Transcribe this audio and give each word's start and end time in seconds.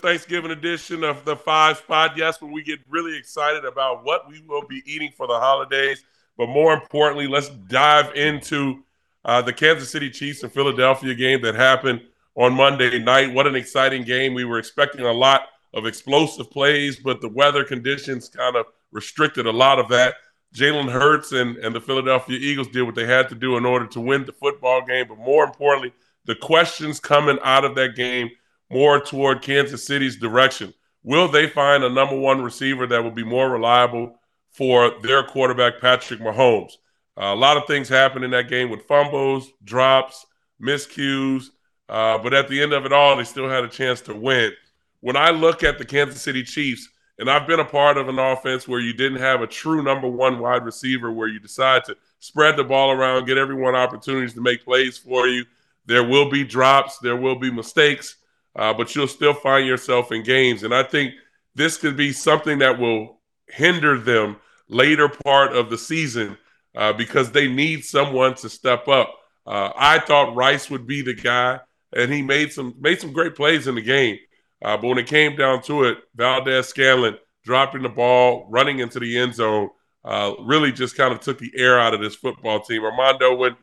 Thanksgiving 0.00 0.50
edition 0.50 1.04
of 1.04 1.24
the 1.26 1.36
Five 1.36 1.76
Spot. 1.76 2.16
Yes, 2.16 2.40
when 2.40 2.52
we 2.52 2.62
get 2.62 2.80
really 2.88 3.16
excited 3.18 3.66
about 3.66 4.02
what 4.02 4.28
we 4.28 4.40
will 4.48 4.66
be 4.66 4.82
eating 4.86 5.12
for 5.14 5.26
the 5.26 5.38
holidays. 5.38 6.02
But 6.38 6.48
more 6.48 6.72
importantly, 6.72 7.26
let's 7.26 7.50
dive 7.50 8.14
into 8.14 8.82
uh, 9.26 9.42
the 9.42 9.52
Kansas 9.52 9.90
City 9.90 10.10
Chiefs 10.10 10.42
and 10.42 10.50
Philadelphia 10.50 11.14
game 11.14 11.42
that 11.42 11.54
happened 11.54 12.00
on 12.34 12.54
Monday 12.54 12.98
night. 12.98 13.34
What 13.34 13.46
an 13.46 13.54
exciting 13.54 14.04
game. 14.04 14.32
We 14.32 14.46
were 14.46 14.58
expecting 14.58 15.02
a 15.04 15.12
lot 15.12 15.42
of 15.74 15.84
explosive 15.84 16.50
plays, 16.50 16.98
but 16.98 17.20
the 17.20 17.28
weather 17.28 17.62
conditions 17.62 18.30
kind 18.30 18.56
of 18.56 18.66
restricted 18.92 19.46
a 19.46 19.52
lot 19.52 19.78
of 19.78 19.88
that. 19.88 20.14
Jalen 20.54 20.90
Hurts 20.90 21.32
and, 21.32 21.58
and 21.58 21.74
the 21.74 21.80
Philadelphia 21.80 22.38
Eagles 22.38 22.68
did 22.68 22.82
what 22.82 22.94
they 22.94 23.06
had 23.06 23.28
to 23.28 23.34
do 23.34 23.58
in 23.58 23.66
order 23.66 23.86
to 23.88 24.00
win 24.00 24.24
the 24.24 24.32
football 24.32 24.84
game. 24.84 25.06
But 25.08 25.18
more 25.18 25.44
importantly, 25.44 25.92
the 26.24 26.34
questions 26.34 26.98
coming 26.98 27.38
out 27.44 27.64
of 27.64 27.74
that 27.74 27.94
game 27.94 28.30
more 28.70 29.00
toward 29.00 29.42
Kansas 29.42 29.84
City's 29.84 30.16
direction. 30.16 30.72
Will 31.02 31.28
they 31.28 31.48
find 31.48 31.82
a 31.82 31.88
number 31.88 32.16
one 32.16 32.42
receiver 32.42 32.86
that 32.86 33.02
will 33.02 33.10
be 33.10 33.24
more 33.24 33.50
reliable 33.50 34.16
for 34.50 34.92
their 35.02 35.22
quarterback, 35.22 35.80
Patrick 35.80 36.20
Mahomes? 36.20 36.72
Uh, 37.20 37.34
a 37.34 37.36
lot 37.36 37.56
of 37.56 37.66
things 37.66 37.88
happened 37.88 38.24
in 38.24 38.30
that 38.30 38.48
game 38.48 38.70
with 38.70 38.86
fumbles, 38.86 39.50
drops, 39.64 40.26
miscues, 40.62 41.46
uh, 41.88 42.18
but 42.18 42.32
at 42.32 42.48
the 42.48 42.62
end 42.62 42.72
of 42.72 42.86
it 42.86 42.92
all, 42.92 43.16
they 43.16 43.24
still 43.24 43.48
had 43.48 43.64
a 43.64 43.68
chance 43.68 44.00
to 44.00 44.14
win. 44.14 44.52
When 45.00 45.16
I 45.16 45.30
look 45.30 45.64
at 45.64 45.78
the 45.78 45.84
Kansas 45.84 46.22
City 46.22 46.44
Chiefs, 46.44 46.88
and 47.18 47.30
I've 47.30 47.46
been 47.46 47.60
a 47.60 47.64
part 47.64 47.98
of 47.98 48.08
an 48.08 48.18
offense 48.18 48.66
where 48.66 48.80
you 48.80 48.94
didn't 48.94 49.18
have 49.18 49.42
a 49.42 49.46
true 49.46 49.82
number 49.82 50.08
one 50.08 50.38
wide 50.38 50.64
receiver, 50.64 51.12
where 51.12 51.28
you 51.28 51.38
decide 51.38 51.84
to 51.84 51.96
spread 52.18 52.56
the 52.56 52.64
ball 52.64 52.90
around, 52.90 53.26
get 53.26 53.36
everyone 53.36 53.74
opportunities 53.74 54.32
to 54.34 54.40
make 54.40 54.64
plays 54.64 54.96
for 54.96 55.26
you. 55.26 55.44
There 55.84 56.04
will 56.04 56.30
be 56.30 56.44
drops, 56.44 56.98
there 56.98 57.16
will 57.16 57.36
be 57.36 57.50
mistakes, 57.50 58.16
uh, 58.56 58.72
but 58.74 58.94
you'll 58.94 59.08
still 59.08 59.34
find 59.34 59.66
yourself 59.66 60.12
in 60.12 60.22
games. 60.22 60.62
And 60.62 60.74
I 60.74 60.82
think 60.82 61.14
this 61.54 61.76
could 61.76 61.96
be 61.96 62.12
something 62.12 62.58
that 62.58 62.78
will 62.78 63.20
hinder 63.48 63.98
them 63.98 64.36
later 64.68 65.08
part 65.08 65.54
of 65.54 65.70
the 65.70 65.78
season 65.78 66.36
uh, 66.76 66.92
because 66.92 67.32
they 67.32 67.48
need 67.48 67.84
someone 67.84 68.34
to 68.36 68.48
step 68.48 68.88
up. 68.88 69.14
Uh, 69.46 69.72
I 69.76 69.98
thought 69.98 70.36
Rice 70.36 70.70
would 70.70 70.86
be 70.86 71.02
the 71.02 71.14
guy, 71.14 71.58
and 71.96 72.12
he 72.12 72.22
made 72.22 72.52
some 72.52 72.74
made 72.78 73.00
some 73.00 73.12
great 73.12 73.34
plays 73.34 73.66
in 73.66 73.74
the 73.74 73.82
game. 73.82 74.18
Uh, 74.62 74.76
but 74.76 74.88
when 74.88 74.98
it 74.98 75.06
came 75.06 75.36
down 75.36 75.62
to 75.62 75.84
it, 75.84 75.98
Valdes-Scantling 76.14 77.16
dropping 77.44 77.82
the 77.82 77.88
ball, 77.88 78.46
running 78.50 78.80
into 78.80 79.00
the 79.00 79.18
end 79.18 79.34
zone, 79.34 79.70
uh, 80.04 80.34
really 80.40 80.70
just 80.70 80.96
kind 80.96 81.12
of 81.12 81.20
took 81.20 81.38
the 81.38 81.50
air 81.56 81.80
out 81.80 81.94
of 81.94 82.00
this 82.00 82.14
football 82.14 82.60
team. 82.60 82.84
Armando, 82.84 83.34
when 83.34 83.56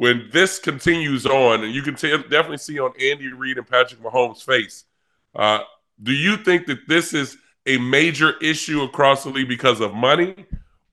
when 0.00 0.30
this 0.32 0.58
continues 0.58 1.26
on, 1.26 1.62
and 1.62 1.74
you 1.74 1.82
can 1.82 1.94
t- 1.94 2.08
definitely 2.08 2.56
see 2.56 2.80
on 2.80 2.90
Andy 2.98 3.30
Reid 3.34 3.58
and 3.58 3.66
Patrick 3.66 4.02
Mahomes' 4.02 4.42
face, 4.42 4.86
uh, 5.34 5.58
do 6.02 6.12
you 6.12 6.38
think 6.38 6.64
that 6.68 6.88
this 6.88 7.12
is 7.12 7.36
a 7.66 7.76
major 7.76 8.38
issue 8.38 8.80
across 8.80 9.24
the 9.24 9.28
league 9.28 9.50
because 9.50 9.78
of 9.82 9.92
money, 9.92 10.46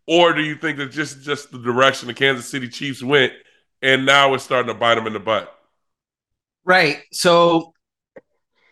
or 0.08 0.34
do 0.34 0.42
you 0.42 0.56
think 0.56 0.78
that 0.80 0.92
just 0.92 1.22
just 1.22 1.52
the 1.52 1.58
direction 1.58 2.10
the 2.10 2.14
Kansas 2.14 2.50
City 2.50 2.68
Chiefs 2.68 3.02
went, 3.02 3.32
and 3.82 4.06
now 4.06 4.34
it's 4.34 4.44
starting 4.44 4.68
to 4.68 4.78
bite 4.78 4.96
them 4.96 5.08
in 5.08 5.14
the 5.14 5.22
butt? 5.22 5.58
Right. 6.66 6.98
So, 7.14 7.72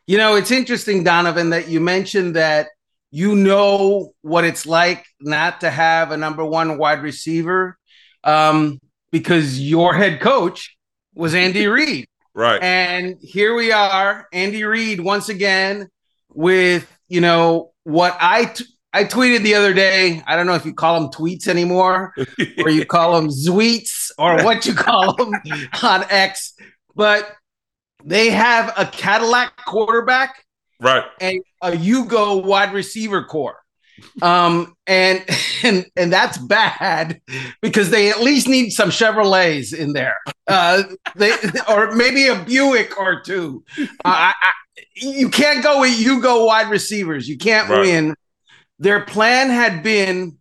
you 0.06 0.18
know, 0.18 0.36
it's 0.36 0.52
interesting, 0.52 1.06
Donovan, 1.06 1.52
that 1.52 1.70
you 1.70 1.80
mentioned 1.80 2.36
that 2.36 2.68
you 3.10 3.38
know 3.38 4.12
what 4.22 4.44
it's 4.44 4.66
like 4.66 5.06
not 5.22 5.62
to 5.62 5.70
have 5.70 6.12
a 6.12 6.18
number 6.18 6.44
one 6.44 6.78
wide 6.78 7.04
receiver. 7.04 7.78
Um, 8.26 8.82
because 9.12 9.60
your 9.60 9.94
head 9.94 10.22
coach 10.22 10.76
was 11.14 11.34
Andy 11.34 11.68
Reid. 11.68 12.08
Right. 12.34 12.62
And 12.62 13.18
here 13.22 13.56
we 13.56 13.72
are, 13.72 14.28
Andy 14.34 14.64
Reid 14.64 15.00
once 15.00 15.30
again 15.30 15.90
with, 16.34 16.92
you 17.08 17.22
know, 17.22 17.72
what 17.84 18.18
I 18.20 18.46
t- 18.46 18.66
I 18.92 19.04
tweeted 19.04 19.44
the 19.44 19.56
other 19.56 19.74
day. 19.74 20.22
I 20.26 20.36
don't 20.36 20.48
know 20.48 20.56
if 20.56 20.66
you 20.66 20.74
call 20.74 21.00
them 21.00 21.12
tweets 21.12 21.48
anymore 21.48 22.14
or 22.58 22.70
you 22.70 22.86
call 22.86 23.16
them 23.16 23.30
zweets 23.30 24.12
or 24.18 24.44
what 24.44 24.66
you 24.66 24.74
call 24.74 25.16
them 25.16 25.34
on 25.84 26.06
X, 26.10 26.54
but 26.96 27.30
they 28.06 28.30
have 28.30 28.74
a 28.78 28.86
Cadillac 28.86 29.66
quarterback 29.66 30.46
right 30.80 31.04
and 31.22 31.42
a 31.62 31.72
Yugo 31.72 32.44
wide 32.44 32.74
receiver 32.74 33.24
core 33.24 33.58
um 34.22 34.76
and 34.88 35.24
and 35.64 35.86
and 35.96 36.12
that's 36.12 36.38
bad 36.38 37.22
because 37.62 37.90
they 37.90 38.10
at 38.10 38.22
least 38.22 38.48
need 38.48 38.72
some 38.72 38.90
chevrolets 38.90 39.74
in 39.74 39.94
there. 39.94 40.18
Uh 40.48 40.84
they 41.16 41.34
or 41.70 41.92
maybe 41.96 42.28
a 42.28 42.36
buick 42.44 43.00
or 43.00 43.22
two. 43.22 43.64
Uh, 43.78 43.86
I, 44.06 44.34
I, 44.42 44.82
you 44.96 45.30
can't 45.30 45.64
go 45.64 45.82
with 45.82 46.00
you 46.00 46.22
go 46.22 46.46
wide 46.46 46.70
receivers. 46.70 47.28
You 47.28 47.38
can't 47.38 47.70
right. 47.70 47.82
win. 47.82 48.16
Their 48.80 49.02
plan 49.02 49.50
had 49.50 49.84
been 49.84 50.38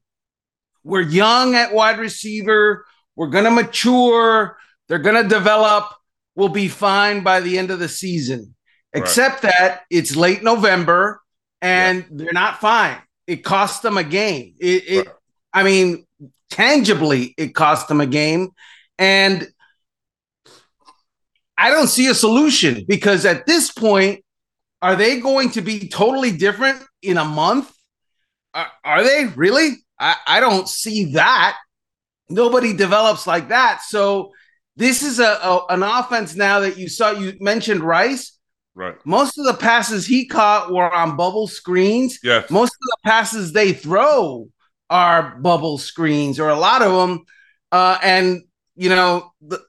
we're 0.82 1.00
young 1.00 1.54
at 1.54 1.72
wide 1.72 1.98
receiver. 1.98 2.84
We're 3.16 3.28
gonna 3.28 3.50
mature. 3.50 4.58
They're 4.88 4.98
gonna 4.98 5.28
develop. 5.28 5.92
We'll 6.36 6.48
be 6.48 6.68
fine 6.68 7.22
by 7.22 7.40
the 7.40 7.58
end 7.58 7.70
of 7.70 7.78
the 7.78 7.88
season. 7.88 8.54
Right. 8.94 9.02
except 9.02 9.42
that 9.42 9.82
it's 9.90 10.14
late 10.14 10.44
november 10.44 11.20
and 11.60 11.98
yeah. 11.98 12.06
they're 12.12 12.32
not 12.32 12.60
fine 12.60 12.98
it 13.26 13.44
cost 13.44 13.82
them 13.82 13.96
a 13.98 14.04
game. 14.04 14.54
It, 14.58 14.84
it 14.88 15.06
right. 15.06 15.16
I 15.52 15.62
mean, 15.62 16.06
tangibly, 16.50 17.34
it 17.38 17.54
cost 17.54 17.88
them 17.88 18.00
a 18.00 18.06
game, 18.06 18.50
and 18.98 19.46
I 21.56 21.70
don't 21.70 21.88
see 21.88 22.08
a 22.08 22.14
solution 22.14 22.84
because 22.86 23.24
at 23.24 23.46
this 23.46 23.70
point, 23.70 24.24
are 24.82 24.96
they 24.96 25.20
going 25.20 25.50
to 25.52 25.62
be 25.62 25.88
totally 25.88 26.36
different 26.36 26.82
in 27.02 27.16
a 27.16 27.24
month? 27.24 27.72
Are, 28.52 28.70
are 28.84 29.04
they 29.04 29.26
really? 29.36 29.70
I, 29.98 30.16
I 30.26 30.40
don't 30.40 30.68
see 30.68 31.12
that. 31.12 31.56
Nobody 32.28 32.72
develops 32.72 33.26
like 33.26 33.48
that. 33.48 33.82
So 33.82 34.32
this 34.76 35.02
is 35.02 35.20
a, 35.20 35.38
a 35.42 35.66
an 35.70 35.82
offense 35.82 36.34
now 36.34 36.60
that 36.60 36.76
you 36.76 36.88
saw. 36.88 37.12
You 37.12 37.34
mentioned 37.40 37.82
Rice. 37.82 38.33
Right. 38.74 38.94
Most 39.06 39.38
of 39.38 39.44
the 39.44 39.54
passes 39.54 40.04
he 40.04 40.26
caught 40.26 40.72
were 40.72 40.92
on 40.92 41.16
bubble 41.16 41.46
screens. 41.46 42.18
Yes. 42.22 42.50
Most 42.50 42.72
of 42.72 42.80
the 42.80 42.96
passes 43.04 43.52
they 43.52 43.72
throw 43.72 44.48
are 44.90 45.36
bubble 45.36 45.78
screens, 45.78 46.40
or 46.40 46.48
a 46.48 46.58
lot 46.58 46.82
of 46.82 46.92
them. 46.92 47.24
Uh, 47.70 47.98
and 48.02 48.42
you 48.74 48.88
know, 48.88 49.32
the, 49.40 49.62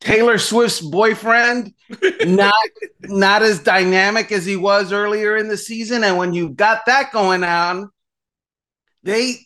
Taylor 0.00 0.36
Swift's 0.38 0.80
boyfriend, 0.80 1.72
not 2.26 2.54
not 3.02 3.42
as 3.42 3.62
dynamic 3.62 4.32
as 4.32 4.44
he 4.44 4.56
was 4.56 4.92
earlier 4.92 5.36
in 5.36 5.48
the 5.48 5.56
season. 5.56 6.04
And 6.04 6.18
when 6.18 6.34
you've 6.34 6.56
got 6.56 6.86
that 6.86 7.12
going 7.12 7.42
on, 7.42 7.90
they 9.02 9.36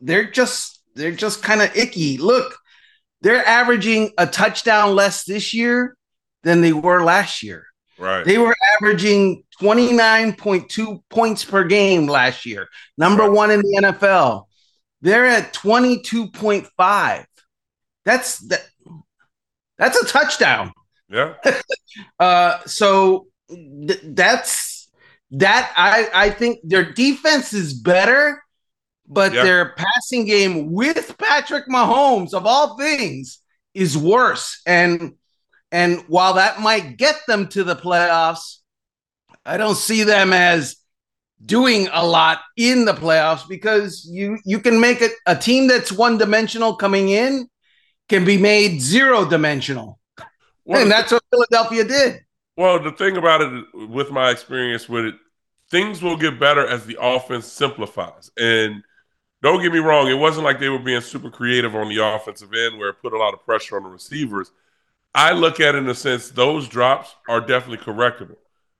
they're 0.00 0.30
just 0.30 0.80
they're 0.94 1.10
just 1.10 1.42
kind 1.42 1.62
of 1.62 1.76
icky. 1.76 2.18
Look, 2.18 2.56
they're 3.22 3.44
averaging 3.44 4.12
a 4.18 4.26
touchdown 4.26 4.94
less 4.94 5.24
this 5.24 5.52
year 5.52 5.96
than 6.42 6.60
they 6.60 6.72
were 6.72 7.02
last 7.02 7.42
year. 7.42 7.66
Right. 7.98 8.24
They 8.24 8.38
were 8.38 8.54
averaging 8.76 9.44
29.2 9.60 11.02
points 11.10 11.44
per 11.44 11.64
game 11.64 12.06
last 12.06 12.46
year, 12.46 12.68
number 12.96 13.24
right. 13.24 13.32
one 13.32 13.50
in 13.50 13.60
the 13.60 13.80
NFL. 13.82 14.46
They're 15.02 15.26
at 15.26 15.52
22.5. 15.52 17.24
That's 18.04 18.38
that 18.48 18.62
that's 19.76 20.00
a 20.00 20.06
touchdown. 20.06 20.72
Yeah. 21.10 21.34
uh, 22.20 22.60
so 22.66 23.26
th- 23.48 24.00
that's 24.02 24.90
that 25.32 25.72
I 25.76 26.08
I 26.12 26.30
think 26.30 26.60
their 26.62 26.90
defense 26.90 27.52
is 27.52 27.74
better, 27.74 28.42
but 29.06 29.32
yeah. 29.32 29.42
their 29.42 29.74
passing 29.74 30.24
game 30.24 30.72
with 30.72 31.16
Patrick 31.18 31.68
Mahomes 31.68 32.32
of 32.32 32.46
all 32.46 32.78
things 32.78 33.40
is 33.74 33.96
worse. 33.96 34.60
And 34.66 35.14
and 35.72 36.00
while 36.08 36.34
that 36.34 36.60
might 36.60 36.96
get 36.96 37.16
them 37.26 37.48
to 37.48 37.64
the 37.64 37.76
playoffs, 37.76 38.58
I 39.44 39.56
don't 39.56 39.76
see 39.76 40.02
them 40.02 40.32
as 40.32 40.76
doing 41.44 41.88
a 41.92 42.04
lot 42.06 42.40
in 42.56 42.84
the 42.84 42.92
playoffs 42.92 43.48
because 43.48 44.06
you 44.10 44.38
you 44.44 44.60
can 44.60 44.80
make 44.80 45.00
it 45.00 45.12
a 45.26 45.34
team 45.34 45.68
that's 45.68 45.90
one 45.90 46.18
dimensional 46.18 46.76
coming 46.76 47.08
in 47.08 47.48
can 48.08 48.24
be 48.24 48.36
made 48.36 48.80
zero 48.80 49.24
dimensional. 49.24 49.98
Well, 50.64 50.82
and 50.82 50.90
that's 50.90 51.12
what 51.12 51.22
Philadelphia 51.30 51.84
did. 51.84 52.20
Well, 52.56 52.82
the 52.82 52.92
thing 52.92 53.16
about 53.16 53.40
it 53.40 53.64
with 53.88 54.10
my 54.10 54.30
experience 54.30 54.88
with 54.88 55.06
it, 55.06 55.14
things 55.70 56.02
will 56.02 56.16
get 56.16 56.38
better 56.38 56.66
as 56.66 56.84
the 56.84 56.98
offense 57.00 57.46
simplifies. 57.46 58.30
And 58.36 58.82
don't 59.42 59.62
get 59.62 59.72
me 59.72 59.78
wrong, 59.78 60.08
it 60.08 60.14
wasn't 60.14 60.44
like 60.44 60.60
they 60.60 60.68
were 60.68 60.78
being 60.78 61.00
super 61.00 61.30
creative 61.30 61.74
on 61.74 61.88
the 61.88 62.04
offensive 62.04 62.52
end 62.52 62.78
where 62.78 62.90
it 62.90 63.00
put 63.00 63.14
a 63.14 63.18
lot 63.18 63.32
of 63.32 63.42
pressure 63.44 63.76
on 63.76 63.84
the 63.84 63.88
receivers 63.88 64.50
I 65.14 65.32
look 65.32 65.60
at 65.60 65.74
it 65.74 65.78
in 65.78 65.86
the 65.86 65.94
sense 65.94 66.30
those 66.30 66.68
drops 66.68 67.14
are 67.28 67.40
definitely 67.40 67.84
correctable. 67.84 68.36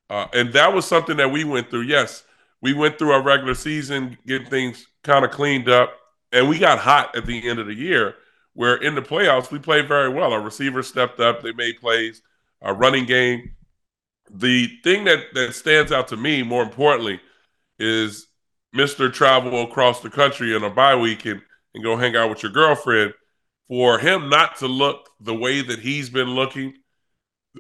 Uh, 0.09 0.27
and 0.33 0.53
that 0.53 0.73
was 0.73 0.87
something 0.87 1.17
that 1.17 1.31
we 1.31 1.45
went 1.45 1.71
through. 1.71 1.83
Yes, 1.83 2.25
we 2.61 2.73
went 2.73 2.99
through 2.99 3.13
our 3.13 3.23
regular 3.23 3.55
season, 3.55 4.19
getting 4.27 4.49
things 4.49 4.87
kind 5.03 5.25
of 5.25 5.31
cleaned 5.31 5.69
up, 5.69 5.95
and 6.33 6.49
we 6.49 6.59
got 6.59 6.79
hot 6.79 7.17
at 7.17 7.27
the 7.27 7.49
end 7.49 7.59
of 7.59 7.67
the 7.67 7.75
year. 7.75 8.15
Where 8.55 8.77
in 8.77 8.95
the 8.95 9.03
playoffs 9.03 9.51
we 9.51 9.59
played 9.61 9.87
very 9.87 10.09
well. 10.09 10.33
Our 10.33 10.41
receivers 10.41 10.89
stepped 10.89 11.21
up; 11.21 11.43
they 11.43 11.53
made 11.53 11.81
plays. 11.81 12.23
Our 12.61 12.75
running 12.75 13.07
game 13.07 13.55
the 14.33 14.69
thing 14.85 15.05
that 15.05 15.35
that 15.35 15.55
stands 15.55 15.93
out 15.93 16.09
to 16.09 16.17
me 16.17 16.43
more 16.43 16.63
importantly 16.63 17.21
is 17.79 18.29
Mr. 18.75 19.13
Travel 19.13 19.63
across 19.65 20.01
the 20.01 20.11
country 20.11 20.55
in 20.55 20.63
a 20.63 20.71
bye 20.71 20.95
week 20.95 21.25
and, 21.25 21.43
and 21.75 21.83
go 21.83 21.97
hang 21.97 22.15
out 22.17 22.31
with 22.31 22.43
your 22.43 22.53
girlfriend. 22.53 23.13
For 23.71 24.01
him 24.01 24.29
not 24.29 24.57
to 24.57 24.67
look 24.67 25.11
the 25.21 25.33
way 25.33 25.63
that 25.63 25.79
he's 25.79 26.11
been 26.11 26.31
looking 26.31 26.75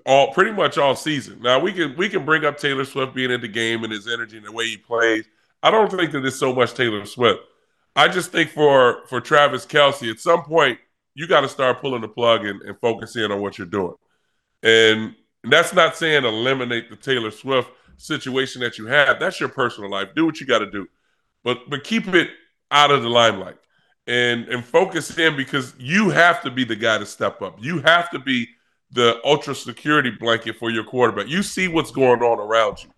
all 0.04 0.32
pretty 0.32 0.50
much 0.50 0.76
all 0.76 0.96
season. 0.96 1.40
Now 1.40 1.60
we 1.60 1.72
can 1.72 1.96
we 1.96 2.08
can 2.08 2.24
bring 2.24 2.44
up 2.44 2.58
Taylor 2.58 2.84
Swift 2.84 3.14
being 3.14 3.30
in 3.30 3.40
the 3.40 3.46
game 3.46 3.84
and 3.84 3.92
his 3.92 4.08
energy 4.08 4.36
and 4.36 4.44
the 4.44 4.50
way 4.50 4.66
he 4.66 4.76
plays. 4.76 5.24
I 5.62 5.70
don't 5.70 5.88
think 5.88 6.10
that 6.10 6.24
it's 6.24 6.34
so 6.34 6.52
much 6.52 6.74
Taylor 6.74 7.06
Swift. 7.06 7.38
I 7.94 8.08
just 8.08 8.32
think 8.32 8.50
for 8.50 9.06
for 9.06 9.20
Travis 9.20 9.64
Kelce, 9.64 10.10
at 10.10 10.18
some 10.18 10.42
point 10.42 10.80
you 11.14 11.28
got 11.28 11.42
to 11.42 11.48
start 11.48 11.80
pulling 11.80 12.00
the 12.00 12.08
plug 12.08 12.44
and, 12.44 12.60
and 12.62 12.76
focusing 12.80 13.30
on 13.30 13.40
what 13.40 13.56
you're 13.56 13.68
doing. 13.68 13.94
And 14.64 15.14
that's 15.44 15.72
not 15.72 15.96
saying 15.96 16.24
eliminate 16.24 16.90
the 16.90 16.96
Taylor 16.96 17.30
Swift 17.30 17.70
situation 17.98 18.62
that 18.62 18.78
you 18.78 18.86
have. 18.86 19.20
That's 19.20 19.38
your 19.38 19.48
personal 19.48 19.88
life. 19.90 20.08
Do 20.16 20.26
what 20.26 20.40
you 20.40 20.46
got 20.48 20.58
to 20.58 20.70
do, 20.72 20.88
but 21.44 21.70
but 21.70 21.84
keep 21.84 22.08
it 22.08 22.30
out 22.72 22.90
of 22.90 23.04
the 23.04 23.08
limelight 23.08 23.59
and 24.10 24.48
and 24.48 24.64
focus 24.64 25.16
in 25.18 25.36
because 25.36 25.74
you 25.78 26.10
have 26.10 26.42
to 26.42 26.50
be 26.50 26.64
the 26.64 26.76
guy 26.76 26.98
to 26.98 27.06
step 27.06 27.40
up. 27.40 27.56
You 27.62 27.80
have 27.82 28.10
to 28.10 28.18
be 28.18 28.48
the 28.92 29.20
ultra 29.24 29.54
security 29.54 30.10
blanket 30.10 30.56
for 30.56 30.70
your 30.70 30.84
quarterback. 30.84 31.28
You 31.28 31.42
see 31.42 31.68
what's 31.68 31.92
going 31.92 32.20
on 32.22 32.40
around 32.40 32.82
you, 32.82 32.90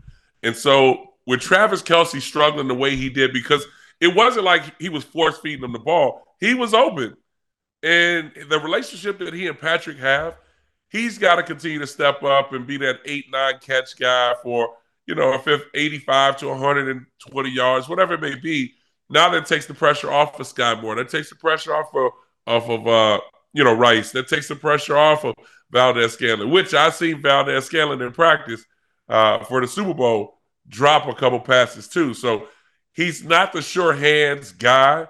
and 0.42 0.56
so 0.56 1.14
with 1.26 1.40
Travis 1.40 1.82
Kelce 1.82 2.20
struggling 2.20 2.66
the 2.66 2.74
way 2.74 2.96
he 2.96 3.10
did 3.10 3.32
because 3.32 3.64
it 4.00 4.16
wasn't 4.16 4.44
like 4.44 4.80
he 4.80 4.88
was 4.88 5.04
force 5.04 5.38
feeding 5.38 5.64
him 5.64 5.72
the 5.72 5.78
ball. 5.78 6.24
He 6.40 6.54
was 6.54 6.72
open, 6.72 7.14
and 7.82 8.32
the 8.48 8.58
relationship 8.58 9.18
that 9.18 9.34
he 9.34 9.46
and 9.46 9.58
Patrick 9.58 9.98
have 9.98 10.36
he's 10.92 11.18
got 11.18 11.36
to 11.36 11.42
continue 11.42 11.78
to 11.78 11.86
step 11.86 12.22
up 12.22 12.52
and 12.52 12.66
be 12.66 12.76
that 12.76 13.00
eight, 13.06 13.24
nine 13.32 13.54
catch 13.60 13.98
guy 13.98 14.34
for, 14.42 14.76
you 15.06 15.14
know, 15.14 15.32
if 15.34 15.62
85 15.74 16.36
to 16.38 16.48
120 16.48 17.50
yards, 17.50 17.88
whatever 17.88 18.14
it 18.14 18.20
may 18.20 18.36
be. 18.36 18.74
Now 19.12 19.28
that 19.30 19.44
takes 19.46 19.66
the 19.66 19.74
pressure 19.74 20.10
off 20.10 20.40
of 20.40 20.46
Skyy 20.46 20.80
Moore. 20.80 20.96
That 20.96 21.10
takes 21.10 21.28
the 21.28 21.36
pressure 21.36 21.74
off 21.74 21.94
of, 21.94 22.12
off 22.46 22.68
of 22.70 22.88
uh, 22.88 23.20
you 23.52 23.62
know, 23.62 23.74
Rice. 23.74 24.10
That 24.12 24.26
takes 24.26 24.48
the 24.48 24.56
pressure 24.56 24.96
off 24.96 25.24
of 25.24 25.34
Valdes-Scantling, 25.70 26.50
which 26.50 26.72
I 26.72 26.88
seen 26.88 27.20
Valdes-Scantling 27.20 28.00
in 28.00 28.12
practice 28.12 28.64
uh, 29.10 29.44
for 29.44 29.60
the 29.60 29.68
Super 29.68 29.92
Bowl 29.92 30.38
drop 30.66 31.06
a 31.08 31.14
couple 31.14 31.40
passes 31.40 31.88
too. 31.88 32.14
So 32.14 32.48
he's 32.94 33.22
not 33.22 33.52
the 33.52 33.60
sure 33.60 33.92
hands 33.92 34.52
guy. 34.52 35.06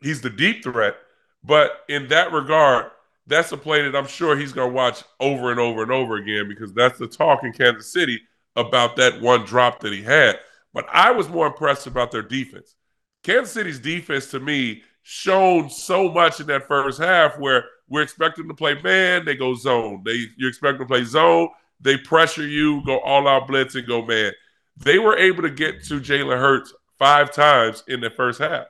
He's 0.00 0.20
the 0.20 0.30
deep 0.30 0.62
threat. 0.62 0.94
But 1.42 1.80
in 1.88 2.06
that 2.08 2.32
regard, 2.32 2.92
that's 3.26 3.50
a 3.50 3.56
play 3.56 3.82
that 3.82 3.96
I'm 3.96 4.06
sure 4.06 4.36
he's 4.36 4.52
going 4.52 4.70
to 4.70 4.74
watch 4.74 5.02
over 5.18 5.50
and 5.50 5.58
over 5.58 5.82
and 5.82 5.90
over 5.90 6.16
again 6.16 6.48
because 6.48 6.72
that's 6.72 6.98
the 6.98 7.08
talk 7.08 7.42
in 7.42 7.52
Kansas 7.52 7.92
City 7.92 8.20
about 8.54 8.94
that 8.96 9.20
one 9.20 9.44
drop 9.44 9.80
that 9.80 9.92
he 9.92 10.02
had. 10.02 10.38
But 10.72 10.86
I 10.92 11.10
was 11.10 11.28
more 11.28 11.48
impressed 11.48 11.88
about 11.88 12.12
their 12.12 12.22
defense. 12.22 12.76
Kansas 13.22 13.52
City's 13.52 13.78
defense 13.78 14.30
to 14.30 14.40
me 14.40 14.82
shown 15.02 15.68
so 15.70 16.10
much 16.10 16.40
in 16.40 16.46
that 16.46 16.66
first 16.68 17.00
half 17.00 17.38
where 17.38 17.64
we're 17.88 18.02
expecting 18.02 18.48
to 18.48 18.54
play 18.54 18.80
man, 18.82 19.24
they 19.24 19.34
go 19.34 19.54
zone. 19.54 20.02
They 20.04 20.26
you 20.36 20.48
expect 20.48 20.78
to 20.78 20.86
play 20.86 21.04
zone, 21.04 21.48
they 21.80 21.96
pressure 21.96 22.46
you, 22.46 22.84
go 22.84 23.00
all 23.00 23.28
out 23.28 23.48
blitz 23.48 23.74
and 23.74 23.86
go 23.86 24.04
man. 24.04 24.32
They 24.76 24.98
were 24.98 25.16
able 25.16 25.42
to 25.42 25.50
get 25.50 25.84
to 25.84 26.00
Jalen 26.00 26.38
Hurts 26.38 26.72
five 26.98 27.32
times 27.32 27.84
in 27.88 28.00
the 28.00 28.10
first 28.10 28.38
half. 28.38 28.66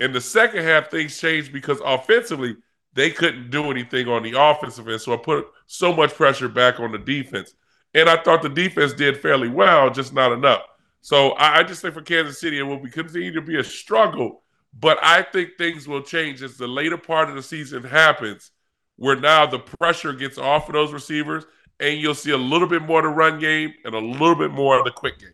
In 0.00 0.12
the 0.12 0.20
second 0.20 0.64
half, 0.64 0.90
things 0.90 1.18
changed 1.18 1.52
because 1.52 1.80
offensively, 1.84 2.56
they 2.94 3.10
couldn't 3.10 3.50
do 3.50 3.70
anything 3.70 4.08
on 4.08 4.22
the 4.22 4.32
offensive 4.38 4.88
end. 4.88 5.00
So 5.00 5.12
I 5.12 5.18
put 5.18 5.46
so 5.66 5.92
much 5.92 6.14
pressure 6.14 6.48
back 6.48 6.80
on 6.80 6.92
the 6.92 6.98
defense. 6.98 7.54
And 7.94 8.08
I 8.08 8.22
thought 8.22 8.42
the 8.42 8.48
defense 8.48 8.92
did 8.92 9.18
fairly 9.18 9.48
well, 9.48 9.90
just 9.90 10.12
not 10.12 10.32
enough. 10.32 10.62
So 11.06 11.30
I, 11.34 11.58
I 11.58 11.62
just 11.62 11.82
think 11.82 11.94
for 11.94 12.02
Kansas 12.02 12.40
City, 12.40 12.58
it 12.58 12.64
will 12.64 12.80
be, 12.80 12.90
continue 12.90 13.32
to 13.34 13.40
be 13.40 13.60
a 13.60 13.62
struggle. 13.62 14.42
But 14.76 14.98
I 15.00 15.22
think 15.22 15.50
things 15.56 15.86
will 15.86 16.02
change 16.02 16.42
as 16.42 16.56
the 16.56 16.66
later 16.66 16.98
part 16.98 17.28
of 17.28 17.36
the 17.36 17.44
season 17.44 17.84
happens, 17.84 18.50
where 18.96 19.14
now 19.14 19.46
the 19.46 19.60
pressure 19.60 20.12
gets 20.12 20.36
off 20.36 20.68
of 20.68 20.72
those 20.72 20.92
receivers, 20.92 21.44
and 21.78 22.00
you'll 22.00 22.16
see 22.16 22.32
a 22.32 22.36
little 22.36 22.66
bit 22.66 22.82
more 22.82 22.98
of 22.98 23.04
the 23.04 23.10
run 23.10 23.38
game 23.38 23.72
and 23.84 23.94
a 23.94 24.00
little 24.00 24.34
bit 24.34 24.50
more 24.50 24.80
of 24.80 24.84
the 24.84 24.90
quick 24.90 25.20
game. 25.20 25.30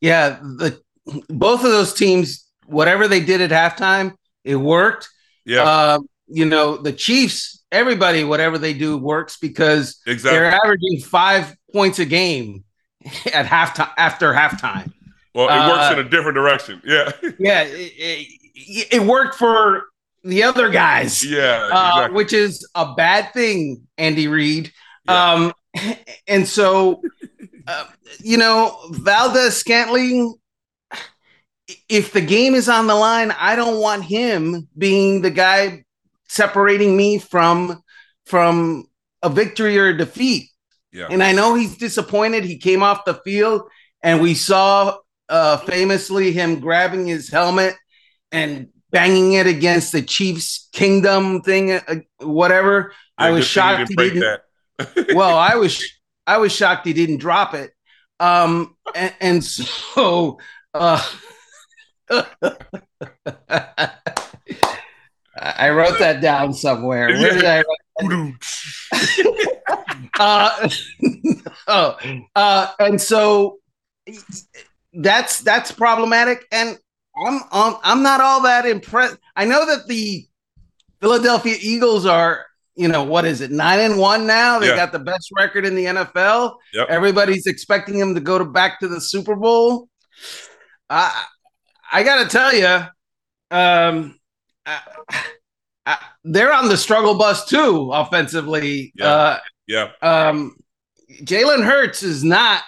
Yeah, 0.00 0.38
the 0.40 0.80
both 1.28 1.64
of 1.64 1.72
those 1.72 1.92
teams, 1.92 2.48
whatever 2.64 3.08
they 3.08 3.24
did 3.24 3.40
at 3.40 3.50
halftime, 3.50 4.12
it 4.44 4.54
worked. 4.54 5.08
Yeah. 5.44 5.62
Um, 5.62 6.06
you 6.28 6.44
know, 6.44 6.76
the 6.76 6.92
Chiefs, 6.92 7.64
everybody, 7.72 8.22
whatever 8.22 8.56
they 8.56 8.74
do 8.74 8.96
works 8.98 9.36
because 9.36 10.00
exactly. 10.06 10.38
they're 10.38 10.52
averaging 10.52 11.00
five 11.00 11.56
points 11.72 11.98
a 11.98 12.04
game 12.04 12.62
at 13.32 13.46
halftime 13.46 13.90
after 13.96 14.32
halftime. 14.32 14.92
Well, 15.34 15.48
it 15.48 15.70
works 15.70 15.90
uh, 15.90 15.92
in 15.94 16.06
a 16.06 16.08
different 16.08 16.34
direction. 16.34 16.82
Yeah. 16.86 17.12
yeah. 17.38 17.62
It, 17.62 17.92
it, 18.54 18.88
it, 18.94 19.02
worked 19.02 19.36
for 19.36 19.84
the 20.24 20.42
other 20.42 20.68
guys. 20.68 21.24
Yeah. 21.24 21.68
Uh, 21.72 22.08
which 22.10 22.32
is 22.32 22.68
a 22.74 22.94
bad 22.94 23.32
thing, 23.32 23.86
Andy 23.96 24.28
Reid. 24.28 24.72
Yeah. 25.08 25.32
Um, 25.32 25.52
and 26.28 26.46
so, 26.46 27.00
uh, 27.66 27.84
you 28.18 28.36
know, 28.36 28.76
Valdes-Scantling, 28.90 30.34
if 31.88 32.12
the 32.12 32.20
game 32.20 32.54
is 32.54 32.68
on 32.68 32.88
the 32.88 32.96
line, 32.96 33.30
I 33.30 33.54
don't 33.54 33.80
want 33.80 34.04
him 34.04 34.68
being 34.76 35.22
the 35.22 35.30
guy 35.30 35.84
separating 36.28 36.96
me 36.96 37.18
from 37.18 37.82
from 38.26 38.86
a 39.22 39.28
victory 39.28 39.78
or 39.78 39.88
a 39.88 39.96
defeat. 39.96 40.48
Yeah. 40.92 41.08
And 41.10 41.22
I 41.22 41.32
know 41.32 41.54
he's 41.54 41.76
disappointed. 41.76 42.44
He 42.44 42.58
came 42.58 42.82
off 42.82 43.04
the 43.04 43.14
field 43.14 43.62
and 44.02 44.20
we 44.20 44.34
saw 44.34 44.96
uh, 45.28 45.58
famously 45.58 46.32
him 46.32 46.60
grabbing 46.60 47.06
his 47.06 47.28
helmet 47.28 47.76
and 48.32 48.68
banging 48.90 49.34
it 49.34 49.46
against 49.46 49.92
the 49.92 50.02
Chiefs 50.02 50.68
Kingdom 50.72 51.42
thing, 51.42 51.72
uh, 51.72 51.96
whatever. 52.18 52.92
Yeah, 53.18 53.26
I 53.26 53.30
was 53.30 53.46
shocked 53.46 53.88
he 53.88 53.96
didn't. 53.96 54.40
well, 55.14 55.36
I 55.36 55.54
was 55.56 55.84
I 56.26 56.38
was 56.38 56.52
shocked 56.52 56.86
he 56.86 56.92
didn't 56.92 57.18
drop 57.18 57.54
it. 57.54 57.72
Um, 58.18 58.76
and, 58.94 59.14
and 59.20 59.44
so 59.44 60.38
uh, 60.74 61.02
I 65.40 65.70
wrote 65.70 65.98
that 65.98 66.20
down 66.20 66.52
somewhere. 66.52 67.08
Where 67.08 67.32
did 67.32 67.44
I? 67.44 67.64
uh, 70.20 70.68
oh, 71.68 71.96
uh, 72.34 72.72
and 72.78 73.00
so 73.00 73.58
that's 74.92 75.40
that's 75.40 75.72
problematic, 75.72 76.46
and 76.52 76.78
I'm 77.26 77.40
um, 77.52 77.78
I'm 77.82 78.02
not 78.02 78.20
all 78.20 78.42
that 78.42 78.66
impressed. 78.66 79.16
I 79.34 79.46
know 79.46 79.64
that 79.64 79.86
the 79.86 80.26
Philadelphia 81.00 81.56
Eagles 81.58 82.04
are, 82.04 82.44
you 82.74 82.88
know, 82.88 83.02
what 83.02 83.24
is 83.24 83.40
it, 83.40 83.50
nine 83.50 83.80
and 83.80 83.98
one 83.98 84.26
now? 84.26 84.58
They 84.58 84.68
yeah. 84.68 84.76
got 84.76 84.92
the 84.92 84.98
best 84.98 85.30
record 85.34 85.64
in 85.64 85.74
the 85.74 85.86
NFL. 85.86 86.56
Yep. 86.74 86.88
Everybody's 86.90 87.46
expecting 87.46 87.98
them 87.98 88.14
to 88.14 88.20
go 88.20 88.38
to 88.38 88.44
back 88.44 88.78
to 88.80 88.88
the 88.88 89.00
Super 89.00 89.36
Bowl. 89.36 89.88
Uh, 90.90 91.10
I 91.90 92.02
got 92.02 92.22
to 92.22 92.28
tell 92.28 92.54
you, 92.54 92.86
um, 93.50 94.19
they're 96.24 96.52
on 96.52 96.68
the 96.68 96.76
struggle 96.76 97.16
bus 97.16 97.46
too, 97.46 97.90
offensively. 97.92 98.92
Yeah. 98.94 99.06
Uh, 99.06 99.38
yeah. 99.66 99.90
Um, 100.02 100.56
Jalen 101.22 101.64
Hurts 101.64 102.02
is 102.02 102.22
not 102.22 102.62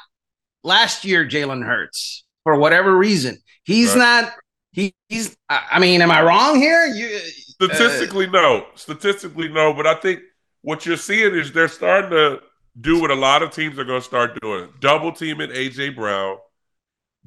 last 0.64 1.04
year. 1.04 1.26
Jalen 1.26 1.64
Hurts 1.64 2.24
for 2.44 2.56
whatever 2.56 2.96
reason, 2.96 3.38
he's 3.64 3.90
right. 3.90 4.22
not. 4.24 4.34
He, 4.72 4.94
he's. 5.08 5.36
I 5.48 5.78
mean, 5.78 6.00
am 6.00 6.10
I 6.10 6.22
wrong 6.22 6.56
here? 6.56 6.86
You, 6.86 7.18
Statistically, 7.18 8.26
uh, 8.26 8.30
no. 8.30 8.66
Statistically, 8.74 9.48
no. 9.48 9.72
But 9.72 9.86
I 9.86 9.94
think 9.94 10.20
what 10.62 10.86
you're 10.86 10.96
seeing 10.96 11.34
is 11.34 11.52
they're 11.52 11.68
starting 11.68 12.10
to 12.10 12.40
do 12.80 13.00
what 13.00 13.10
a 13.10 13.14
lot 13.14 13.42
of 13.42 13.50
teams 13.50 13.78
are 13.78 13.84
going 13.84 14.00
to 14.00 14.06
start 14.06 14.40
doing: 14.40 14.70
double 14.80 15.12
teaming 15.12 15.50
AJ 15.50 15.94
Brown, 15.94 16.38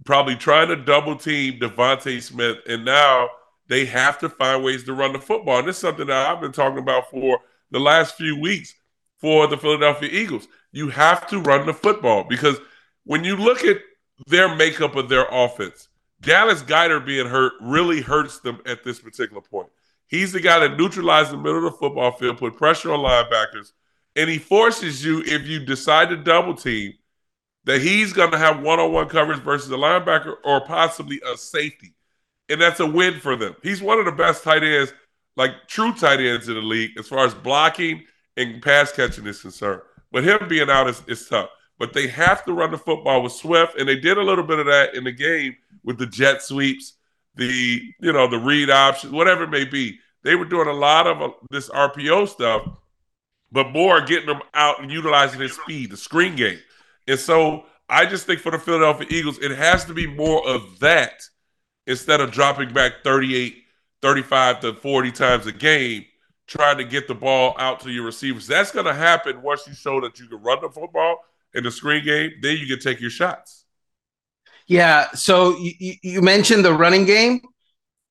probably 0.05 0.35
trying 0.35 0.69
to 0.69 0.75
double 0.75 1.15
team 1.15 1.59
DeVonta 1.59 2.21
Smith, 2.21 2.57
and 2.67 2.83
now 2.83 3.29
they 3.67 3.85
have 3.85 4.19
to 4.19 4.29
find 4.29 4.63
ways 4.63 4.83
to 4.83 4.93
run 4.93 5.13
the 5.13 5.19
football. 5.19 5.59
And 5.59 5.67
this 5.67 5.77
is 5.77 5.81
something 5.81 6.07
that 6.07 6.27
I've 6.27 6.41
been 6.41 6.51
talking 6.51 6.79
about 6.79 7.09
for 7.09 7.39
the 7.71 7.79
last 7.79 8.15
few 8.15 8.39
weeks 8.39 8.75
for 9.17 9.47
the 9.47 9.57
Philadelphia 9.57 10.09
Eagles. 10.11 10.47
You 10.71 10.89
have 10.89 11.27
to 11.27 11.39
run 11.39 11.65
the 11.65 11.73
football 11.73 12.23
because 12.23 12.57
when 13.05 13.23
you 13.23 13.35
look 13.35 13.63
at 13.63 13.77
their 14.27 14.55
makeup 14.55 14.95
of 14.95 15.09
their 15.09 15.25
offense, 15.31 15.89
Dallas 16.21 16.61
Goedert 16.61 17.05
being 17.05 17.27
hurt 17.27 17.53
really 17.61 18.01
hurts 18.01 18.39
them 18.39 18.59
at 18.65 18.83
this 18.83 18.99
particular 18.99 19.41
point. 19.41 19.69
He's 20.07 20.31
the 20.31 20.39
guy 20.39 20.59
that 20.59 20.77
neutralizes 20.77 21.31
the 21.31 21.37
middle 21.37 21.57
of 21.57 21.63
the 21.63 21.71
football 21.71 22.11
field, 22.11 22.37
put 22.37 22.55
pressure 22.55 22.93
on 22.93 22.99
linebackers, 22.99 23.71
and 24.15 24.29
he 24.29 24.37
forces 24.37 25.03
you, 25.03 25.23
if 25.25 25.47
you 25.47 25.65
decide 25.65 26.09
to 26.09 26.17
double 26.17 26.53
team, 26.53 26.93
that 27.65 27.81
he's 27.81 28.13
going 28.13 28.31
to 28.31 28.37
have 28.37 28.61
one 28.61 28.79
on 28.79 28.91
one 28.91 29.09
coverage 29.09 29.39
versus 29.39 29.71
a 29.71 29.75
linebacker 29.75 30.35
or 30.43 30.61
possibly 30.61 31.19
a 31.25 31.35
safety 31.35 31.94
and 32.49 32.61
that's 32.61 32.79
a 32.79 32.85
win 32.85 33.19
for 33.19 33.35
them. 33.35 33.55
He's 33.63 33.81
one 33.81 33.99
of 33.99 34.05
the 34.05 34.11
best 34.11 34.43
tight 34.43 34.63
ends, 34.63 34.93
like 35.35 35.67
true 35.67 35.93
tight 35.93 36.19
ends 36.19 36.47
in 36.47 36.55
the 36.55 36.61
league, 36.61 36.91
as 36.97 37.07
far 37.07 37.25
as 37.25 37.33
blocking 37.33 38.03
and 38.37 38.61
pass 38.61 38.91
catching 38.91 39.25
is 39.25 39.41
concerned. 39.41 39.81
But 40.11 40.23
him 40.23 40.47
being 40.47 40.69
out 40.69 40.89
is, 40.89 41.01
is 41.07 41.27
tough. 41.27 41.49
but 41.79 41.93
they 41.93 42.07
have 42.07 42.45
to 42.45 42.53
run 42.53 42.71
the 42.71 42.77
football 42.77 43.21
with 43.21 43.33
Swift, 43.33 43.79
and 43.79 43.87
they 43.87 43.97
did 43.97 44.17
a 44.17 44.23
little 44.23 44.43
bit 44.43 44.59
of 44.59 44.65
that 44.67 44.95
in 44.95 45.03
the 45.03 45.11
game 45.11 45.55
with 45.83 45.97
the 45.97 46.05
jet 46.07 46.41
sweeps, 46.41 46.93
the 47.35 47.81
you 47.99 48.13
know 48.13 48.27
the 48.27 48.39
read 48.39 48.69
options, 48.69 49.13
whatever 49.13 49.43
it 49.43 49.49
may 49.49 49.65
be. 49.65 49.99
They 50.23 50.35
were 50.35 50.45
doing 50.45 50.67
a 50.67 50.73
lot 50.73 51.05
of 51.05 51.21
uh, 51.21 51.29
this 51.51 51.69
RPO 51.69 52.29
stuff, 52.29 52.65
but 53.51 53.71
more 53.71 54.01
getting 54.01 54.27
them 54.27 54.41
out 54.53 54.81
and 54.81 54.91
utilizing 54.91 55.39
his 55.39 55.53
speed, 55.53 55.91
the 55.91 55.97
screen 55.97 56.35
game. 56.35 56.59
And 57.07 57.19
so 57.19 57.65
I 57.89 58.05
just 58.05 58.25
think 58.25 58.39
for 58.39 58.51
the 58.51 58.57
Philadelphia 58.57 59.07
Eagles, 59.09 59.37
it 59.39 59.51
has 59.51 59.85
to 59.85 59.93
be 59.93 60.07
more 60.07 60.47
of 60.47 60.79
that 60.79 61.21
instead 61.87 62.21
of 62.21 62.31
dropping 62.31 62.73
back 62.73 63.03
38, 63.03 63.63
35 64.01 64.59
to 64.61 64.73
40 64.73 65.11
times 65.11 65.47
a 65.47 65.51
game, 65.51 66.05
trying 66.47 66.77
to 66.77 66.83
get 66.83 67.07
the 67.07 67.15
ball 67.15 67.55
out 67.57 67.79
to 67.81 67.91
your 67.91 68.05
receivers. 68.05 68.47
That's 68.47 68.71
going 68.71 68.85
to 68.85 68.93
happen 68.93 69.41
once 69.41 69.67
you 69.67 69.73
show 69.73 69.99
that 70.01 70.19
you 70.19 70.27
can 70.27 70.41
run 70.41 70.59
the 70.61 70.69
football 70.69 71.17
in 71.53 71.63
the 71.63 71.71
screen 71.71 72.05
game. 72.05 72.31
Then 72.41 72.57
you 72.57 72.67
can 72.67 72.79
take 72.79 73.01
your 73.01 73.09
shots. 73.09 73.65
Yeah. 74.67 75.11
So 75.13 75.57
you, 75.57 75.93
you 76.01 76.21
mentioned 76.21 76.65
the 76.65 76.73
running 76.73 77.05
game, 77.05 77.41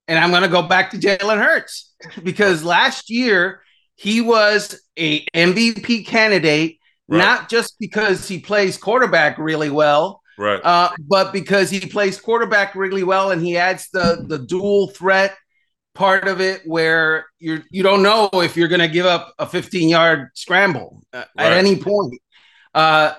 and 0.09 0.19
I'm 0.19 0.31
going 0.31 0.43
to 0.43 0.49
go 0.49 0.63
back 0.63 0.91
to 0.91 0.99
Jalen 0.99 1.43
Hurts 1.43 1.93
because 2.23 2.65
last 2.65 3.11
year 3.11 3.63
he 3.97 4.21
was 4.21 4.81
a 4.97 5.25
MVP 5.27 6.07
candidate 6.07 6.79
right. 7.09 7.19
not 7.19 7.49
just 7.49 7.77
because 7.79 8.29
he 8.29 8.39
plays 8.41 8.77
quarterback 8.77 9.39
really 9.39 9.71
well, 9.71 10.23
right? 10.39 10.61
Uh, 10.65 10.91
but 10.99 11.33
because 11.33 11.71
he 11.71 11.81
plays 11.81 12.21
quarterback 12.21 12.75
really 12.75 13.05
well 13.05 13.31
and 13.31 13.43
he 13.45 13.57
adds 13.57 13.89
the 13.93 14.25
the 14.27 14.39
dual 14.39 14.89
threat 14.89 15.37
part 15.95 16.27
of 16.27 16.41
it 16.41 16.63
where 16.65 17.27
you're 17.39 17.63
you 17.71 17.83
don't 17.83 18.03
know 18.03 18.29
if 18.35 18.57
you're 18.57 18.69
going 18.69 18.81
to 18.81 18.89
give 18.89 19.07
up 19.07 19.33
a 19.39 19.47
15 19.47 19.89
yard 19.89 20.29
scramble 20.35 21.03
uh, 21.13 21.25
right. 21.39 21.47
at 21.47 21.53
any 21.53 21.77
point. 21.77 22.21
Uh, 22.75 23.15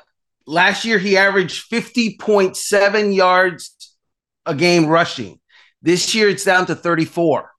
last 0.46 0.86
year 0.86 1.00
he 1.00 1.18
averaged 1.18 1.70
50.7 1.72 3.16
yards 3.16 3.96
a 4.46 4.54
game 4.54 4.86
rushing. 4.86 5.40
This 5.82 6.14
year 6.14 6.30
it's 6.30 6.44
down 6.44 6.66
to 6.68 6.76
34. 6.76 7.50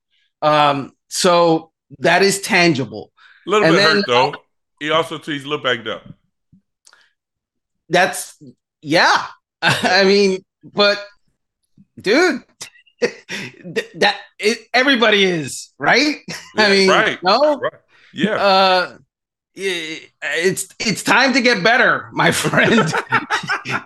Um, 0.42 0.92
so 1.08 1.72
that 2.00 2.22
is 2.22 2.40
tangible. 2.40 3.12
A 3.46 3.50
little 3.50 3.66
and 3.66 3.76
bit 3.76 3.82
then, 3.82 3.96
hurt 3.96 4.04
though. 4.06 4.34
He 4.80 4.90
also 4.90 5.18
he's 5.18 5.44
a 5.44 5.48
little 5.48 5.64
banged 5.64 5.88
up. 5.88 6.02
That's 7.88 8.40
yeah. 8.82 9.26
I 9.62 10.04
mean, 10.04 10.44
but 10.62 11.04
dude, 12.00 12.42
that 13.00 14.16
it, 14.38 14.58
everybody 14.72 15.25
is 15.25 15.72
right. 15.78 16.16
Yeah, 16.28 16.34
I 16.56 16.70
mean, 16.70 16.88
right? 16.88 17.22
No, 17.22 17.58
right. 17.58 17.72
yeah. 18.12 18.34
Uh, 18.34 18.98
it's 19.56 20.68
it's 20.78 21.02
time 21.02 21.32
to 21.32 21.40
get 21.40 21.62
better, 21.62 22.10
my 22.12 22.30
friend. 22.32 22.92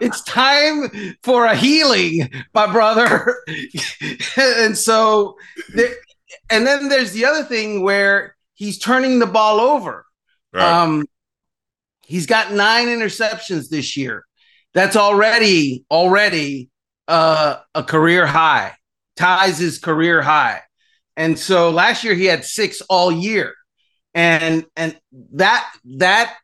it's 0.00 0.22
time 0.24 1.16
for 1.22 1.44
a 1.44 1.54
healing, 1.54 2.28
my 2.54 2.70
brother. 2.70 3.36
and 4.36 4.76
so, 4.76 5.36
there, 5.74 5.94
and 6.50 6.66
then 6.66 6.88
there's 6.88 7.12
the 7.12 7.24
other 7.24 7.44
thing 7.44 7.82
where 7.82 8.36
he's 8.54 8.78
turning 8.78 9.18
the 9.18 9.26
ball 9.26 9.60
over. 9.60 10.04
Right. 10.52 10.64
Um, 10.64 11.06
he's 12.04 12.26
got 12.26 12.52
nine 12.52 12.88
interceptions 12.88 13.68
this 13.68 13.96
year. 13.96 14.24
That's 14.74 14.96
already 14.96 15.84
already 15.90 16.70
uh, 17.08 17.58
a 17.74 17.82
career 17.82 18.26
high. 18.26 18.74
Ties 19.16 19.58
his 19.58 19.78
career 19.78 20.22
high. 20.22 20.62
And 21.16 21.38
so 21.38 21.70
last 21.70 22.04
year 22.04 22.14
he 22.14 22.26
had 22.26 22.44
six 22.44 22.80
all 22.82 23.10
year. 23.10 23.54
And 24.14 24.64
and 24.76 24.98
that 25.32 25.70
that 25.98 26.36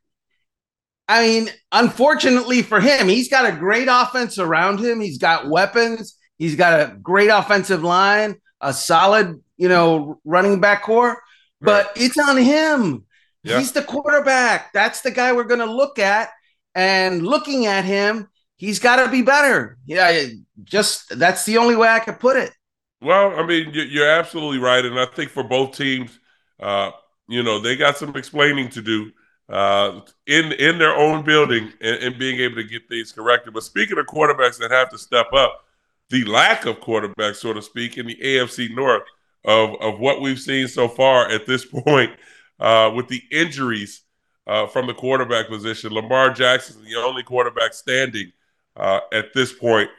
I 1.09 1.26
mean, 1.26 1.50
unfortunately 1.73 2.62
for 2.62 2.80
him, 2.80 3.09
he's 3.09 3.28
got 3.28 3.49
a 3.49 3.56
great 3.56 3.88
offense 3.90 4.38
around 4.38 4.80
him. 4.80 5.00
He's 5.00 5.18
got 5.18 5.49
weapons. 5.49 6.16
He's 6.37 6.56
got 6.56 6.80
a 6.80 6.97
great 6.97 7.28
offensive 7.28 7.83
line, 7.83 8.37
a 8.61 8.75
solid, 8.75 9.42
you 9.56 9.68
know, 9.68 10.21
running 10.25 10.61
back 10.61 10.83
core 10.83 11.16
but 11.61 11.92
it's 11.97 12.18
on 12.18 12.37
him. 12.37 13.04
Yeah. 13.42 13.59
He's 13.59 13.73
the 13.73 13.83
quarterback. 13.83 14.73
That's 14.73 15.00
the 15.02 15.11
guy 15.11 15.33
we're 15.33 15.45
going 15.45 15.61
to 15.61 15.73
look 15.73 15.99
at. 15.99 16.30
And 16.76 17.26
looking 17.26 17.64
at 17.64 17.87
him, 17.87 18.28
he's 18.56 18.78
got 18.78 19.02
to 19.02 19.11
be 19.11 19.23
better. 19.23 19.78
Yeah, 19.87 20.26
just 20.62 21.18
that's 21.18 21.47
the 21.47 21.56
only 21.56 21.75
way 21.75 21.88
I 21.88 22.00
could 22.00 22.21
put 22.21 22.37
it. 22.37 22.52
Well, 23.00 23.35
I 23.38 23.47
mean, 23.47 23.71
you're 23.73 24.09
absolutely 24.09 24.59
right, 24.59 24.85
and 24.85 25.00
I 25.00 25.06
think 25.06 25.30
for 25.30 25.42
both 25.42 25.75
teams, 25.75 26.18
uh, 26.61 26.90
you 27.28 27.42
know, 27.42 27.59
they 27.59 27.76
got 27.76 27.97
some 27.97 28.14
explaining 28.14 28.68
to 28.71 28.83
do 28.83 29.11
uh, 29.49 30.00
in 30.26 30.52
in 30.52 30.78
their 30.78 30.95
own 30.95 31.25
building 31.25 31.73
and, 31.80 31.97
and, 31.97 32.18
being 32.18 32.40
able 32.40 32.56
to 32.56 32.64
get 32.64 32.88
things 32.90 33.11
corrected. 33.11 33.54
But 33.54 33.62
speaking 33.62 33.97
of 33.97 34.04
quarterbacks 34.06 34.59
that 34.59 34.71
have 34.71 34.90
to 34.90 34.99
step 34.99 35.33
up, 35.33 35.64
the 36.11 36.25
lack 36.25 36.66
of 36.66 36.80
quarterbacks, 36.80 37.37
so 37.37 37.54
to 37.54 37.62
speak, 37.62 37.97
in 37.97 38.06
the 38.06 38.16
AFC 38.16 38.75
North, 38.75 39.04
of 39.47 39.76
of 39.80 39.99
what 39.99 40.21
we've 40.21 40.40
seen 40.40 40.68
so 40.68 40.88
far 40.88 41.30
at 41.30 41.47
this 41.47 41.64
point 41.85 42.12
uh, 42.61 42.92
with 42.95 43.09
the 43.09 43.23
injuries 43.30 44.02
uh, 44.47 44.67
from 44.67 44.87
the 44.87 44.95
quarterback 44.95 45.49
position. 45.49 45.93
Lamar 45.93 46.31
Jackson 46.31 46.81
is 46.81 46.88
the 46.88 46.97
only 46.97 47.23
quarterback 47.23 47.75
standing 47.75 48.33
uh, 48.76 49.00
at 49.12 49.33
this 49.35 49.53
point. 49.53 49.91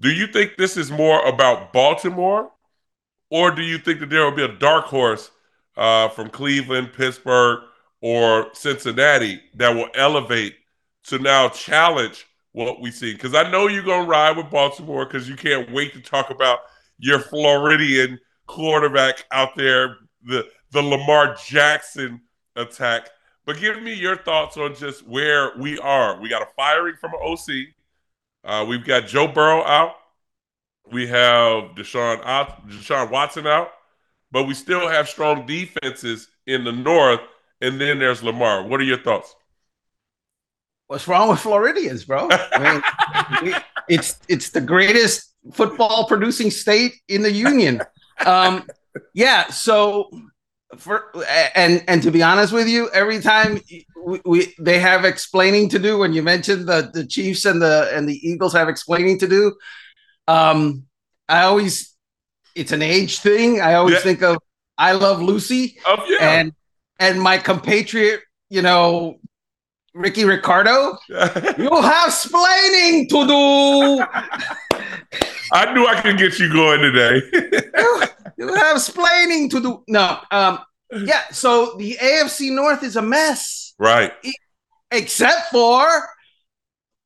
Do 0.00 0.10
you 0.10 0.26
think 0.26 0.56
this 0.56 0.76
is 0.76 0.90
more 0.90 1.24
about 1.26 1.72
Baltimore, 1.72 2.50
or 3.30 3.50
do 3.50 3.62
you 3.62 3.78
think 3.78 4.00
that 4.00 4.10
there 4.10 4.24
will 4.24 4.36
be 4.36 4.44
a 4.44 4.48
dark 4.58 4.86
horse 4.86 5.30
uh, 5.76 6.08
from 6.08 6.30
Cleveland, 6.30 6.92
Pittsburgh, 6.94 7.60
or 8.00 8.48
Cincinnati 8.54 9.40
that 9.54 9.74
will 9.74 9.88
elevate 9.94 10.54
to 11.04 11.18
now 11.18 11.48
challenge 11.50 12.26
what 12.52 12.80
we 12.80 12.90
see? 12.90 13.12
Because 13.12 13.34
I 13.34 13.50
know 13.50 13.66
you're 13.66 13.82
going 13.82 14.04
to 14.04 14.10
ride 14.10 14.36
with 14.36 14.50
Baltimore 14.50 15.04
because 15.04 15.28
you 15.28 15.36
can't 15.36 15.70
wait 15.70 15.92
to 15.92 16.00
talk 16.00 16.30
about 16.30 16.60
your 16.98 17.18
Floridian 17.18 18.18
quarterback 18.46 19.24
out 19.30 19.54
there, 19.54 19.98
the 20.24 20.46
the 20.72 20.82
Lamar 20.82 21.36
Jackson 21.46 22.20
attack. 22.56 23.08
But 23.50 23.58
give 23.58 23.82
me 23.82 23.92
your 23.92 24.16
thoughts 24.16 24.56
on 24.56 24.76
just 24.76 25.04
where 25.08 25.50
we 25.58 25.76
are. 25.80 26.20
We 26.20 26.28
got 26.28 26.40
a 26.40 26.46
firing 26.54 26.94
from 27.00 27.14
an 27.14 27.18
OC. 27.20 27.74
Uh, 28.44 28.64
we've 28.64 28.86
got 28.86 29.08
Joe 29.08 29.26
Burrow 29.26 29.64
out. 29.64 29.96
We 30.92 31.08
have 31.08 31.74
Deshaun, 31.74 32.22
Deshaun 32.68 33.10
Watson 33.10 33.48
out. 33.48 33.72
But 34.30 34.44
we 34.44 34.54
still 34.54 34.88
have 34.88 35.08
strong 35.08 35.46
defenses 35.46 36.28
in 36.46 36.62
the 36.62 36.70
North. 36.70 37.18
And 37.60 37.80
then 37.80 37.98
there's 37.98 38.22
Lamar. 38.22 38.62
What 38.64 38.78
are 38.78 38.84
your 38.84 39.02
thoughts? 39.02 39.34
What's 40.86 41.08
wrong 41.08 41.28
with 41.28 41.40
Floridians, 41.40 42.04
bro? 42.04 42.28
I 42.30 43.40
mean, 43.42 43.54
it's 43.88 44.20
it's 44.28 44.50
the 44.50 44.60
greatest 44.60 45.34
football 45.54 46.06
producing 46.06 46.52
state 46.52 46.92
in 47.08 47.22
the 47.22 47.32
union 47.32 47.82
um, 48.26 48.66
yeah. 49.14 49.48
So 49.48 50.10
for 50.76 51.10
and 51.54 51.84
and 51.88 52.02
to 52.02 52.10
be 52.10 52.22
honest 52.22 52.52
with 52.52 52.68
you, 52.68 52.88
every 52.90 53.20
time 53.20 53.60
we, 54.04 54.20
we, 54.24 54.54
they 54.58 54.78
have 54.78 55.04
explaining 55.04 55.68
to 55.70 55.78
do 55.78 55.98
when 55.98 56.12
you 56.12 56.22
mentioned 56.22 56.66
the 56.66 56.90
the 56.92 57.04
Chiefs 57.04 57.44
and 57.44 57.60
the 57.60 57.90
and 57.92 58.08
the 58.08 58.16
Eagles 58.26 58.52
have 58.52 58.68
explaining 58.68 59.18
to 59.18 59.28
do, 59.28 59.54
um, 60.28 60.84
I 61.28 61.42
always 61.42 61.94
it's 62.54 62.72
an 62.72 62.82
age 62.82 63.18
thing. 63.18 63.60
I 63.60 63.74
always 63.74 63.94
yeah. 63.96 64.00
think 64.00 64.22
of 64.22 64.38
I 64.78 64.92
Love 64.92 65.20
Lucy 65.20 65.76
oh, 65.86 66.04
yeah. 66.08 66.40
and 66.40 66.52
and 66.98 67.20
my 67.20 67.38
compatriot, 67.38 68.20
you 68.48 68.62
know, 68.62 69.18
Ricky 69.94 70.24
Ricardo. 70.24 70.98
you 71.08 71.18
have 71.18 72.12
splaining 72.12 73.08
to 73.08 73.26
do. 73.26 74.04
I 75.52 75.72
knew 75.74 75.86
I 75.86 76.00
could 76.00 76.16
get 76.16 76.38
you 76.38 76.52
going 76.52 76.80
today. 76.80 77.20
You 78.40 78.54
have 78.54 78.76
explaining 78.76 79.50
to 79.50 79.60
do. 79.60 79.84
No, 79.86 80.18
um, 80.30 80.60
yeah. 80.90 81.28
So 81.30 81.76
the 81.76 81.96
AFC 82.00 82.50
North 82.50 82.82
is 82.82 82.96
a 82.96 83.02
mess, 83.02 83.74
right? 83.78 84.12
Except 84.90 85.50
for 85.50 86.08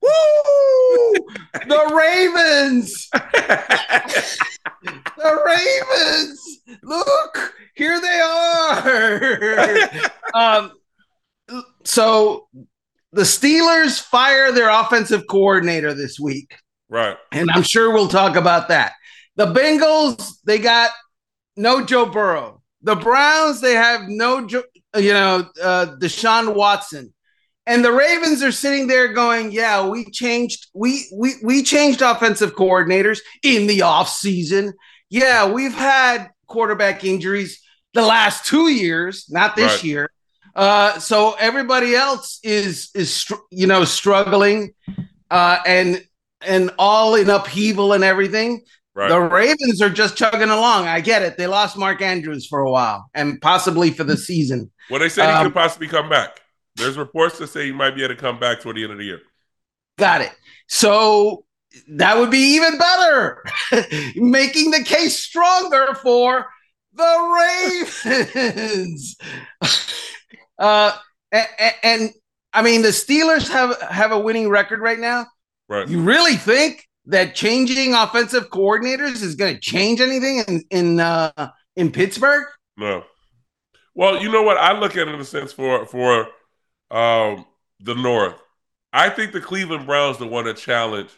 woo, 0.00 1.14
the 1.66 1.92
Ravens. 1.92 3.08
the 5.16 5.42
Ravens. 5.44 6.60
Look, 6.82 7.54
here 7.74 8.00
they 8.00 8.20
are. 8.20 10.00
um, 10.34 10.72
so 11.84 12.48
the 13.12 13.22
Steelers 13.22 14.00
fire 14.00 14.52
their 14.52 14.70
offensive 14.70 15.24
coordinator 15.28 15.94
this 15.94 16.20
week. 16.20 16.56
Right. 16.88 17.16
And 17.32 17.50
I'm 17.50 17.62
sure 17.62 17.92
we'll 17.92 18.08
talk 18.08 18.36
about 18.36 18.68
that. 18.68 18.92
The 19.36 19.46
Bengals, 19.46 20.34
they 20.44 20.58
got 20.58 20.90
no 21.56 21.84
Joe 21.84 22.06
Burrow. 22.06 22.62
The 22.82 22.96
Browns, 22.96 23.60
they 23.60 23.74
have 23.74 24.08
no, 24.08 24.46
you 24.48 25.12
know, 25.12 25.48
uh, 25.62 25.96
Deshaun 25.98 26.54
Watson. 26.54 27.14
And 27.66 27.82
the 27.82 27.92
Ravens 27.92 28.42
are 28.42 28.52
sitting 28.52 28.86
there 28.88 29.14
going, 29.14 29.50
"Yeah, 29.50 29.88
we 29.88 30.04
changed 30.10 30.66
we 30.74 31.06
we 31.14 31.34
we 31.42 31.62
changed 31.62 32.02
offensive 32.02 32.54
coordinators 32.54 33.20
in 33.42 33.66
the 33.66 33.82
off 33.82 34.10
season. 34.10 34.74
Yeah, 35.08 35.50
we've 35.50 35.74
had 35.74 36.28
quarterback 36.46 37.04
injuries 37.04 37.60
the 37.94 38.02
last 38.02 38.44
2 38.46 38.68
years, 38.68 39.26
not 39.30 39.56
this 39.56 39.76
right. 39.76 39.84
year. 39.84 40.10
Uh, 40.54 40.98
so 40.98 41.34
everybody 41.38 41.94
else 41.94 42.38
is 42.42 42.90
is 42.94 43.26
you 43.50 43.66
know 43.66 43.84
struggling, 43.84 44.74
uh, 45.30 45.58
and 45.66 46.04
and 46.42 46.70
all 46.78 47.14
in 47.14 47.30
upheaval 47.30 47.92
and 47.92 48.04
everything. 48.04 48.62
Right. 48.94 49.08
The 49.08 49.20
Ravens 49.20 49.82
are 49.82 49.90
just 49.90 50.16
chugging 50.16 50.50
along. 50.50 50.86
I 50.86 51.00
get 51.00 51.22
it. 51.22 51.36
They 51.36 51.48
lost 51.48 51.76
Mark 51.76 52.00
Andrews 52.00 52.46
for 52.46 52.60
a 52.60 52.70
while 52.70 53.10
and 53.12 53.40
possibly 53.40 53.90
for 53.90 54.04
the 54.04 54.16
season. 54.16 54.70
Well, 54.88 55.00
they 55.00 55.08
said 55.08 55.26
he 55.26 55.32
um, 55.32 55.46
could 55.46 55.54
possibly 55.54 55.88
come 55.88 56.08
back. 56.08 56.40
There's 56.76 56.96
reports 56.96 57.38
to 57.38 57.48
say 57.48 57.66
he 57.66 57.72
might 57.72 57.96
be 57.96 58.04
able 58.04 58.14
to 58.14 58.20
come 58.20 58.38
back 58.38 58.60
toward 58.60 58.76
the 58.76 58.84
end 58.84 58.92
of 58.92 58.98
the 58.98 59.04
year. 59.04 59.20
Got 59.98 60.20
it. 60.20 60.32
So 60.68 61.44
that 61.88 62.16
would 62.18 62.30
be 62.30 62.54
even 62.54 62.78
better, 62.78 63.44
making 64.14 64.70
the 64.70 64.84
case 64.84 65.20
stronger 65.20 65.94
for 65.94 66.46
the 66.92 67.94
Ravens. 68.04 69.16
uh, 70.58 70.96
and, 71.32 71.48
and, 71.82 72.10
I 72.52 72.62
mean, 72.62 72.82
the 72.82 72.88
Steelers 72.88 73.48
have 73.48 73.80
have 73.82 74.12
a 74.12 74.18
winning 74.18 74.48
record 74.48 74.78
right 74.80 74.98
now. 74.98 75.26
Right. 75.68 75.88
You 75.88 76.00
really 76.00 76.36
think 76.36 76.86
that 77.06 77.34
changing 77.34 77.94
offensive 77.94 78.50
coordinators 78.50 79.22
is 79.22 79.34
going 79.34 79.54
to 79.54 79.60
change 79.60 80.00
anything 80.00 80.44
in 80.48 80.64
in 80.70 81.00
uh, 81.00 81.50
in 81.76 81.90
Pittsburgh? 81.90 82.44
No. 82.76 83.04
Well, 83.94 84.20
you 84.22 84.30
know 84.30 84.42
what? 84.42 84.56
I 84.56 84.78
look 84.78 84.96
at 84.96 85.08
it 85.08 85.14
in 85.14 85.20
a 85.20 85.24
sense 85.24 85.52
for 85.52 85.86
for 85.86 86.28
um, 86.90 87.44
the 87.80 87.94
North. 87.94 88.34
I 88.92 89.08
think 89.08 89.32
the 89.32 89.40
Cleveland 89.40 89.86
Browns 89.86 90.18
the 90.18 90.26
one 90.26 90.44
to 90.44 90.54
challenge 90.54 91.10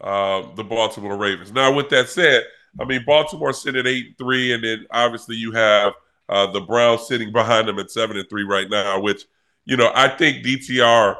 uh, 0.00 0.54
the 0.54 0.64
Baltimore 0.64 1.16
Ravens. 1.16 1.52
Now, 1.52 1.72
with 1.72 1.90
that 1.90 2.08
said, 2.08 2.44
I 2.80 2.84
mean 2.84 3.04
Baltimore 3.06 3.52
sitting 3.52 3.80
at 3.80 3.86
eight 3.86 4.06
and 4.06 4.18
three, 4.18 4.52
and 4.52 4.64
then 4.64 4.86
obviously 4.90 5.36
you 5.36 5.52
have 5.52 5.92
uh, 6.28 6.50
the 6.50 6.60
Browns 6.60 7.06
sitting 7.06 7.32
behind 7.32 7.68
them 7.68 7.78
at 7.78 7.90
seven 7.90 8.16
and 8.16 8.28
three 8.28 8.44
right 8.44 8.68
now. 8.68 9.00
Which 9.00 9.24
you 9.64 9.76
know 9.76 9.92
I 9.94 10.08
think 10.08 10.44
DTR 10.44 11.16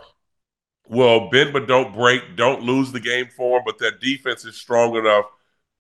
will 0.91 1.31
bend 1.31 1.53
but 1.53 1.69
don't 1.69 1.95
break, 1.95 2.37
don't 2.37 2.63
lose 2.63 2.91
the 2.91 3.01
game 3.01 3.29
for 3.35 3.59
them, 3.59 3.65
but 3.65 3.79
that 3.79 4.01
defense 4.01 4.45
is 4.45 4.57
strong 4.57 4.97
enough 4.97 5.27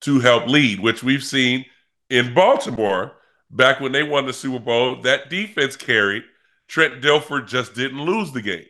to 0.02 0.21
help 0.21 0.47
lead, 0.47 0.81
which 0.81 1.02
we've 1.02 1.25
seen 1.25 1.64
in 2.09 2.33
Baltimore 2.33 3.12
back 3.50 3.81
when 3.81 3.93
they 3.93 4.05
won 4.05 4.25
the 4.25 4.33
Super 4.33 4.61
Bowl. 4.61 5.02
That 5.02 5.29
defense 5.29 5.76
carried. 5.76 6.23
Trent 6.69 7.02
Dilfer 7.02 7.47
just 7.47 7.75
didn't 7.75 8.00
lose 8.00 8.31
the 8.31 8.40
game. 8.40 8.67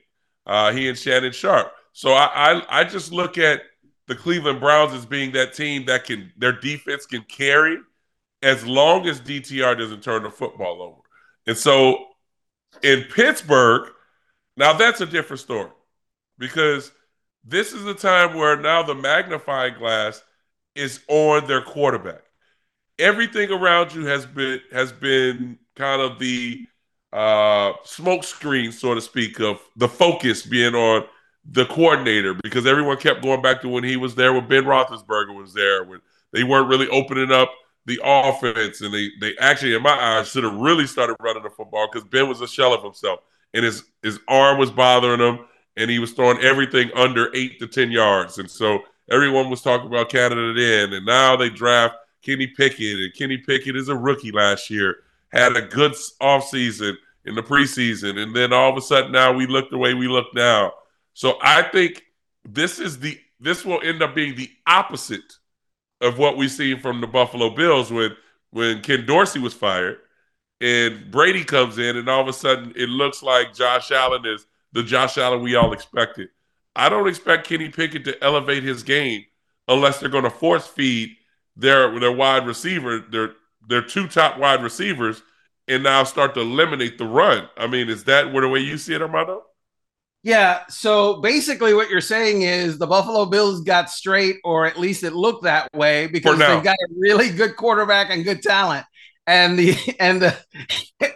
Uh, 0.47 0.73
he 0.73 0.89
and 0.89 0.99
Shannon 0.99 1.33
Sharpe. 1.33 1.73
So 1.93 2.13
I, 2.13 2.31
I 2.35 2.81
I 2.81 2.85
just 2.85 3.13
look 3.13 3.37
at 3.37 3.61
the 4.07 4.15
Cleveland 4.15 4.61
Browns 4.61 4.95
as 4.95 5.05
being 5.05 5.33
that 5.33 5.53
team 5.53 5.85
that 5.87 6.05
can 6.05 6.33
their 6.39 6.53
defense 6.53 7.05
can 7.05 7.23
carry 7.23 7.77
as 8.43 8.67
long 8.67 9.07
as 9.07 9.21
DTR 9.21 9.79
doesn't 9.79 10.03
turn 10.03 10.23
the 10.23 10.31
football 10.31 10.81
over. 10.81 11.01
And 11.47 11.57
so 11.57 12.07
in 12.83 13.05
Pittsburgh, 13.05 13.91
now 14.57 14.73
that's 14.73 15.03
a 15.03 15.07
different 15.07 15.41
story 15.41 15.71
because 16.41 16.91
this 17.45 17.73
is 17.73 17.85
the 17.85 17.95
time 17.95 18.35
where 18.35 18.57
now 18.57 18.83
the 18.83 18.95
magnifying 18.95 19.75
glass 19.79 20.25
is 20.75 21.01
on 21.07 21.47
their 21.47 21.63
quarterback. 21.63 22.23
Everything 22.99 23.51
around 23.53 23.95
you 23.95 24.07
has 24.07 24.27
been 24.27 24.61
has 24.73 24.91
been 24.91 25.59
kind 25.77 26.03
of 26.03 26.19
the 26.19 26.67
uh, 27.13 27.73
smoke 27.85 28.25
screen, 28.25 28.73
so 28.73 28.95
to 28.95 29.01
speak, 29.01 29.39
of 29.41 29.61
the 29.77 29.89
focus 29.89 30.43
being 30.43 30.75
on 30.75 31.05
the 31.53 31.65
coordinator 31.67 32.35
because 32.35 32.67
everyone 32.67 32.97
kept 32.97 33.23
going 33.23 33.41
back 33.41 33.63
to 33.63 33.69
when 33.69 33.83
he 33.83 33.97
was 33.97 34.15
there 34.15 34.33
when 34.33 34.47
Ben 34.47 34.65
Roethlisberger 34.65 35.35
was 35.35 35.55
there 35.55 35.85
when 35.85 36.01
they 36.33 36.45
weren't 36.45 36.69
really 36.69 36.87
opening 36.89 37.33
up 37.33 37.51
the 37.87 37.99
offense 38.05 38.83
and 38.83 38.93
they 38.93 39.09
they 39.23 39.35
actually 39.41 39.75
in 39.75 39.83
my 39.83 39.91
eyes 39.91 40.29
should 40.29 40.45
have 40.45 40.55
really 40.55 40.87
started 40.87 41.17
running 41.19 41.43
the 41.43 41.49
football 41.49 41.89
because 41.91 42.07
Ben 42.07 42.29
was 42.29 42.43
a 42.43 42.47
shell 42.47 42.75
of 42.75 42.83
himself 42.83 43.21
and 43.55 43.65
his 43.65 43.85
his 44.03 44.21
arm 44.29 44.59
was 44.59 44.71
bothering 44.71 45.19
him 45.19 45.47
and 45.77 45.91
he 45.91 45.99
was 45.99 46.13
throwing 46.13 46.41
everything 46.41 46.91
under 46.95 47.35
eight 47.35 47.59
to 47.61 47.67
ten 47.67 47.91
yards. 47.91 48.39
And 48.39 48.51
so 48.51 48.81
everyone 49.11 49.51
was 49.51 49.63
talking 49.63 49.87
about 49.87 50.09
Canada 50.09 50.53
then. 50.53 50.93
And 50.93 51.07
now 51.07 51.37
they 51.37 51.51
draft 51.51 51.97
Kenny 52.23 52.47
Pickett. 52.47 52.99
And 52.99 53.15
Kenny 53.15 53.39
Pickett 53.39 53.77
is 53.77 53.89
a 53.89 53.97
rookie 53.97 54.33
last 54.33 54.71
year 54.71 55.05
had 55.31 55.57
a 55.57 55.63
good 55.63 55.93
offseason 56.21 56.97
in 57.25 57.35
the 57.35 57.43
preseason. 57.43 58.23
And 58.23 58.35
then 58.35 58.53
all 58.53 58.71
of 58.71 58.77
a 58.77 58.81
sudden 58.81 59.13
now 59.13 59.33
we 59.33 59.47
look 59.47 59.71
the 59.71 59.79
way 59.79 59.95
we 59.95 60.09
look 60.09 60.27
now. 60.35 60.73
So 61.15 61.39
I 61.43 61.63
think 61.63 62.03
this 62.45 62.79
is 62.79 62.99
the 62.99 63.19
this 63.41 63.65
will 63.65 63.81
end 63.83 64.03
up 64.03 64.15
being 64.15 64.37
the 64.37 64.51
opposite 64.67 65.39
of 66.01 66.19
what 66.19 66.37
we 66.37 66.49
see 66.49 66.77
from 66.77 67.01
the 67.01 67.07
Buffalo 67.07 67.51
Bills 67.51 67.91
when 67.91 68.17
when 68.51 68.81
Ken 68.83 69.07
Dorsey 69.07 69.39
was 69.39 69.55
fired 69.55 69.99
and 70.61 71.11
Brady 71.11 71.45
comes 71.45 71.79
in 71.79 71.97
and 71.97 72.09
all 72.09 72.21
of 72.21 72.29
a 72.29 72.33
sudden 72.33 72.73
it 72.77 72.89
looks 72.89 73.23
like 73.23 73.55
Josh 73.55 73.91
Allen 73.93 74.27
is 74.27 74.47
the 74.73 74.83
Josh 74.83 75.19
Allen 75.19 75.43
we 75.43 75.57
all 75.57 75.73
expected. 75.73 76.29
I 76.77 76.89
don't 76.89 77.09
expect 77.09 77.49
Kenny 77.49 77.69
Pickett 77.69 78.05
to 78.05 78.23
elevate 78.23 78.63
his 78.63 78.83
game 78.83 79.25
unless 79.69 80.01
they're 80.01 80.09
going 80.09 80.25
to 80.25 80.31
force 80.31 80.67
feed 80.67 81.17
their 81.57 81.99
their 81.99 82.13
wide 82.13 82.47
receiver, 82.47 83.01
their 83.01 83.33
their 83.69 83.83
two 83.83 84.09
top 84.09 84.39
wide 84.39 84.63
receivers, 84.63 85.23
and 85.69 85.83
now 85.83 86.05
start 86.05 86.35
to 86.35 86.41
eliminate 86.41 86.99
the 86.99 87.05
run. 87.05 87.49
I 87.57 87.67
mean, 87.67 87.89
is 87.89 88.05
that 88.05 88.33
where 88.33 88.43
the 88.43 88.49
way 88.49 88.61
you 88.61 88.79
see 88.79 88.95
it, 88.95 89.03
Armando? 89.03 89.43
Yeah. 90.23 90.67
So 90.69 91.21
basically, 91.21 91.73
what 91.75 91.89
you're 91.89 92.01
saying 92.01 92.43
is 92.43 92.79
the 92.79 92.87
Buffalo 92.87 93.27
Bills 93.27 93.63
got 93.63 93.91
straight, 93.91 94.37
or 94.45 94.67
at 94.67 94.79
least 94.79 95.03
it 95.03 95.15
looked 95.15 95.45
that 95.45 95.73
way, 95.75 96.07
because 96.07 96.39
they've 96.39 96.63
got 96.63 96.77
a 96.77 96.89
really 96.99 97.31
good 97.31 97.57
quarterback 97.57 98.11
and 98.11 98.25
good 98.25 98.43
talent. 98.43 98.85
And 99.27 99.59
the 99.59 99.77
and 100.01 100.21
the 100.21 100.37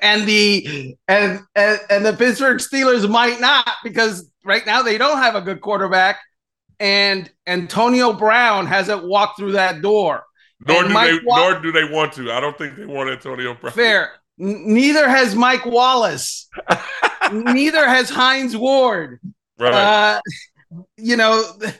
and 0.02 0.26
the 0.26 0.96
and, 1.08 1.40
and 1.54 1.80
and 1.90 2.06
the 2.06 2.12
Pittsburgh 2.12 2.58
Steelers 2.58 3.08
might 3.08 3.40
not 3.40 3.68
because 3.82 4.30
right 4.44 4.64
now 4.66 4.82
they 4.82 4.98
don't 4.98 5.18
have 5.18 5.34
a 5.34 5.40
good 5.40 5.60
quarterback, 5.60 6.20
and 6.78 7.30
Antonio 7.46 8.12
Brown 8.12 8.66
hasn't 8.66 9.06
walked 9.06 9.38
through 9.38 9.52
that 9.52 9.82
door. 9.82 10.24
Nor 10.66 10.84
do 10.84 10.88
they. 10.88 11.18
Wa- 11.24 11.38
nor 11.38 11.60
do 11.60 11.72
they 11.72 11.84
want 11.84 12.12
to. 12.14 12.32
I 12.32 12.40
don't 12.40 12.56
think 12.56 12.76
they 12.76 12.86
want 12.86 13.10
Antonio 13.10 13.54
Brown. 13.54 13.72
Fair. 13.72 14.12
Neither 14.36 15.08
has 15.08 15.34
Mike 15.34 15.64
Wallace. 15.64 16.48
neither 17.32 17.86
has 17.86 18.10
Hines 18.10 18.56
Ward. 18.56 19.20
Right. 19.58 19.72
Uh, 19.72 20.20
you 20.96 21.16
know, 21.16 21.44
it, 21.60 21.76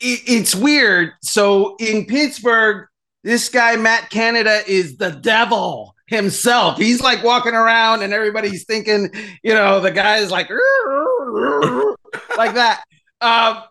it's 0.00 0.54
weird. 0.54 1.12
So 1.22 1.76
in 1.80 2.06
Pittsburgh, 2.06 2.86
this 3.28 3.50
guy 3.50 3.76
Matt 3.76 4.08
Canada 4.08 4.62
is 4.66 4.96
the 4.96 5.10
devil 5.10 5.94
himself. 6.06 6.78
He's 6.78 7.02
like 7.02 7.22
walking 7.22 7.52
around, 7.52 8.02
and 8.02 8.14
everybody's 8.14 8.64
thinking, 8.64 9.10
you 9.42 9.52
know, 9.52 9.80
the 9.80 9.90
guy 9.90 10.16
is 10.16 10.30
like 10.30 10.48
like 12.38 12.54
that. 12.54 12.82
Uh, 13.20 13.64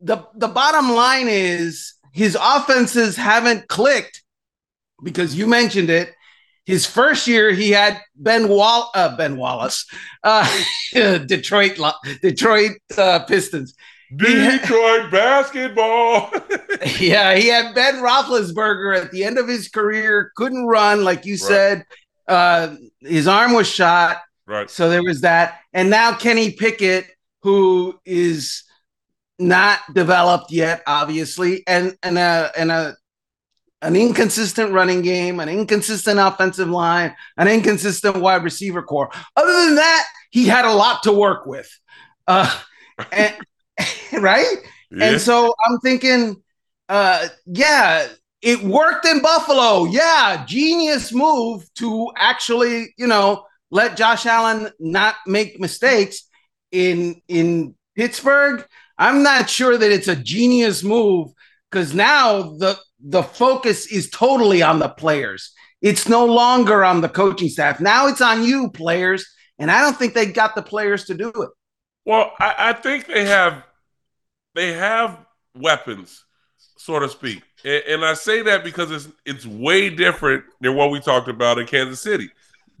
the 0.00 0.24
the 0.36 0.46
bottom 0.46 0.92
line 0.92 1.26
is 1.28 1.94
his 2.12 2.38
offenses 2.40 3.16
haven't 3.16 3.66
clicked 3.66 4.22
because 5.02 5.34
you 5.34 5.48
mentioned 5.48 5.90
it 5.90 6.14
his 6.70 6.86
first 6.86 7.26
year, 7.26 7.50
he 7.50 7.70
had 7.70 8.00
Ben 8.14 8.48
Wall, 8.48 8.92
uh, 8.94 9.16
Ben 9.16 9.36
Wallace, 9.36 9.86
uh, 10.22 10.46
Detroit, 10.92 11.80
Detroit 12.22 12.72
uh, 12.96 13.24
Pistons. 13.24 13.74
Detroit 14.16 15.10
basketball. 15.10 16.32
yeah, 16.98 17.34
he 17.34 17.48
had 17.48 17.74
Ben 17.74 17.96
Roethlisberger 17.96 19.00
at 19.00 19.10
the 19.10 19.24
end 19.24 19.38
of 19.38 19.46
his 19.48 19.68
career, 19.68 20.32
couldn't 20.36 20.66
run, 20.66 21.04
like 21.04 21.24
you 21.24 21.34
right. 21.34 21.40
said. 21.40 21.84
Uh, 22.26 22.76
his 23.00 23.26
arm 23.28 23.52
was 23.52 23.68
shot. 23.68 24.18
Right. 24.46 24.68
So 24.68 24.88
there 24.88 25.02
was 25.02 25.20
that, 25.20 25.60
and 25.72 25.90
now 25.90 26.14
Kenny 26.14 26.52
Pickett, 26.52 27.06
who 27.42 27.98
is 28.04 28.64
not 29.38 29.80
developed 29.94 30.50
yet, 30.50 30.82
obviously, 30.86 31.62
and 31.66 31.96
and 32.02 32.18
a 32.18 32.50
and 32.56 32.70
a 32.72 32.96
an 33.82 33.96
inconsistent 33.96 34.72
running 34.72 35.02
game, 35.02 35.40
an 35.40 35.48
inconsistent 35.48 36.18
offensive 36.18 36.68
line, 36.68 37.14
an 37.36 37.48
inconsistent 37.48 38.16
wide 38.16 38.44
receiver 38.44 38.82
core. 38.82 39.10
Other 39.36 39.66
than 39.66 39.76
that, 39.76 40.06
he 40.30 40.46
had 40.46 40.64
a 40.64 40.72
lot 40.72 41.02
to 41.04 41.12
work 41.12 41.46
with. 41.46 41.68
Uh, 42.26 42.54
and, 43.12 43.34
right? 44.12 44.56
Yeah. 44.90 45.04
And 45.04 45.20
so 45.20 45.54
I'm 45.66 45.78
thinking, 45.80 46.42
uh, 46.88 47.28
yeah, 47.46 48.08
it 48.42 48.62
worked 48.62 49.06
in 49.06 49.20
Buffalo. 49.20 49.84
Yeah, 49.84 50.44
genius 50.46 51.12
move 51.12 51.64
to 51.74 52.10
actually, 52.16 52.94
you 52.96 53.06
know, 53.06 53.44
let 53.70 53.96
Josh 53.96 54.26
Allen 54.26 54.70
not 54.78 55.16
make 55.26 55.60
mistakes 55.60 56.28
in 56.72 57.20
in 57.28 57.74
Pittsburgh. 57.96 58.66
I'm 58.98 59.22
not 59.22 59.48
sure 59.48 59.76
that 59.76 59.92
it's 59.92 60.08
a 60.08 60.16
genius 60.16 60.82
move 60.82 61.30
because 61.70 61.94
now 61.94 62.42
the 62.56 62.78
the 62.98 63.22
focus 63.22 63.86
is 63.86 64.10
totally 64.10 64.62
on 64.62 64.78
the 64.78 64.88
players. 64.88 65.52
It's 65.80 66.08
no 66.08 66.26
longer 66.26 66.84
on 66.84 67.00
the 67.00 67.08
coaching 67.08 67.48
staff. 67.48 67.80
Now 67.80 68.08
it's 68.08 68.20
on 68.20 68.42
you, 68.44 68.70
players. 68.70 69.24
And 69.58 69.70
I 69.70 69.80
don't 69.80 69.96
think 69.96 70.14
they 70.14 70.26
got 70.26 70.54
the 70.54 70.62
players 70.62 71.04
to 71.06 71.14
do 71.14 71.28
it. 71.28 71.50
Well, 72.04 72.32
I, 72.38 72.54
I 72.58 72.72
think 72.72 73.06
they 73.06 73.24
have 73.26 73.62
they 74.54 74.72
have 74.72 75.18
weapons, 75.54 76.24
so 76.76 76.98
to 76.98 77.08
speak. 77.08 77.42
And, 77.64 77.82
and 77.88 78.04
I 78.04 78.14
say 78.14 78.42
that 78.42 78.64
because 78.64 78.90
it's 78.90 79.08
it's 79.26 79.46
way 79.46 79.90
different 79.90 80.44
than 80.60 80.76
what 80.76 80.90
we 80.90 81.00
talked 81.00 81.28
about 81.28 81.58
in 81.58 81.66
Kansas 81.66 82.00
City. 82.00 82.30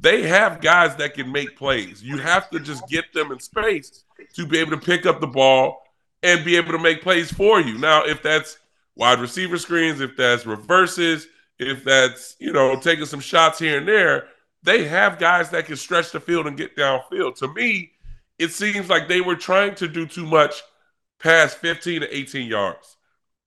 they 0.00 0.22
have 0.22 0.60
guys 0.60 0.96
that 0.96 1.14
can 1.14 1.30
make 1.30 1.56
plays. 1.56 2.02
You 2.02 2.18
have 2.18 2.50
to 2.50 2.60
just 2.60 2.86
get 2.88 3.12
them 3.12 3.32
in 3.32 3.38
space 3.38 4.04
to 4.34 4.46
be 4.46 4.58
able 4.58 4.72
to 4.72 4.78
pick 4.78 5.06
up 5.06 5.20
the 5.20 5.26
ball 5.26 5.82
and 6.22 6.44
be 6.44 6.56
able 6.56 6.72
to 6.72 6.78
make 6.78 7.02
plays 7.02 7.30
for 7.30 7.60
you. 7.60 7.78
Now, 7.78 8.04
if 8.04 8.22
that's 8.22 8.58
wide 8.96 9.20
receiver 9.20 9.58
screens, 9.58 10.00
if 10.00 10.16
that's 10.16 10.46
reverses, 10.46 11.28
if 11.58 11.84
that's, 11.84 12.36
you 12.40 12.52
know, 12.52 12.78
taking 12.80 13.06
some 13.06 13.20
shots 13.20 13.58
here 13.58 13.78
and 13.78 13.88
there, 13.88 14.28
they 14.62 14.84
have 14.84 15.18
guys 15.18 15.50
that 15.50 15.66
can 15.66 15.76
stretch 15.76 16.12
the 16.12 16.20
field 16.20 16.46
and 16.46 16.56
get 16.56 16.76
downfield. 16.76 17.36
To 17.36 17.48
me, 17.52 17.92
it 18.38 18.52
seems 18.52 18.88
like 18.88 19.08
they 19.08 19.20
were 19.20 19.36
trying 19.36 19.74
to 19.76 19.88
do 19.88 20.06
too 20.06 20.26
much 20.26 20.62
past 21.20 21.58
15 21.58 22.02
to 22.02 22.16
18 22.16 22.48
yards. 22.48 22.96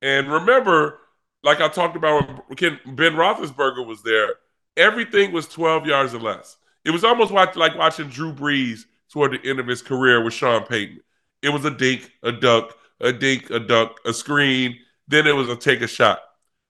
And 0.01 0.31
remember, 0.31 0.99
like 1.43 1.61
I 1.61 1.67
talked 1.67 1.95
about 1.95 2.27
when 2.27 2.79
Ben 2.95 3.13
Roethlisberger 3.13 3.85
was 3.85 4.03
there, 4.03 4.35
everything 4.77 5.31
was 5.31 5.47
12 5.47 5.87
yards 5.87 6.13
or 6.13 6.19
less. 6.19 6.57
It 6.85 6.91
was 6.91 7.03
almost 7.03 7.31
like 7.31 7.77
watching 7.77 8.09
Drew 8.09 8.33
Brees 8.33 8.85
toward 9.11 9.31
the 9.31 9.49
end 9.49 9.59
of 9.59 9.67
his 9.67 9.81
career 9.81 10.23
with 10.23 10.33
Sean 10.33 10.63
Payton. 10.65 10.99
It 11.41 11.49
was 11.49 11.65
a 11.65 11.71
dink, 11.71 12.11
a 12.23 12.31
duck, 12.31 12.77
a 12.99 13.11
dink, 13.11 13.49
a 13.49 13.59
dunk, 13.59 13.91
a 14.05 14.13
screen. 14.13 14.77
Then 15.07 15.27
it 15.27 15.35
was 15.35 15.49
a 15.49 15.55
take 15.55 15.81
a 15.81 15.87
shot. 15.87 16.19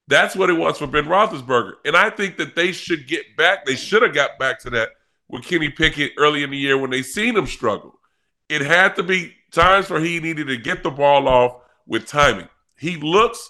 That's 0.08 0.36
what 0.36 0.50
it 0.50 0.54
was 0.54 0.78
for 0.78 0.88
Ben 0.88 1.06
Roethlisberger. 1.06 1.74
And 1.86 1.96
I 1.96 2.10
think 2.10 2.38
that 2.38 2.56
they 2.56 2.72
should 2.72 3.08
get 3.08 3.38
back. 3.38 3.66
They 3.66 3.76
should 3.76 4.02
have 4.02 4.14
got 4.14 4.38
back 4.38 4.60
to 4.62 4.70
that 4.72 4.90
with 5.30 5.44
Kenny 5.44 5.70
Pickett 5.70 6.14
early 6.18 6.44
in 6.44 6.52
the 6.52 6.58
year 6.58 6.78
when 6.78 6.90
they 6.90 7.02
seen 7.02 7.38
him 7.38 7.48
struggle. 7.48 8.00
It 8.50 8.62
had 8.62 8.96
to 8.98 9.04
be 9.04 9.34
times 9.54 9.90
where 9.90 10.02
he 10.02 10.20
needed 10.20 10.48
to 10.48 10.58
get 10.58 10.84
the 10.84 10.92
ball 10.92 11.28
off 11.28 11.62
with 11.86 12.06
timing. 12.06 12.50
He 12.78 12.98
looks 12.98 13.50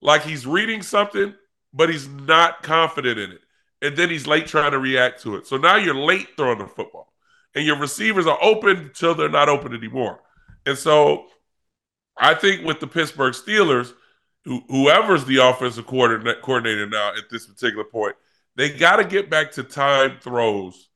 like 0.00 0.22
he's 0.22 0.46
reading 0.46 0.82
something, 0.82 1.34
but 1.72 1.88
he's 1.88 2.08
not 2.08 2.62
confident 2.62 3.18
in 3.18 3.32
it. 3.32 3.40
And 3.82 3.96
then 3.96 4.10
he's 4.10 4.26
late 4.26 4.46
trying 4.46 4.72
to 4.72 4.78
react 4.78 5.22
to 5.22 5.36
it. 5.36 5.46
So 5.46 5.56
now 5.56 5.76
you're 5.76 5.94
late 5.94 6.28
throwing 6.36 6.58
the 6.58 6.66
football. 6.66 7.12
And 7.54 7.64
your 7.64 7.78
receivers 7.78 8.26
are 8.26 8.38
open 8.42 8.76
until 8.78 9.14
they're 9.14 9.28
not 9.28 9.48
open 9.48 9.74
anymore. 9.74 10.20
And 10.66 10.76
so 10.76 11.26
I 12.16 12.34
think 12.34 12.64
with 12.64 12.80
the 12.80 12.86
Pittsburgh 12.86 13.34
Steelers, 13.34 13.92
whoever's 14.44 15.24
the 15.24 15.36
offensive 15.36 15.86
coordinator 15.86 16.86
now 16.86 17.12
at 17.16 17.30
this 17.30 17.46
particular 17.46 17.84
point, 17.84 18.16
they 18.56 18.70
got 18.70 18.96
to 18.96 19.04
get 19.04 19.30
back 19.30 19.52
to 19.52 19.62
time 19.62 20.18
throws 20.20 20.88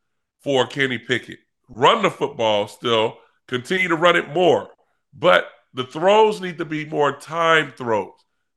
for 0.43 0.67
Kenny 0.67 0.99
Pickett. 0.99 1.39
Run 1.69 2.03
the 2.03 2.11
football 2.11 2.69
still, 2.69 3.19
continue 3.49 3.89
to 3.89 3.97
run 3.97 4.17
it 4.17 4.29
more, 4.33 4.69
but 5.13 5.49
the 5.75 5.85
throws 5.85 6.41
need 6.41 6.59
to 6.59 6.65
be 6.65 6.85
more 6.85 7.19
time 7.19 7.73
throws. 7.73 8.13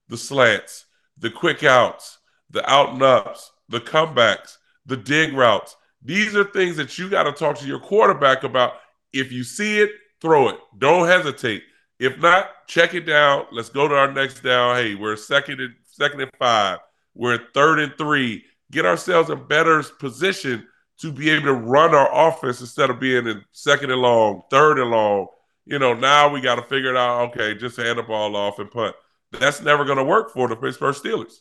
The 0.10 0.18
slants, 0.18 0.86
the 1.18 1.32
quick 1.32 1.64
outs, 1.64 2.20
the 2.50 2.70
out 2.70 2.90
and 2.90 3.02
ups, 3.02 3.52
the 3.70 3.80
comebacks, 3.80 4.58
the 4.86 4.98
dig 4.98 5.34
routes. 5.34 5.76
These 6.04 6.36
are 6.36 6.44
things 6.44 6.78
that 6.78 6.98
you 6.98 7.10
got 7.10 7.24
to 7.24 7.32
talk 7.32 7.58
to 7.60 7.68
your 7.68 7.80
quarterback 7.80 8.44
about. 8.44 8.74
If 9.14 9.32
you 9.32 9.44
see 9.44 9.80
it, 9.80 9.92
throw 10.20 10.50
it. 10.50 10.58
Don't 10.78 11.08
hesitate. 11.08 11.64
If 12.00 12.18
not, 12.20 12.50
check 12.68 12.94
it 12.94 13.06
down. 13.06 13.46
Let's 13.52 13.70
go 13.70 13.88
to 13.88 13.96
our 13.96 14.12
next 14.12 14.42
down. 14.42 14.76
Hey, 14.76 14.96
we're 14.96 15.16
second 15.16 15.62
and 15.62 15.76
second 15.86 16.22
and 16.22 16.32
five. 16.40 16.80
We're 17.14 17.40
third 17.54 17.80
and 17.80 17.94
three. 17.98 18.44
Get 18.72 18.86
ourselves 18.86 19.30
in 19.30 19.48
better 19.48 19.84
position 19.84 20.66
to 21.02 21.12
be 21.12 21.30
able 21.32 21.46
to 21.46 21.54
run 21.54 21.96
our 21.96 22.30
offense 22.30 22.62
instead 22.62 22.90
of 22.90 23.00
being 23.00 23.28
in 23.28 23.44
second 23.52 23.92
and 23.92 24.02
long, 24.02 24.44
third 24.50 24.80
and 24.80 24.92
long. 24.92 25.28
You 25.66 25.80
know, 25.80 25.94
now 25.94 26.30
we 26.30 26.42
got 26.42 26.56
to 26.56 26.64
figure 26.64 26.92
it 26.92 26.98
out. 26.98 27.30
Okay, 27.30 27.56
just 27.56 27.78
hand 27.78 27.98
the 28.00 28.04
ball 28.04 28.36
off 28.36 28.60
and 28.60 28.70
punt. 28.70 28.96
That's 29.32 29.62
never 29.62 29.86
going 29.86 29.98
to 29.98 30.04
work 30.04 30.32
for 30.32 30.48
the 30.48 30.56
Pittsburgh 30.56 30.96
Steelers. 30.96 31.34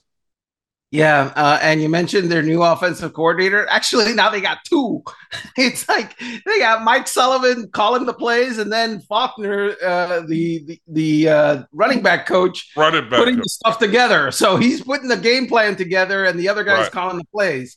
Yeah, 0.92 1.32
uh, 1.36 1.58
and 1.62 1.80
you 1.80 1.88
mentioned 1.88 2.32
their 2.32 2.42
new 2.42 2.62
offensive 2.64 3.12
coordinator. 3.12 3.64
Actually, 3.68 4.12
now 4.12 4.28
they 4.28 4.40
got 4.40 4.58
two. 4.64 5.02
It's 5.56 5.88
like 5.88 6.18
they 6.18 6.58
got 6.58 6.82
Mike 6.82 7.06
Sullivan 7.06 7.68
calling 7.70 8.06
the 8.06 8.14
plays, 8.14 8.58
and 8.58 8.72
then 8.72 9.00
Faulkner, 9.02 9.76
uh, 9.84 10.22
the 10.26 10.64
the, 10.64 10.80
the 10.88 11.28
uh, 11.28 11.62
running 11.72 12.02
back 12.02 12.26
coach, 12.26 12.72
running 12.76 13.08
back 13.08 13.18
putting 13.20 13.36
coach. 13.36 13.44
the 13.44 13.48
stuff 13.48 13.78
together. 13.78 14.32
So 14.32 14.56
he's 14.56 14.82
putting 14.82 15.08
the 15.08 15.16
game 15.16 15.46
plan 15.46 15.76
together, 15.76 16.24
and 16.24 16.38
the 16.38 16.48
other 16.48 16.64
guy's 16.64 16.84
right. 16.84 16.92
calling 16.92 17.18
the 17.18 17.24
plays. 17.26 17.76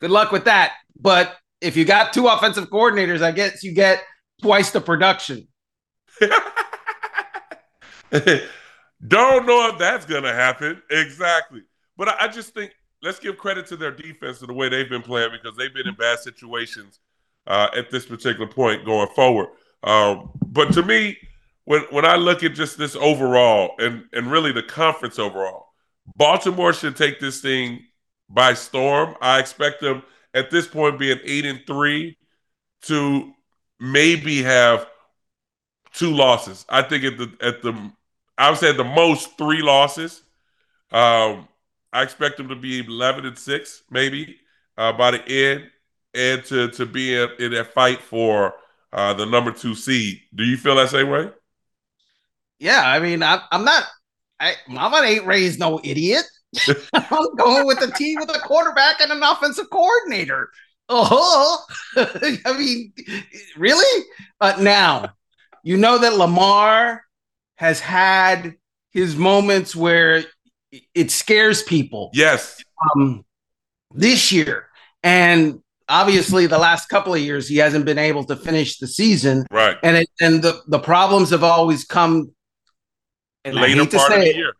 Good 0.00 0.10
luck 0.10 0.32
with 0.32 0.44
that. 0.44 0.72
But 1.00 1.36
if 1.60 1.76
you 1.76 1.84
got 1.84 2.12
two 2.12 2.26
offensive 2.28 2.70
coordinators, 2.70 3.22
I 3.22 3.32
guess 3.32 3.62
you 3.62 3.72
get 3.72 4.02
twice 4.42 4.70
the 4.70 4.80
production. 4.80 5.48
Don't 9.06 9.46
know 9.46 9.68
if 9.68 9.78
that's 9.78 10.06
going 10.06 10.24
to 10.24 10.32
happen. 10.32 10.82
Exactly. 10.90 11.62
But 11.96 12.08
I, 12.08 12.16
I, 12.20 12.28
just 12.28 12.54
think 12.54 12.72
let's 13.02 13.18
give 13.18 13.36
credit 13.38 13.66
to 13.66 13.76
their 13.76 13.92
defense 13.92 14.40
and 14.40 14.48
the 14.48 14.54
way 14.54 14.68
they've 14.68 14.88
been 14.88 15.02
playing 15.02 15.30
because 15.32 15.56
they've 15.56 15.72
been 15.72 15.86
in 15.86 15.94
bad 15.94 16.18
situations 16.20 17.00
uh, 17.46 17.68
at 17.76 17.90
this 17.90 18.06
particular 18.06 18.46
point 18.46 18.84
going 18.84 19.08
forward. 19.14 19.48
Um, 19.84 20.30
but 20.46 20.72
to 20.72 20.82
me, 20.82 21.16
when 21.64 21.82
when 21.90 22.04
I 22.04 22.16
look 22.16 22.42
at 22.42 22.54
just 22.54 22.78
this 22.78 22.96
overall 22.96 23.72
and 23.78 24.04
and 24.12 24.30
really 24.30 24.52
the 24.52 24.62
conference 24.62 25.18
overall, 25.18 25.66
Baltimore 26.16 26.72
should 26.72 26.96
take 26.96 27.20
this 27.20 27.40
thing 27.40 27.84
by 28.28 28.54
storm. 28.54 29.14
I 29.20 29.38
expect 29.38 29.80
them 29.80 30.02
at 30.34 30.50
this 30.50 30.66
point 30.66 30.98
being 30.98 31.18
eight 31.24 31.44
and 31.44 31.60
three 31.66 32.16
to 32.82 33.32
maybe 33.80 34.42
have 34.42 34.86
two 35.92 36.10
losses. 36.10 36.64
I 36.68 36.82
think 36.82 37.04
at 37.04 37.18
the 37.18 37.32
at 37.40 37.62
the 37.62 37.92
I 38.36 38.50
would 38.50 38.58
say 38.58 38.70
at 38.70 38.76
the 38.76 38.84
most 38.84 39.36
three 39.36 39.62
losses. 39.62 40.22
Um, 40.90 41.48
I 41.92 42.02
expect 42.02 42.36
them 42.36 42.48
to 42.48 42.56
be 42.56 42.80
11 42.80 43.26
and 43.26 43.38
six, 43.38 43.82
maybe 43.90 44.36
uh, 44.76 44.92
by 44.92 45.10
the 45.12 45.28
end, 45.28 45.70
and 46.14 46.44
to 46.44 46.68
to 46.70 46.86
be 46.86 47.14
in, 47.14 47.30
in 47.38 47.64
fight 47.64 48.00
for 48.00 48.54
uh, 48.92 49.14
the 49.14 49.26
number 49.26 49.52
two 49.52 49.74
seed. 49.74 50.20
Do 50.34 50.44
you 50.44 50.56
feel 50.56 50.76
that 50.76 50.90
same 50.90 51.10
way? 51.10 51.30
Yeah, 52.58 52.82
I 52.84 52.98
mean, 52.98 53.22
I, 53.22 53.40
I'm 53.50 53.64
not. 53.64 53.84
I, 54.40 54.54
Mama 54.68 54.98
ain't 55.04 55.26
raised 55.26 55.58
no 55.58 55.80
idiot. 55.82 56.24
I'm 56.94 57.34
going 57.36 57.66
with 57.66 57.80
the 57.80 57.92
team 57.96 58.18
with 58.20 58.34
a 58.34 58.40
quarterback 58.40 59.00
and 59.00 59.12
an 59.12 59.22
offensive 59.22 59.70
coordinator. 59.70 60.50
Oh, 60.88 61.64
I 61.96 62.56
mean, 62.56 62.92
really? 63.56 64.04
Uh, 64.40 64.56
now, 64.60 65.10
you 65.62 65.76
know 65.76 65.98
that 65.98 66.16
Lamar 66.16 67.02
has 67.56 67.80
had 67.80 68.54
his 68.90 69.16
moments 69.16 69.76
where 69.76 70.24
it 70.94 71.10
scares 71.10 71.62
people. 71.62 72.10
Yes. 72.14 72.62
Um, 72.94 73.24
this 73.94 74.32
year, 74.32 74.68
and 75.02 75.60
obviously 75.88 76.46
the 76.46 76.58
last 76.58 76.88
couple 76.88 77.14
of 77.14 77.20
years, 77.20 77.48
he 77.48 77.56
hasn't 77.56 77.84
been 77.84 77.98
able 77.98 78.24
to 78.24 78.36
finish 78.36 78.78
the 78.78 78.86
season. 78.86 79.46
Right. 79.50 79.76
And 79.82 79.98
it, 79.98 80.08
and 80.20 80.42
the 80.42 80.62
the 80.68 80.78
problems 80.78 81.30
have 81.30 81.44
always 81.44 81.84
come. 81.84 82.32
Later 83.44 83.86
part 83.86 84.12
of 84.12 84.20
the 84.20 84.34
year. 84.34 84.52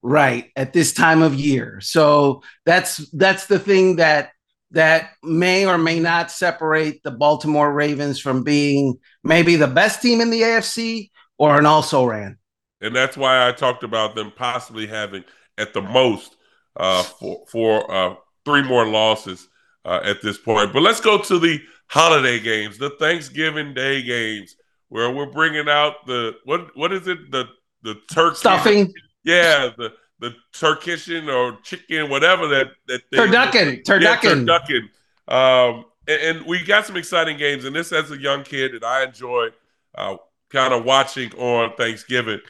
Right 0.00 0.50
at 0.54 0.72
this 0.72 0.92
time 0.92 1.22
of 1.22 1.34
year, 1.34 1.80
so 1.80 2.42
that's 2.64 2.98
that's 3.10 3.46
the 3.46 3.58
thing 3.58 3.96
that 3.96 4.30
that 4.70 5.10
may 5.22 5.66
or 5.66 5.78
may 5.78 5.98
not 5.98 6.30
separate 6.30 7.02
the 7.02 7.10
Baltimore 7.10 7.72
Ravens 7.72 8.20
from 8.20 8.44
being 8.44 8.98
maybe 9.24 9.56
the 9.56 9.66
best 9.66 10.02
team 10.02 10.20
in 10.20 10.30
the 10.30 10.42
AFC 10.42 11.10
or 11.38 11.58
an 11.58 11.66
also 11.66 12.04
ran. 12.04 12.38
And 12.80 12.94
that's 12.94 13.16
why 13.16 13.48
I 13.48 13.52
talked 13.52 13.82
about 13.82 14.14
them 14.14 14.32
possibly 14.36 14.86
having 14.86 15.24
at 15.56 15.72
the 15.72 15.82
most 15.82 16.36
uh, 16.76 17.02
for 17.02 17.44
for 17.50 17.92
uh, 17.92 18.14
three 18.44 18.62
more 18.62 18.86
losses 18.86 19.48
uh, 19.84 20.00
at 20.04 20.22
this 20.22 20.38
point. 20.38 20.72
But 20.72 20.82
let's 20.82 21.00
go 21.00 21.18
to 21.18 21.38
the 21.38 21.60
holiday 21.88 22.38
games, 22.38 22.78
the 22.78 22.90
Thanksgiving 22.90 23.74
Day 23.74 24.02
games, 24.02 24.54
where 24.88 25.10
we're 25.10 25.30
bringing 25.30 25.68
out 25.68 26.06
the 26.06 26.34
what 26.44 26.76
what 26.76 26.92
is 26.92 27.08
it 27.08 27.30
the 27.30 27.46
the 27.82 27.96
turkey 28.12 28.36
stuffing? 28.36 28.92
Yeah, 29.28 29.70
the 29.76 29.92
the 30.20 30.34
turkishin 30.54 31.32
or 31.32 31.58
chicken, 31.62 32.08
whatever 32.08 32.48
that 32.48 32.68
that 32.86 33.02
turducken, 33.10 33.84
turducken, 33.84 34.02
yeah, 34.02 34.20
turducken. 34.20 34.88
Um, 35.28 35.84
and, 36.08 36.38
and, 36.38 36.46
we 36.46 36.64
got 36.64 36.86
some 36.86 36.96
exciting 36.96 37.36
games, 37.36 37.66
and 37.66 37.76
this 37.76 37.92
as 37.92 38.10
a 38.10 38.18
young 38.18 38.42
kid 38.42 38.72
that 38.72 38.82
I 38.82 39.04
enjoy 39.04 39.48
uh, 39.94 40.16
kind 40.48 40.72
of 40.72 40.86
watching 40.86 41.30
on 41.34 41.76
Thanksgiving. 41.76 42.40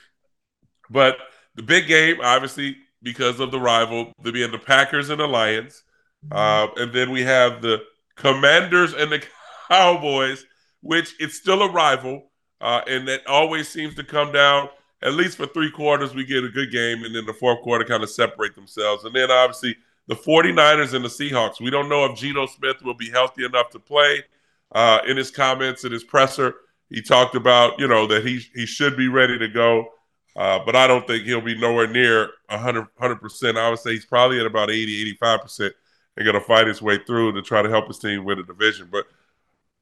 But 0.88 1.18
the 1.56 1.64
big 1.64 1.88
game, 1.88 2.18
obviously, 2.22 2.76
because 3.02 3.40
of 3.40 3.50
the 3.50 3.58
rival, 3.58 4.12
there 4.22 4.32
being 4.32 4.52
the 4.52 4.58
Packers 4.58 5.10
and 5.10 5.18
the 5.18 5.26
Lions. 5.26 5.82
Uh, 6.30 6.68
and 6.76 6.92
then 6.92 7.10
we 7.10 7.22
have 7.22 7.60
the 7.60 7.82
Commanders 8.16 8.94
and 8.94 9.10
the 9.10 9.22
Cowboys, 9.68 10.46
which 10.80 11.14
it's 11.18 11.36
still 11.36 11.62
a 11.62 11.70
rival. 11.70 12.30
Uh, 12.60 12.82
and 12.86 13.06
that 13.08 13.26
always 13.26 13.68
seems 13.68 13.94
to 13.96 14.04
come 14.04 14.32
down, 14.32 14.68
at 15.02 15.14
least 15.14 15.36
for 15.36 15.46
three 15.46 15.70
quarters, 15.70 16.14
we 16.14 16.24
get 16.24 16.44
a 16.44 16.48
good 16.48 16.72
game. 16.72 17.04
And 17.04 17.14
then 17.14 17.26
the 17.26 17.32
fourth 17.32 17.62
quarter 17.62 17.84
kind 17.84 18.02
of 18.02 18.10
separate 18.10 18.54
themselves. 18.54 19.04
And 19.04 19.14
then 19.14 19.30
obviously 19.30 19.76
the 20.06 20.14
49ers 20.14 20.94
and 20.94 21.04
the 21.04 21.08
Seahawks. 21.08 21.60
We 21.60 21.70
don't 21.70 21.88
know 21.88 22.04
if 22.06 22.18
Geno 22.18 22.46
Smith 22.46 22.82
will 22.82 22.94
be 22.94 23.10
healthy 23.10 23.44
enough 23.44 23.70
to 23.70 23.78
play. 23.78 24.24
Uh, 24.72 24.98
in 25.06 25.16
his 25.16 25.30
comments 25.30 25.84
in 25.84 25.92
his 25.92 26.04
presser, 26.04 26.54
he 26.90 27.00
talked 27.00 27.34
about, 27.34 27.78
you 27.78 27.86
know, 27.86 28.06
that 28.06 28.26
he, 28.26 28.40
he 28.54 28.66
should 28.66 28.96
be 28.96 29.08
ready 29.08 29.38
to 29.38 29.48
go. 29.48 29.88
Uh, 30.36 30.60
but 30.64 30.76
I 30.76 30.86
don't 30.86 31.06
think 31.06 31.24
he'll 31.24 31.40
be 31.40 31.58
nowhere 31.58 31.86
near 31.86 32.30
100 32.48 33.16
percent. 33.16 33.58
I 33.58 33.70
would 33.70 33.78
say 33.78 33.92
he's 33.92 34.04
probably 34.04 34.38
at 34.40 34.46
about 34.46 34.70
80, 34.70 35.00
85 35.02 35.40
percent 35.40 35.74
and 36.16 36.24
going 36.24 36.34
to 36.34 36.40
fight 36.40 36.66
his 36.66 36.82
way 36.82 36.98
through 36.98 37.32
to 37.32 37.42
try 37.42 37.62
to 37.62 37.68
help 37.68 37.86
his 37.86 37.98
team 37.98 38.24
win 38.24 38.38
the 38.38 38.44
division. 38.44 38.88
But 38.90 39.06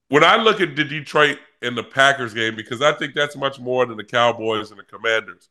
when 0.08 0.22
I 0.22 0.36
look 0.36 0.60
at 0.60 0.76
the 0.76 0.84
Detroit 0.84 1.38
and 1.62 1.76
the 1.76 1.82
Packers 1.82 2.34
game, 2.34 2.56
because 2.56 2.82
I 2.82 2.92
think 2.92 3.14
that's 3.14 3.36
much 3.36 3.58
more 3.58 3.86
than 3.86 3.96
the 3.96 4.04
Cowboys 4.04 4.70
and 4.70 4.78
the 4.78 4.84
Commanders, 4.84 5.48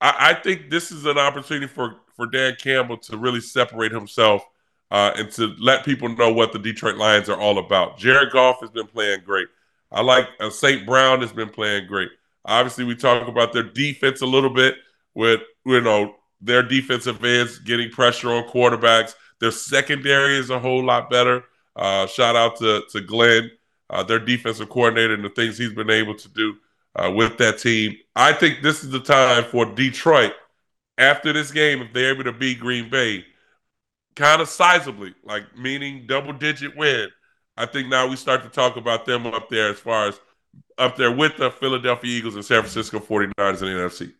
I, 0.00 0.30
I 0.30 0.34
think 0.34 0.70
this 0.70 0.90
is 0.90 1.06
an 1.06 1.18
opportunity 1.18 1.66
for, 1.66 1.96
for 2.16 2.26
Dan 2.26 2.56
Campbell 2.60 2.98
to 2.98 3.16
really 3.16 3.40
separate 3.40 3.92
himself 3.92 4.44
uh, 4.90 5.12
and 5.16 5.30
to 5.32 5.54
let 5.58 5.84
people 5.84 6.08
know 6.08 6.32
what 6.32 6.52
the 6.52 6.58
Detroit 6.58 6.96
Lions 6.96 7.28
are 7.28 7.38
all 7.38 7.58
about. 7.58 7.98
Jared 7.98 8.32
Goff 8.32 8.60
has 8.60 8.70
been 8.70 8.86
playing 8.86 9.20
great. 9.24 9.48
I 9.90 10.02
like 10.02 10.28
uh, 10.40 10.50
St. 10.50 10.86
Brown 10.86 11.20
has 11.20 11.32
been 11.32 11.48
playing 11.48 11.86
great. 11.86 12.10
Obviously, 12.44 12.84
we 12.84 12.94
talk 12.94 13.28
about 13.28 13.52
their 13.52 13.62
defense 13.62 14.20
a 14.20 14.26
little 14.26 14.50
bit 14.50 14.76
with 15.14 15.40
you 15.64 15.80
know 15.80 16.14
their 16.40 16.62
defensive 16.62 17.22
ends 17.24 17.58
getting 17.58 17.90
pressure 17.90 18.30
on 18.30 18.44
quarterbacks. 18.48 19.14
Their 19.40 19.50
secondary 19.50 20.36
is 20.36 20.50
a 20.50 20.58
whole 20.58 20.84
lot 20.84 21.10
better. 21.10 21.44
Uh, 21.76 22.06
shout 22.06 22.36
out 22.36 22.56
to 22.58 22.82
to 22.90 23.00
Glenn, 23.00 23.50
uh, 23.90 24.02
their 24.02 24.18
defensive 24.18 24.68
coordinator, 24.68 25.14
and 25.14 25.24
the 25.24 25.30
things 25.30 25.58
he's 25.58 25.72
been 25.72 25.90
able 25.90 26.14
to 26.14 26.28
do 26.28 26.54
uh, 26.96 27.10
with 27.10 27.38
that 27.38 27.58
team. 27.58 27.96
I 28.16 28.32
think 28.32 28.62
this 28.62 28.84
is 28.84 28.90
the 28.90 29.00
time 29.00 29.44
for 29.44 29.64
Detroit 29.64 30.32
after 30.98 31.32
this 31.32 31.52
game, 31.52 31.80
if 31.80 31.92
they're 31.92 32.12
able 32.12 32.24
to 32.24 32.32
beat 32.32 32.58
Green 32.58 32.90
Bay, 32.90 33.24
kind 34.16 34.42
of 34.42 34.48
sizably, 34.48 35.14
like 35.24 35.56
meaning 35.56 36.06
double 36.06 36.32
digit 36.32 36.76
win. 36.76 37.08
I 37.56 37.66
think 37.66 37.88
now 37.88 38.06
we 38.06 38.16
start 38.16 38.42
to 38.42 38.48
talk 38.48 38.76
about 38.76 39.06
them 39.06 39.26
up 39.26 39.48
there 39.48 39.70
as 39.70 39.78
far 39.78 40.08
as 40.08 40.20
up 40.76 40.96
there 40.96 41.12
with 41.12 41.36
the 41.36 41.50
Philadelphia 41.50 42.10
Eagles 42.10 42.34
and 42.34 42.44
San 42.44 42.62
Francisco 42.62 42.98
49ers 42.98 43.62
in 43.62 43.68
the 43.68 43.88
NFC. 43.88 44.12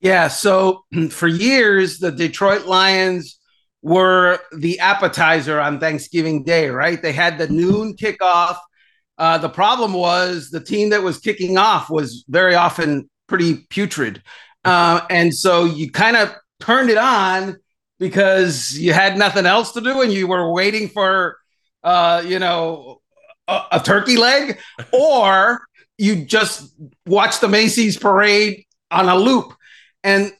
Yeah. 0.00 0.28
So 0.28 0.84
for 1.10 1.28
years, 1.28 1.98
the 1.98 2.10
Detroit 2.10 2.66
Lions 2.66 3.38
were 3.82 4.40
the 4.56 4.78
appetizer 4.80 5.60
on 5.60 5.80
Thanksgiving 5.80 6.42
Day, 6.44 6.68
right? 6.68 7.00
They 7.00 7.12
had 7.12 7.38
the 7.38 7.48
noon 7.48 7.96
kickoff. 7.96 8.58
Uh, 9.20 9.38
the 9.38 9.48
problem 9.48 9.92
was 9.92 10.50
the 10.50 10.58
team 10.60 10.90
that 10.90 11.02
was 11.02 11.18
kicking 11.18 11.56
off 11.56 11.90
was 11.90 12.24
very 12.28 12.56
often 12.56 13.08
pretty 13.28 13.66
putrid. 13.70 14.22
Uh, 14.64 15.02
and 15.10 15.32
so 15.32 15.64
you 15.64 15.92
kind 15.92 16.16
of 16.16 16.34
turned 16.58 16.90
it 16.90 16.98
on 16.98 17.56
because 18.00 18.76
you 18.76 18.92
had 18.92 19.16
nothing 19.16 19.46
else 19.46 19.72
to 19.72 19.80
do 19.80 20.00
and 20.00 20.12
you 20.12 20.26
were 20.26 20.52
waiting 20.52 20.88
for 20.88 21.36
uh, 21.82 22.22
you 22.26 22.38
know, 22.38 23.00
a, 23.48 23.62
a 23.72 23.80
turkey 23.80 24.16
leg, 24.16 24.58
or 24.92 25.60
you 25.98 26.24
just 26.24 26.74
watch 27.06 27.40
the 27.40 27.48
Macy's 27.48 27.96
parade 27.96 28.64
on 28.90 29.08
a 29.08 29.16
loop. 29.16 29.54
And 30.02 30.32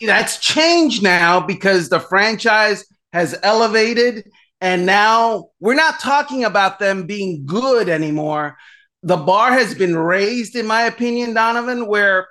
that's 0.00 0.38
changed 0.38 1.02
now 1.02 1.40
because 1.40 1.88
the 1.88 2.00
franchise 2.00 2.84
has 3.12 3.38
elevated. 3.42 4.30
And 4.62 4.86
now 4.86 5.50
we're 5.58 5.74
not 5.74 5.98
talking 5.98 6.44
about 6.44 6.78
them 6.78 7.04
being 7.04 7.44
good 7.44 7.88
anymore. 7.88 8.56
The 9.02 9.16
bar 9.16 9.50
has 9.50 9.74
been 9.74 9.96
raised, 9.96 10.54
in 10.54 10.66
my 10.66 10.82
opinion, 10.82 11.34
Donovan, 11.34 11.88
where 11.88 12.28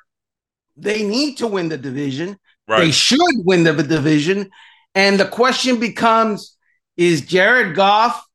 they 0.77 1.03
need 1.03 1.35
to 1.39 1.47
win 1.47 1.67
the 1.67 1.77
division. 1.77 2.37
Right. 2.69 2.85
They 2.85 2.91
should 2.91 3.19
win 3.43 3.65
the 3.65 3.73
division. 3.73 4.49
And 4.95 5.19
the 5.19 5.27
question 5.27 5.77
becomes 5.77 6.55
is 6.95 7.19
Jared 7.19 7.75
Goff 7.75 8.25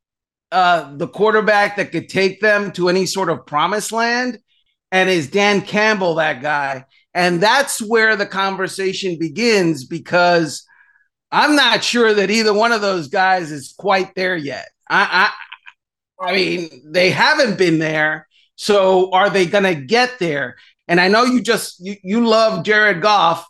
uh, 0.52 0.94
the 0.96 1.08
quarterback 1.08 1.76
that 1.76 1.90
could 1.90 2.10
take 2.10 2.40
them 2.40 2.72
to 2.72 2.90
any 2.90 3.06
sort 3.06 3.30
of 3.30 3.46
promised 3.46 3.92
land? 3.92 4.38
And 4.92 5.08
is 5.08 5.30
Dan 5.30 5.62
Campbell 5.62 6.16
that 6.16 6.42
guy? 6.42 6.84
And 7.14 7.42
that's 7.42 7.80
where 7.80 8.14
the 8.14 8.26
conversation 8.26 9.18
begins 9.18 9.86
because 9.86 10.65
I'm 11.36 11.54
not 11.54 11.84
sure 11.84 12.14
that 12.14 12.30
either 12.30 12.54
one 12.54 12.72
of 12.72 12.80
those 12.80 13.08
guys 13.08 13.52
is 13.52 13.74
quite 13.76 14.14
there 14.14 14.38
yet. 14.38 14.70
I, 14.88 15.30
I, 16.18 16.28
I 16.28 16.34
mean, 16.34 16.80
they 16.86 17.10
haven't 17.10 17.58
been 17.58 17.78
there. 17.78 18.26
So 18.54 19.12
are 19.12 19.28
they 19.28 19.44
going 19.44 19.64
to 19.64 19.74
get 19.74 20.18
there? 20.18 20.56
And 20.88 20.98
I 20.98 21.08
know 21.08 21.24
you 21.24 21.42
just 21.42 21.78
you, 21.78 21.96
you 22.02 22.26
love 22.26 22.64
Jared 22.64 23.02
Goff. 23.02 23.46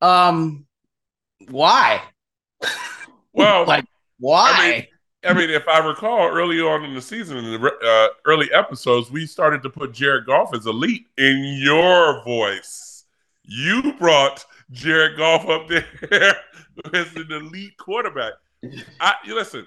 Um, 0.00 0.66
why? 1.48 2.02
Well, 3.36 3.66
like 3.66 3.84
why? 4.20 4.52
I 4.54 4.70
mean, 4.70 4.86
I 5.24 5.32
mean, 5.32 5.50
if 5.50 5.66
I 5.66 5.84
recall, 5.84 6.28
early 6.28 6.60
on 6.60 6.84
in 6.84 6.94
the 6.94 7.02
season, 7.02 7.38
in 7.38 7.60
the 7.60 7.68
uh, 7.68 8.14
early 8.26 8.48
episodes, 8.52 9.10
we 9.10 9.26
started 9.26 9.60
to 9.64 9.70
put 9.70 9.92
Jared 9.92 10.26
Goff 10.26 10.54
as 10.54 10.66
elite 10.66 11.08
in 11.18 11.58
your 11.60 12.22
voice. 12.22 13.06
You 13.42 13.94
brought 13.94 14.46
Jared 14.74 15.16
Goff 15.16 15.48
up 15.48 15.68
there 15.68 15.86
as 16.92 17.14
an 17.16 17.30
elite 17.30 17.76
quarterback. 17.78 18.34
I 19.00 19.14
listen. 19.26 19.66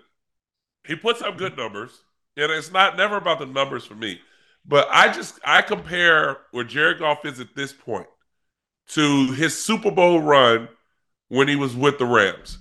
He 0.86 0.96
puts 0.96 1.22
up 1.22 1.38
good 1.38 1.58
numbers, 1.58 1.91
and 2.36 2.52
it's 2.52 2.72
not 2.72 2.98
never 2.98 3.17
about 3.17 3.39
the 3.39 3.46
numbers 3.46 3.86
for 3.86 3.96
me. 3.96 4.20
But 4.65 4.88
I 4.91 5.12
just 5.12 5.39
I 5.46 5.62
compare 5.62 6.38
where 6.52 6.63
Jared 6.63 7.00
Goff 7.00 7.26
is 7.26 7.39
at 7.39 7.56
this 7.56 7.74
point 7.74 8.08
to 8.89 9.32
his 9.32 9.58
Super 9.58 9.91
Bowl 9.91 10.22
run 10.22 10.67
when 11.30 11.48
he 11.48 11.56
was 11.56 11.76
with 11.76 11.98
the 11.98 12.06
Rams, 12.06 12.60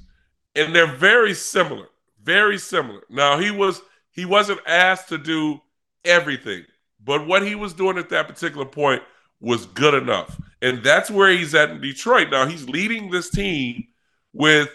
and 0.55 0.75
they're 0.75 0.87
very 0.87 1.35
similar. 1.35 1.87
Very 2.23 2.59
similar. 2.59 3.03
Now 3.11 3.39
he 3.39 3.51
was 3.51 3.83
he 4.13 4.25
wasn't 4.25 4.61
asked 4.67 5.09
to 5.09 5.19
do 5.19 5.61
everything, 6.05 6.65
but 7.05 7.27
what 7.27 7.47
he 7.47 7.55
was 7.55 7.73
doing 7.73 7.99
at 7.99 8.09
that 8.11 8.29
particular 8.29 8.67
point 8.67 9.03
was 9.41 9.67
good 9.67 9.95
enough. 9.95 10.41
And 10.63 10.83
that's 10.83 11.11
where 11.11 11.31
he's 11.31 11.55
at 11.55 11.71
in 11.71 11.81
Detroit. 11.81 12.31
Now 12.31 12.47
he's 12.47 12.69
leading 12.69 13.11
this 13.11 13.31
team 13.31 13.89
with 14.33 14.69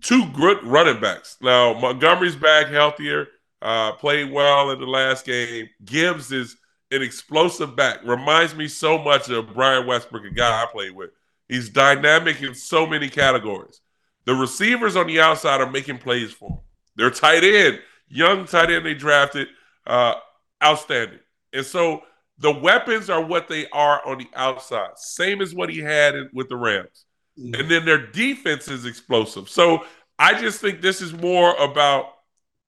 two 0.00 0.28
good 0.32 0.62
running 0.64 1.00
backs. 1.00 1.36
Now 1.40 1.78
Montgomery's 1.78 2.36
back 2.36 2.68
healthier, 2.68 3.28
uh, 3.62 3.92
played 3.92 4.30
well 4.30 4.70
in 4.70 4.80
the 4.80 4.86
last 4.86 5.24
game. 5.24 5.68
Gibbs 5.84 6.30
is 6.30 6.56
an 6.90 7.02
explosive 7.02 7.74
back. 7.74 8.04
Reminds 8.04 8.54
me 8.54 8.68
so 8.68 8.98
much 8.98 9.28
of 9.30 9.54
Brian 9.54 9.86
Westbrook, 9.86 10.24
a 10.24 10.30
guy 10.30 10.62
I 10.62 10.66
played 10.66 10.94
with. 10.94 11.10
He's 11.48 11.68
dynamic 11.68 12.42
in 12.42 12.54
so 12.54 12.86
many 12.86 13.08
categories. 13.08 13.80
The 14.26 14.34
receivers 14.34 14.96
on 14.96 15.06
the 15.06 15.20
outside 15.20 15.60
are 15.60 15.70
making 15.70 15.98
plays 15.98 16.32
for 16.32 16.50
him. 16.50 16.58
Their 16.96 17.10
tight 17.10 17.44
end, 17.44 17.80
young 18.08 18.46
tight 18.46 18.70
end 18.70 18.86
they 18.86 18.94
drafted, 18.94 19.48
uh, 19.86 20.14
outstanding. 20.62 21.18
And 21.52 21.66
so 21.66 22.02
the 22.38 22.52
weapons 22.52 23.10
are 23.10 23.22
what 23.22 23.48
they 23.48 23.68
are 23.70 24.06
on 24.06 24.18
the 24.18 24.28
outside, 24.34 24.90
same 24.96 25.40
as 25.40 25.54
what 25.54 25.70
he 25.70 25.78
had 25.78 26.14
with 26.32 26.48
the 26.48 26.56
Rams. 26.56 27.06
Mm-hmm. 27.38 27.60
And 27.60 27.70
then 27.70 27.84
their 27.84 28.06
defense 28.06 28.68
is 28.68 28.84
explosive. 28.84 29.48
So 29.48 29.84
I 30.18 30.40
just 30.40 30.60
think 30.60 30.80
this 30.80 31.00
is 31.00 31.12
more 31.12 31.54
about 31.56 32.06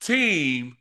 team 0.00 0.76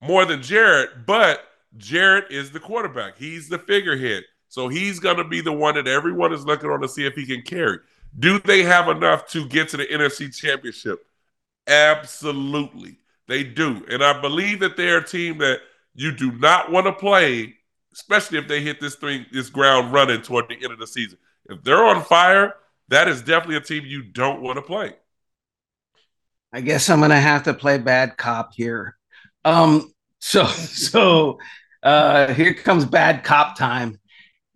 more 0.00 0.24
than 0.24 0.42
Jared, 0.42 1.06
but 1.06 1.44
Jared 1.76 2.24
is 2.30 2.50
the 2.50 2.60
quarterback. 2.60 3.18
He's 3.18 3.48
the 3.48 3.58
figurehead. 3.58 4.24
So 4.48 4.68
he's 4.68 5.00
going 5.00 5.18
to 5.18 5.24
be 5.24 5.40
the 5.40 5.52
one 5.52 5.74
that 5.74 5.86
everyone 5.86 6.32
is 6.32 6.44
looking 6.46 6.70
on 6.70 6.80
to 6.80 6.88
see 6.88 7.06
if 7.06 7.14
he 7.14 7.26
can 7.26 7.42
carry. 7.42 7.78
Do 8.18 8.38
they 8.38 8.62
have 8.62 8.88
enough 8.88 9.28
to 9.28 9.46
get 9.46 9.68
to 9.70 9.76
the 9.76 9.86
NFC 9.86 10.34
Championship? 10.34 11.04
Absolutely. 11.66 12.98
They 13.26 13.44
do. 13.44 13.84
And 13.90 14.02
I 14.02 14.18
believe 14.20 14.60
that 14.60 14.76
they're 14.76 14.98
a 14.98 15.06
team 15.06 15.38
that 15.38 15.60
you 15.94 16.12
do 16.12 16.32
not 16.32 16.72
want 16.72 16.86
to 16.86 16.92
play, 16.92 17.56
especially 17.92 18.38
if 18.38 18.48
they 18.48 18.60
hit 18.60 18.80
this 18.80 18.96
thing, 18.96 19.26
this 19.32 19.50
ground 19.50 19.92
running 19.92 20.22
toward 20.22 20.48
the 20.48 20.54
end 20.54 20.72
of 20.72 20.78
the 20.78 20.86
season. 20.86 21.18
If 21.46 21.62
they're 21.62 21.84
on 21.84 22.02
fire, 22.04 22.54
that 22.88 23.08
is 23.08 23.22
definitely 23.22 23.56
a 23.56 23.60
team 23.60 23.84
you 23.86 24.02
don't 24.02 24.42
want 24.42 24.56
to 24.56 24.62
play. 24.62 24.94
I 26.52 26.62
guess 26.62 26.88
I'm 26.88 27.00
gonna 27.00 27.20
have 27.20 27.42
to 27.44 27.54
play 27.54 27.78
bad 27.78 28.16
cop 28.16 28.54
here. 28.54 28.96
Um, 29.44 29.92
so 30.18 30.46
so 30.46 31.38
uh 31.82 32.32
here 32.32 32.54
comes 32.54 32.84
bad 32.84 33.24
cop 33.24 33.56
time. 33.56 34.00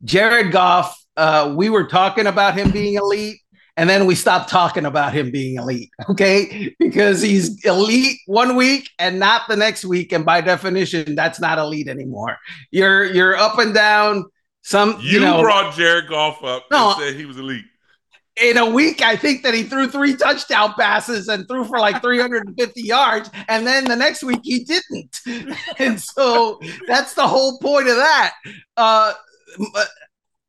Jared 0.05 0.51
Goff, 0.51 1.01
uh, 1.17 1.55
we 1.57 1.71
were 1.71 1.87
talking 1.87 2.27
about 2.27 2.59
him 2.59 2.73
being 2.73 2.95
elite 2.95 3.42
and 3.83 3.91
then 3.91 4.07
we 4.07 4.15
stop 4.15 4.47
talking 4.47 4.87
about 4.87 5.13
him 5.13 5.33
being 5.33 5.57
elite, 5.57 5.91
okay? 6.09 6.73
Because 6.79 7.21
he's 7.21 7.65
elite 7.65 8.17
one 8.27 8.55
week 8.55 8.89
and 9.01 9.19
not 9.19 9.49
the 9.49 9.57
next 9.57 9.85
week, 9.85 10.13
and 10.13 10.25
by 10.25 10.41
definition, 10.41 11.17
that's 11.17 11.41
not 11.41 11.59
elite 11.59 11.89
anymore. 11.89 12.39
You're 12.71 13.03
you're 13.03 13.37
up 13.37 13.59
and 13.59 13.75
down. 13.75 14.27
Some 14.61 14.99
you, 15.01 15.15
you 15.15 15.21
know, 15.21 15.43
brought 15.43 15.75
Jared 15.75 16.09
Goff 16.09 16.45
up 16.45 16.67
no, 16.71 16.93
and 16.93 17.03
said 17.03 17.15
he 17.17 17.25
was 17.25 17.39
elite. 17.39 17.65
In 18.41 18.57
a 18.57 18.71
week, 18.71 19.03
I 19.03 19.17
think 19.17 19.43
that 19.43 19.53
he 19.53 19.65
threw 19.65 19.89
three 19.89 20.15
touchdown 20.15 20.75
passes 20.75 21.27
and 21.27 21.49
threw 21.49 21.65
for 21.65 21.81
like 21.81 22.01
350 22.01 22.83
yards, 22.85 23.31
and 23.49 23.67
then 23.67 23.87
the 23.87 23.97
next 23.97 24.23
week 24.23 24.43
he 24.45 24.63
didn't. 24.63 25.57
and 25.81 26.01
so 26.01 26.61
that's 26.87 27.15
the 27.15 27.27
whole 27.27 27.59
point 27.59 27.89
of 27.89 27.97
that. 27.97 28.35
Uh, 28.77 29.13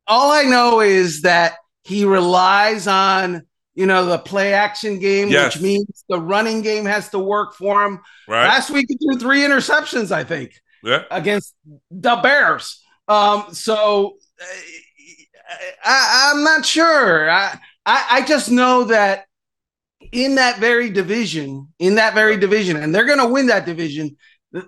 all 0.06 0.30
I 0.30 0.44
know 0.44 0.80
is 0.80 1.22
that 1.22 1.56
he 1.84 2.04
relies 2.04 2.86
on 2.86 3.46
you 3.74 3.86
know 3.86 4.06
the 4.06 4.18
play 4.18 4.52
action 4.52 4.98
game, 4.98 5.28
yes. 5.28 5.54
which 5.54 5.62
means 5.62 6.04
the 6.08 6.20
running 6.20 6.62
game 6.62 6.84
has 6.84 7.08
to 7.10 7.18
work 7.18 7.54
for 7.54 7.84
him. 7.84 8.00
Right. 8.26 8.46
Last 8.46 8.70
week 8.70 8.86
he 8.88 8.96
threw 8.96 9.18
three 9.18 9.40
interceptions, 9.40 10.10
I 10.10 10.24
think, 10.24 10.60
yeah. 10.82 11.04
against 11.10 11.54
the 11.90 12.16
Bears. 12.16 12.82
Um, 13.08 13.46
so 13.52 14.16
uh, 14.40 15.54
I, 15.84 16.32
am 16.34 16.44
not 16.44 16.64
sure. 16.64 17.30
I, 17.30 17.58
I 17.84 18.06
I 18.10 18.26
just 18.26 18.50
know 18.50 18.84
that 18.84 19.26
in 20.12 20.36
that 20.36 20.58
very 20.58 20.90
division, 20.90 21.68
in 21.78 21.96
that 21.96 22.14
very 22.14 22.36
division, 22.36 22.76
and 22.76 22.94
they're 22.94 23.06
going 23.06 23.18
to 23.18 23.28
win 23.28 23.48
that 23.48 23.66
division. 23.66 24.16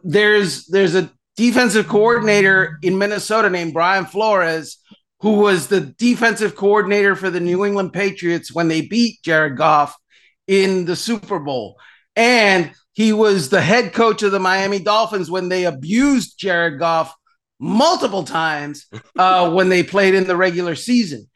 There's 0.02 0.66
there's 0.66 0.94
a 0.94 1.10
defensive 1.36 1.86
coordinator 1.86 2.78
in 2.82 2.98
Minnesota 2.98 3.48
named 3.48 3.72
Brian 3.72 4.06
Flores, 4.06 4.78
who 5.20 5.32
was 5.32 5.68
the 5.68 5.80
defensive 5.80 6.56
coordinator 6.56 7.16
for 7.16 7.30
the 7.30 7.40
New 7.40 7.64
England 7.64 7.92
Patriots 7.92 8.52
when 8.52 8.68
they 8.68 8.82
beat 8.82 9.22
Jared 9.22 9.56
Goff 9.56 9.96
in 10.46 10.84
the 10.84 10.96
Super 10.96 11.38
Bowl, 11.38 11.76
and 12.14 12.72
he 12.92 13.12
was 13.12 13.48
the 13.48 13.60
head 13.60 13.92
coach 13.92 14.22
of 14.22 14.32
the 14.32 14.38
Miami 14.38 14.78
Dolphins 14.78 15.30
when 15.30 15.48
they 15.48 15.64
abused 15.64 16.38
Jared 16.38 16.78
Goff 16.78 17.14
multiple 17.58 18.24
times 18.24 18.86
uh, 19.18 19.50
when 19.50 19.68
they 19.68 19.82
played 19.82 20.14
in 20.14 20.26
the 20.26 20.36
regular 20.36 20.74
season. 20.74 21.28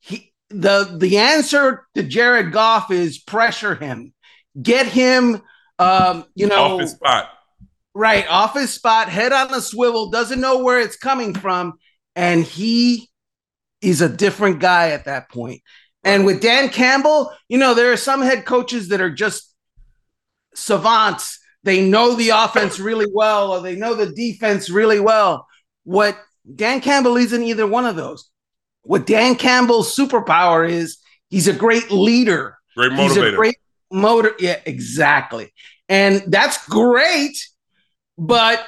He, 0.00 0.32
the 0.48 0.96
the 0.98 1.18
answer 1.18 1.86
to 1.94 2.02
Jared 2.02 2.52
Goff 2.52 2.90
is 2.90 3.18
pressure 3.18 3.74
him, 3.74 4.12
get 4.60 4.86
him, 4.86 5.42
um, 5.78 6.24
you 6.34 6.46
know, 6.46 6.74
off 6.74 6.80
his 6.80 6.92
spot, 6.92 7.30
right 7.94 8.26
off 8.28 8.54
his 8.54 8.72
spot, 8.72 9.08
head 9.08 9.32
on 9.32 9.52
a 9.52 9.60
swivel, 9.60 10.10
doesn't 10.10 10.40
know 10.40 10.62
where 10.62 10.80
it's 10.80 10.96
coming 10.96 11.34
from, 11.34 11.74
and 12.14 12.44
he 12.44 13.10
is 13.86 14.00
a 14.00 14.08
different 14.08 14.58
guy 14.58 14.90
at 14.90 15.04
that 15.04 15.30
point. 15.30 15.62
And 16.02 16.26
with 16.26 16.42
Dan 16.42 16.70
Campbell, 16.70 17.32
you 17.48 17.56
know, 17.56 17.72
there 17.72 17.92
are 17.92 17.96
some 17.96 18.20
head 18.20 18.44
coaches 18.44 18.88
that 18.88 19.00
are 19.00 19.10
just 19.10 19.54
savants. 20.54 21.38
They 21.62 21.88
know 21.88 22.14
the 22.14 22.30
offense 22.30 22.80
really 22.80 23.06
well, 23.12 23.52
or 23.52 23.60
they 23.60 23.76
know 23.76 23.94
the 23.94 24.12
defense 24.12 24.68
really 24.68 24.98
well. 24.98 25.46
What 25.84 26.18
Dan 26.52 26.80
Campbell 26.80 27.16
isn't 27.16 27.42
either 27.42 27.66
one 27.66 27.86
of 27.86 27.94
those. 27.94 28.28
What 28.82 29.06
Dan 29.06 29.36
Campbell's 29.36 29.96
superpower 29.96 30.68
is, 30.68 30.98
he's 31.28 31.46
a 31.46 31.52
great 31.52 31.90
leader. 31.90 32.58
Great 32.76 32.92
motivator. 32.92 33.02
He's 33.02 33.16
a 33.16 33.36
great 33.36 33.58
motor. 33.92 34.32
Yeah, 34.40 34.60
exactly. 34.66 35.52
And 35.88 36.24
that's 36.26 36.66
great, 36.66 37.36
but 38.18 38.66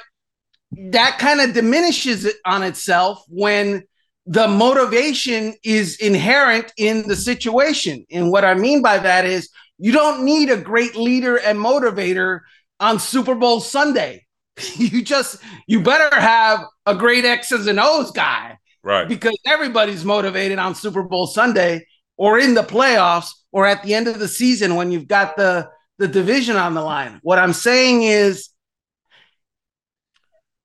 that 0.71 1.19
kind 1.19 1.41
of 1.41 1.53
diminishes 1.53 2.23
it 2.23 2.35
on 2.45 2.63
itself 2.63 3.23
when 3.27 3.83
the 4.25 4.47
motivation 4.47 5.55
is 5.63 5.97
inherent 5.97 6.71
in 6.77 7.07
the 7.07 7.15
situation. 7.15 8.05
And 8.11 8.31
what 8.31 8.45
I 8.45 8.53
mean 8.53 8.81
by 8.81 8.97
that 8.99 9.25
is 9.25 9.49
you 9.77 9.91
don't 9.91 10.23
need 10.23 10.49
a 10.49 10.57
great 10.57 10.95
leader 10.95 11.37
and 11.37 11.57
motivator 11.57 12.41
on 12.79 12.99
Super 12.99 13.35
Bowl 13.35 13.59
Sunday. 13.59 14.25
you 14.75 15.01
just 15.01 15.37
you 15.67 15.81
better 15.81 16.13
have 16.19 16.65
a 16.85 16.95
great 16.95 17.25
X's 17.25 17.67
and 17.67 17.79
O's 17.79 18.11
guy. 18.11 18.57
Right. 18.83 19.07
Because 19.07 19.37
everybody's 19.45 20.05
motivated 20.05 20.59
on 20.59 20.75
Super 20.75 21.03
Bowl 21.03 21.27
Sunday 21.27 21.85
or 22.17 22.39
in 22.39 22.53
the 22.53 22.63
playoffs 22.63 23.29
or 23.51 23.65
at 23.65 23.83
the 23.83 23.93
end 23.93 24.07
of 24.07 24.19
the 24.19 24.27
season 24.27 24.75
when 24.75 24.91
you've 24.91 25.07
got 25.07 25.37
the 25.37 25.69
the 25.97 26.07
division 26.07 26.55
on 26.55 26.73
the 26.73 26.81
line. 26.81 27.19
What 27.23 27.39
I'm 27.39 27.53
saying 27.53 28.03
is 28.03 28.49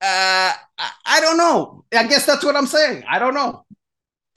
uh, 0.04 0.52
I, 1.06 1.20
don't 1.20 1.38
know. 1.38 1.84
I 1.92 2.06
guess 2.06 2.26
that's 2.26 2.44
what 2.44 2.56
I'm 2.56 2.66
saying. 2.66 3.04
I 3.08 3.18
don't 3.18 3.34
know. 3.34 3.64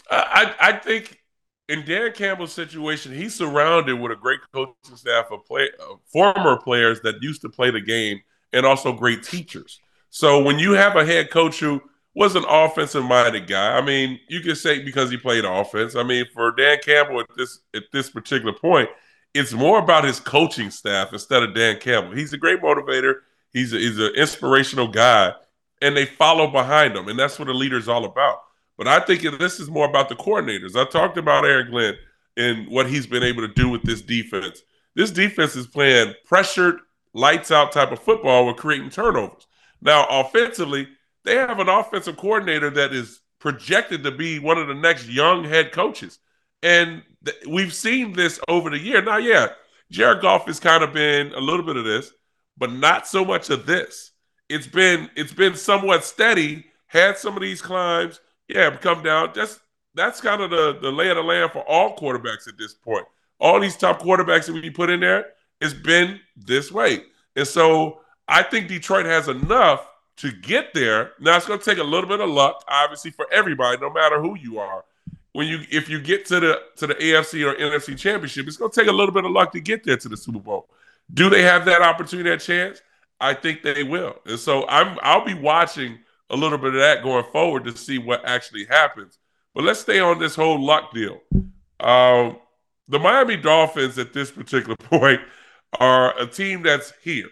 I 0.09 0.55
I 0.61 0.71
think 0.73 1.19
in 1.67 1.83
Dan 1.83 2.13
Campbell's 2.13 2.53
situation, 2.53 3.13
he's 3.13 3.35
surrounded 3.35 3.99
with 3.99 4.13
a 4.13 4.15
great 4.15 4.39
coaching 4.53 4.95
staff 4.95 5.25
of 5.31 5.45
play, 5.45 5.69
uh, 5.79 5.95
former 6.05 6.57
players 6.57 7.01
that 7.01 7.21
used 7.21 7.41
to 7.41 7.49
play 7.49 7.71
the 7.71 7.81
game 7.81 8.21
and 8.53 8.65
also 8.65 8.93
great 8.93 9.23
teachers. 9.23 9.81
So 10.09 10.41
when 10.41 10.57
you 10.59 10.71
have 10.71 10.95
a 10.95 11.05
head 11.05 11.29
coach 11.29 11.59
who 11.59 11.81
was 12.15 12.35
an 12.35 12.45
offensive 12.47 13.03
minded 13.03 13.47
guy, 13.47 13.77
I 13.77 13.81
mean, 13.81 14.19
you 14.29 14.39
can 14.39 14.55
say 14.55 14.81
because 14.81 15.11
he 15.11 15.17
played 15.17 15.43
offense. 15.43 15.95
I 15.95 16.03
mean, 16.03 16.25
for 16.33 16.51
Dan 16.53 16.77
Campbell 16.81 17.19
at 17.19 17.27
this 17.35 17.59
at 17.75 17.83
this 17.91 18.09
particular 18.09 18.53
point, 18.53 18.89
it's 19.33 19.51
more 19.51 19.79
about 19.79 20.05
his 20.05 20.21
coaching 20.21 20.71
staff 20.71 21.11
instead 21.11 21.43
of 21.43 21.53
Dan 21.53 21.79
Campbell. 21.79 22.15
He's 22.15 22.31
a 22.31 22.37
great 22.37 22.61
motivator. 22.61 23.15
He's 23.51 23.73
a, 23.73 23.77
he's 23.77 23.99
an 23.99 24.13
inspirational 24.15 24.87
guy, 24.87 25.33
and 25.81 25.95
they 25.95 26.05
follow 26.05 26.47
behind 26.47 26.95
them. 26.95 27.07
and 27.07 27.17
that's 27.19 27.39
what 27.39 27.47
a 27.47 27.53
leader 27.53 27.77
is 27.77 27.87
all 27.89 28.05
about. 28.05 28.39
But 28.77 28.87
I 28.87 28.99
think 28.99 29.21
this 29.39 29.59
is 29.59 29.69
more 29.69 29.87
about 29.87 30.09
the 30.09 30.15
coordinators. 30.15 30.75
I 30.75 30.85
talked 30.85 31.17
about 31.17 31.45
Aaron 31.45 31.71
Glenn 31.71 31.95
and 32.35 32.67
what 32.67 32.87
he's 32.87 33.07
been 33.07 33.23
able 33.23 33.41
to 33.47 33.53
do 33.53 33.69
with 33.69 33.83
this 33.83 34.01
defense. 34.01 34.61
This 34.95 35.11
defense 35.11 35.55
is 35.55 35.67
playing 35.67 36.13
pressured, 36.25 36.79
lights 37.13 37.51
out 37.51 37.71
type 37.71 37.91
of 37.91 37.99
football 37.99 38.45
with 38.45 38.57
creating 38.57 38.91
turnovers. 38.91 39.47
Now, 39.81 40.05
offensively, 40.09 40.87
they 41.23 41.35
have 41.35 41.59
an 41.59 41.69
offensive 41.69 42.17
coordinator 42.17 42.69
that 42.71 42.93
is 42.93 43.21
projected 43.39 44.03
to 44.03 44.11
be 44.11 44.39
one 44.39 44.57
of 44.57 44.67
the 44.67 44.73
next 44.73 45.07
young 45.07 45.43
head 45.43 45.71
coaches. 45.71 46.19
And 46.63 47.03
th- 47.25 47.45
we've 47.47 47.73
seen 47.73 48.13
this 48.13 48.39
over 48.47 48.69
the 48.69 48.79
year. 48.79 49.01
Now, 49.01 49.17
yeah, 49.17 49.49
Jared 49.91 50.21
Goff 50.21 50.45
has 50.45 50.59
kind 50.59 50.83
of 50.83 50.93
been 50.93 51.33
a 51.33 51.39
little 51.39 51.65
bit 51.65 51.77
of 51.77 51.85
this, 51.85 52.11
but 52.57 52.71
not 52.71 53.07
so 53.07 53.23
much 53.23 53.49
of 53.49 53.65
this. 53.65 54.11
It's 54.49 54.67
been 54.67 55.09
it's 55.15 55.33
been 55.33 55.55
somewhat 55.55 56.03
steady, 56.03 56.65
had 56.87 57.17
some 57.17 57.35
of 57.35 57.41
these 57.41 57.61
climbs, 57.61 58.21
yeah, 58.47 58.69
come 58.77 59.03
down. 59.03 59.31
That's 59.35 59.59
that's 59.93 60.21
kind 60.21 60.41
of 60.41 60.49
the 60.49 60.77
the 60.79 60.91
lay 60.91 61.09
of 61.09 61.17
the 61.17 61.23
land 61.23 61.51
for 61.51 61.67
all 61.67 61.97
quarterbacks 61.97 62.47
at 62.47 62.57
this 62.57 62.73
point. 62.73 63.05
All 63.39 63.59
these 63.59 63.75
top 63.75 64.01
quarterbacks 64.01 64.45
that 64.45 64.53
we 64.53 64.69
put 64.69 64.89
in 64.89 64.99
there, 64.99 65.27
it's 65.61 65.73
been 65.73 66.19
this 66.35 66.71
way, 66.71 67.03
and 67.35 67.47
so 67.47 67.99
I 68.27 68.43
think 68.43 68.67
Detroit 68.67 69.05
has 69.05 69.27
enough 69.27 69.87
to 70.17 70.31
get 70.31 70.73
there. 70.73 71.11
Now 71.19 71.37
it's 71.37 71.45
going 71.45 71.59
to 71.59 71.65
take 71.65 71.77
a 71.77 71.83
little 71.83 72.09
bit 72.09 72.19
of 72.19 72.29
luck, 72.29 72.63
obviously, 72.67 73.11
for 73.11 73.27
everybody, 73.31 73.77
no 73.79 73.91
matter 73.91 74.19
who 74.21 74.37
you 74.37 74.59
are. 74.59 74.83
When 75.33 75.47
you 75.47 75.59
if 75.69 75.87
you 75.87 76.01
get 76.01 76.25
to 76.27 76.39
the 76.39 76.61
to 76.77 76.87
the 76.87 76.95
AFC 76.95 77.45
or 77.45 77.55
NFC 77.55 77.97
championship, 77.97 78.47
it's 78.47 78.57
going 78.57 78.71
to 78.71 78.79
take 78.79 78.89
a 78.89 78.93
little 78.93 79.13
bit 79.13 79.23
of 79.23 79.31
luck 79.31 79.51
to 79.51 79.59
get 79.59 79.83
there 79.83 79.97
to 79.97 80.09
the 80.09 80.17
Super 80.17 80.39
Bowl. 80.39 80.67
Do 81.13 81.29
they 81.29 81.43
have 81.43 81.63
that 81.65 81.81
opportunity, 81.81 82.29
that 82.29 82.39
chance? 82.41 82.81
I 83.19 83.33
think 83.33 83.63
they 83.63 83.83
will, 83.83 84.15
and 84.25 84.39
so 84.39 84.67
I'm 84.67 84.97
I'll 85.01 85.25
be 85.25 85.33
watching 85.33 85.99
a 86.29 86.35
little 86.35 86.57
bit 86.57 86.73
of 86.73 86.79
that 86.79 87.03
going 87.03 87.25
forward 87.31 87.63
to 87.65 87.75
see 87.75 87.97
what 87.97 88.25
actually 88.25 88.65
happens. 88.65 89.17
But 89.55 89.63
let's 89.63 89.79
stay 89.79 89.99
on 89.99 90.19
this 90.19 90.35
whole 90.35 90.63
luck 90.63 90.93
deal. 90.93 91.19
Um, 91.79 92.37
the 92.87 92.99
Miami 92.99 93.37
Dolphins 93.37 93.97
at 93.97 94.13
this 94.13 94.31
particular 94.31 94.75
point 94.77 95.21
are 95.79 96.17
a 96.19 96.27
team 96.27 96.63
that's 96.63 96.93
here. 97.01 97.29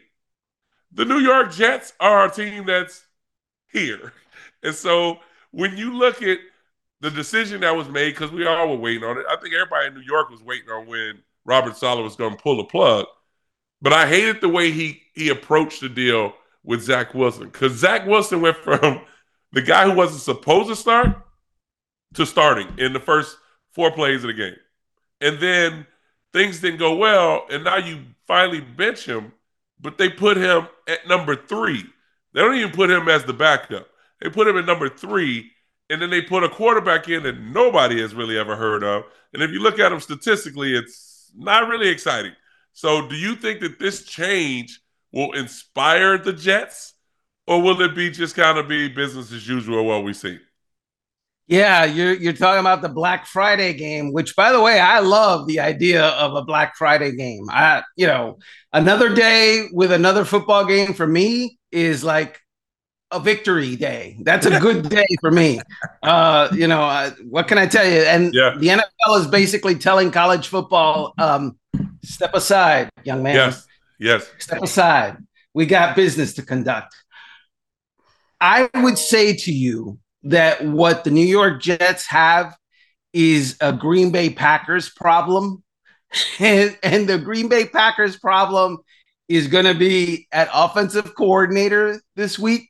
The 0.91 1.05
New 1.05 1.19
York 1.19 1.51
Jets 1.51 1.93
are 1.99 2.25
a 2.25 2.31
team 2.31 2.65
that's 2.65 3.05
here. 3.71 4.13
And 4.63 4.73
so 4.73 5.19
when 5.51 5.77
you 5.77 5.93
look 5.93 6.23
at 6.23 6.39
the 7.01 7.11
decision 7.11 7.61
that 7.61 7.75
was 7.75 7.87
made, 7.87 8.15
because 8.15 8.31
we 8.31 8.47
all 8.47 8.67
were 8.67 8.77
waiting 8.77 9.03
on 9.03 9.15
it, 9.15 9.25
I 9.29 9.35
think 9.35 9.53
everybody 9.53 9.87
in 9.87 9.93
New 9.93 10.01
York 10.01 10.31
was 10.31 10.41
waiting 10.41 10.71
on 10.71 10.87
when 10.87 11.21
Robert 11.45 11.77
Saleh 11.77 12.03
was 12.03 12.15
going 12.15 12.35
to 12.35 12.41
pull 12.41 12.57
the 12.57 12.63
plug. 12.63 13.05
But 13.81 13.93
I 13.93 14.07
hated 14.07 14.41
the 14.41 14.49
way 14.49 14.71
he 14.71 15.01
he 15.13 15.29
approached 15.29 15.81
the 15.81 15.89
deal 15.89 16.33
with 16.63 16.81
Zach 16.81 17.13
Wilson 17.13 17.45
because 17.45 17.73
Zach 17.73 18.05
Wilson 18.05 18.41
went 18.41 18.57
from 18.57 19.01
the 19.51 19.61
guy 19.61 19.85
who 19.85 19.95
wasn't 19.95 20.21
supposed 20.21 20.69
to 20.69 20.75
start 20.75 21.15
to 22.15 22.25
starting 22.25 22.67
in 22.77 22.93
the 22.93 22.99
first 22.99 23.37
four 23.71 23.91
plays 23.91 24.23
of 24.23 24.27
the 24.27 24.33
game. 24.33 24.55
And 25.21 25.39
then 25.39 25.85
things 26.33 26.59
didn't 26.59 26.79
go 26.79 26.95
well, 26.95 27.45
and 27.49 27.63
now 27.63 27.77
you 27.77 27.99
finally 28.27 28.61
bench 28.61 29.05
him, 29.05 29.31
but 29.79 29.97
they 29.97 30.09
put 30.09 30.37
him 30.37 30.67
at 30.87 31.07
number 31.07 31.35
three. 31.35 31.85
They 32.33 32.41
don't 32.41 32.55
even 32.55 32.71
put 32.71 32.89
him 32.89 33.07
as 33.07 33.23
the 33.23 33.33
backup. 33.33 33.87
They 34.21 34.29
put 34.29 34.47
him 34.47 34.57
at 34.57 34.65
number 34.65 34.89
three, 34.89 35.51
and 35.89 36.01
then 36.01 36.09
they 36.09 36.21
put 36.21 36.43
a 36.43 36.49
quarterback 36.49 37.07
in 37.07 37.23
that 37.23 37.39
nobody 37.39 38.01
has 38.01 38.13
really 38.13 38.37
ever 38.37 38.55
heard 38.55 38.83
of. 38.83 39.03
And 39.33 39.41
if 39.41 39.51
you 39.51 39.59
look 39.59 39.79
at 39.79 39.91
him 39.91 39.99
statistically, 39.99 40.75
it's 40.75 41.31
not 41.35 41.69
really 41.69 41.89
exciting. 41.89 42.33
So, 42.75 43.07
do 43.07 43.15
you 43.15 43.37
think 43.37 43.61
that 43.61 43.79
this 43.79 44.03
change 44.03 44.81
will 45.13 45.31
inspire 45.31 46.17
the 46.17 46.33
Jets, 46.33 46.93
or 47.47 47.61
will 47.61 47.81
it 47.81 47.95
be 47.95 48.11
just 48.11 48.35
kind 48.35 48.57
of 48.57 48.67
be 48.67 48.89
business 48.89 49.31
as 49.31 49.47
usual 49.47 49.85
what 49.85 50.03
we 50.03 50.11
see? 50.11 50.39
Yeah, 51.47 51.85
you're 51.85 52.15
you're 52.15 52.33
talking 52.33 52.59
about 52.59 52.81
the 52.81 52.89
Black 52.89 53.27
Friday 53.27 53.73
game, 53.75 54.11
which 54.11 54.35
by 54.35 54.51
the 54.51 54.59
way, 54.59 54.77
I 54.77 54.99
love 54.99 55.47
the 55.47 55.61
idea 55.61 56.03
of 56.05 56.35
a 56.35 56.41
Black 56.43 56.75
Friday 56.75 57.15
game. 57.15 57.45
I, 57.49 57.81
you 57.95 58.07
know, 58.07 58.39
another 58.73 59.15
day 59.15 59.69
with 59.71 59.93
another 59.93 60.25
football 60.25 60.65
game 60.65 60.93
for 60.93 61.07
me 61.07 61.57
is 61.71 62.03
like 62.03 62.41
a 63.09 63.21
victory 63.21 63.77
day. 63.77 64.17
That's 64.21 64.45
a 64.45 64.59
good 64.59 64.89
day 64.89 65.07
for 65.21 65.31
me. 65.31 65.61
Uh, 66.03 66.49
you 66.53 66.67
know, 66.67 66.83
uh, 66.83 67.09
what 67.27 67.47
can 67.47 67.57
I 67.57 67.65
tell 67.65 67.83
you? 67.83 68.01
And 68.01 68.31
yeah. 68.31 68.55
the 68.59 68.67
NFL 68.67 69.21
is 69.21 69.25
basically 69.25 69.73
telling 69.73 70.11
college 70.11 70.49
football, 70.49 71.15
um, 71.17 71.57
step 72.05 72.33
aside, 72.33 72.89
young 73.03 73.23
man. 73.23 73.35
Yes. 73.35 73.67
Yes. 73.99 74.31
Step 74.39 74.61
aside. 74.61 75.17
We 75.53 75.65
got 75.65 75.95
business 75.95 76.33
to 76.35 76.41
conduct. 76.41 76.93
I 78.41 78.69
would 78.75 78.97
say 78.97 79.35
to 79.35 79.51
you 79.51 79.99
that 80.23 80.65
what 80.65 81.03
the 81.03 81.11
New 81.11 81.25
York 81.25 81.61
Jets 81.61 82.07
have 82.07 82.55
is 83.13 83.57
a 83.61 83.71
Green 83.71 84.11
Bay 84.11 84.29
Packers 84.29 84.89
problem. 84.89 85.63
and, 86.39 86.77
and 86.83 87.07
the 87.07 87.17
Green 87.17 87.47
Bay 87.47 87.65
Packers 87.65 88.17
problem 88.17 88.79
is 89.27 89.47
going 89.47 89.65
to 89.65 89.73
be 89.73 90.27
at 90.31 90.49
offensive 90.53 91.15
coordinator 91.15 92.01
this 92.15 92.37
week. 92.37 92.69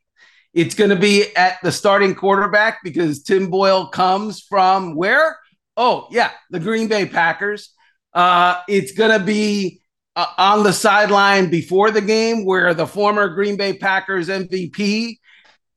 It's 0.54 0.74
going 0.74 0.90
to 0.90 0.96
be 0.96 1.36
at 1.36 1.58
the 1.62 1.70
starting 1.70 2.14
quarterback 2.14 2.78
because 2.82 3.22
Tim 3.22 3.50
Boyle 3.50 3.88
comes 3.88 4.40
from 4.40 4.94
where? 4.94 5.38
Oh, 5.76 6.06
yeah, 6.10 6.30
the 6.50 6.60
Green 6.60 6.88
Bay 6.88 7.04
Packers. 7.04 7.74
Uh, 8.16 8.62
it's 8.66 8.92
going 8.92 9.16
to 9.16 9.24
be 9.24 9.82
uh, 10.16 10.24
on 10.38 10.62
the 10.62 10.72
sideline 10.72 11.50
before 11.50 11.90
the 11.90 12.00
game 12.00 12.46
where 12.46 12.72
the 12.72 12.86
former 12.86 13.28
Green 13.28 13.58
Bay 13.58 13.74
Packers 13.74 14.28
MVP 14.28 15.18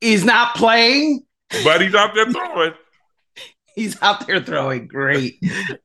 is 0.00 0.24
not 0.24 0.56
playing. 0.56 1.20
But 1.62 1.82
he's 1.82 1.94
out 1.94 2.14
there 2.14 2.32
throwing. 2.32 2.72
he's 3.74 4.00
out 4.00 4.26
there 4.26 4.42
throwing. 4.42 4.88
Great. 4.88 5.34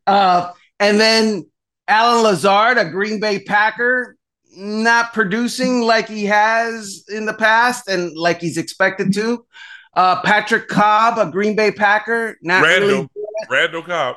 Uh, 0.07 0.53
and 0.79 0.97
then 0.97 1.45
Allen 1.89 2.23
Lazard, 2.23 2.77
a 2.77 2.89
Green 2.89 3.19
Bay 3.19 3.39
Packer, 3.39 4.15
not 4.55 5.11
producing 5.11 5.81
like 5.81 6.07
he 6.07 6.23
has 6.23 7.03
in 7.09 7.25
the 7.25 7.33
past 7.33 7.89
and 7.89 8.15
like 8.15 8.39
he's 8.39 8.57
expected 8.57 9.13
to. 9.13 9.45
Uh, 9.93 10.21
Patrick 10.21 10.69
Cobb, 10.69 11.17
a 11.17 11.29
Green 11.29 11.57
Bay 11.57 11.71
Packer, 11.71 12.37
not 12.41 12.63
Randall, 12.63 12.89
really. 12.89 13.09
Randall 13.49 13.83
Cobb. 13.83 14.15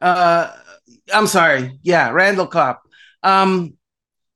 Uh, 0.00 0.52
I'm 1.12 1.26
sorry. 1.26 1.78
Yeah, 1.82 2.10
Randall 2.10 2.46
Cobb. 2.46 2.76
Um, 3.22 3.74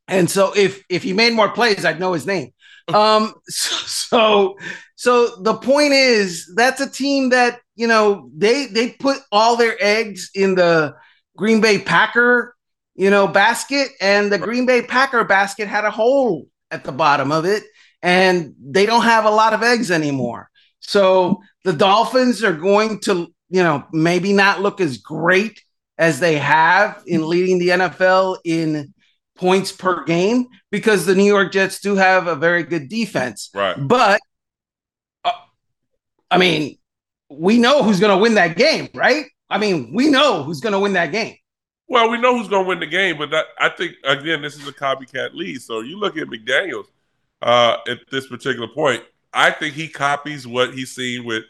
and 0.08 0.30
so 0.30 0.52
if 0.56 0.82
if 0.88 1.02
he 1.02 1.12
made 1.12 1.32
more 1.32 1.50
plays, 1.50 1.84
I'd 1.84 2.00
know 2.00 2.12
his 2.12 2.26
name. 2.26 2.52
Um, 2.92 3.34
so 3.46 4.56
so 4.96 5.36
the 5.36 5.54
point 5.54 5.92
is 5.92 6.52
that's 6.56 6.80
a 6.80 6.90
team 6.90 7.28
that 7.28 7.60
you 7.76 7.86
know 7.86 8.28
they 8.36 8.66
they 8.66 8.90
put 8.90 9.18
all 9.30 9.56
their 9.56 9.76
eggs 9.80 10.30
in 10.34 10.56
the 10.56 10.96
Green 11.36 11.60
Bay 11.60 11.78
Packer 11.78 12.56
you 12.94 13.10
know 13.10 13.26
basket, 13.26 13.88
and 14.00 14.30
the 14.30 14.38
Green 14.38 14.66
Bay 14.66 14.82
Packer 14.82 15.24
basket 15.24 15.68
had 15.68 15.84
a 15.84 15.90
hole 15.90 16.48
at 16.70 16.84
the 16.84 16.92
bottom 16.92 17.32
of 17.32 17.44
it, 17.44 17.62
and 18.02 18.54
they 18.60 18.86
don't 18.86 19.04
have 19.04 19.24
a 19.24 19.30
lot 19.30 19.54
of 19.54 19.62
eggs 19.62 19.90
anymore. 19.90 20.50
So 20.80 21.40
the 21.64 21.72
Dolphins 21.72 22.42
are 22.42 22.52
going 22.52 23.00
to 23.00 23.32
you 23.48 23.62
know 23.62 23.84
maybe 23.92 24.32
not 24.32 24.60
look 24.60 24.80
as 24.80 24.98
great 24.98 25.62
as 25.98 26.20
they 26.20 26.38
have 26.38 27.02
in 27.06 27.28
leading 27.28 27.58
the 27.58 27.68
NFL 27.68 28.38
in 28.44 28.92
points 29.36 29.72
per 29.72 30.04
game 30.04 30.46
because 30.70 31.06
the 31.06 31.14
New 31.14 31.24
York 31.24 31.52
Jets 31.52 31.80
do 31.80 31.96
have 31.96 32.26
a 32.26 32.36
very 32.36 32.62
good 32.62 32.88
defense. 32.88 33.50
Right. 33.54 33.76
But 33.76 34.20
uh, 35.24 35.32
I 36.30 36.38
mean, 36.38 36.78
we 37.28 37.58
know 37.58 37.82
who's 37.82 38.00
going 38.00 38.16
to 38.16 38.22
win 38.22 38.34
that 38.34 38.56
game, 38.56 38.88
right? 38.94 39.26
I 39.48 39.58
mean, 39.58 39.92
we 39.92 40.08
know 40.08 40.42
who's 40.42 40.60
going 40.60 40.72
to 40.72 40.78
win 40.78 40.94
that 40.94 41.12
game. 41.12 41.36
Well, 41.88 42.08
we 42.08 42.18
know 42.18 42.36
who's 42.36 42.48
going 42.48 42.64
to 42.64 42.68
win 42.68 42.80
the 42.80 42.86
game, 42.86 43.18
but 43.18 43.30
that, 43.30 43.46
I 43.58 43.68
think 43.68 43.96
again, 44.04 44.40
this 44.40 44.56
is 44.56 44.66
a 44.66 44.72
copycat 44.72 45.34
lead. 45.34 45.60
So 45.60 45.80
you 45.80 45.98
look 45.98 46.16
at 46.16 46.28
McDaniel's 46.28 46.88
uh, 47.42 47.76
at 47.86 47.98
this 48.10 48.26
particular 48.28 48.68
point. 48.68 49.02
I 49.34 49.50
think 49.50 49.74
he 49.74 49.88
copies 49.88 50.46
what 50.46 50.74
he's 50.74 50.92
seen 50.92 51.24
with 51.24 51.44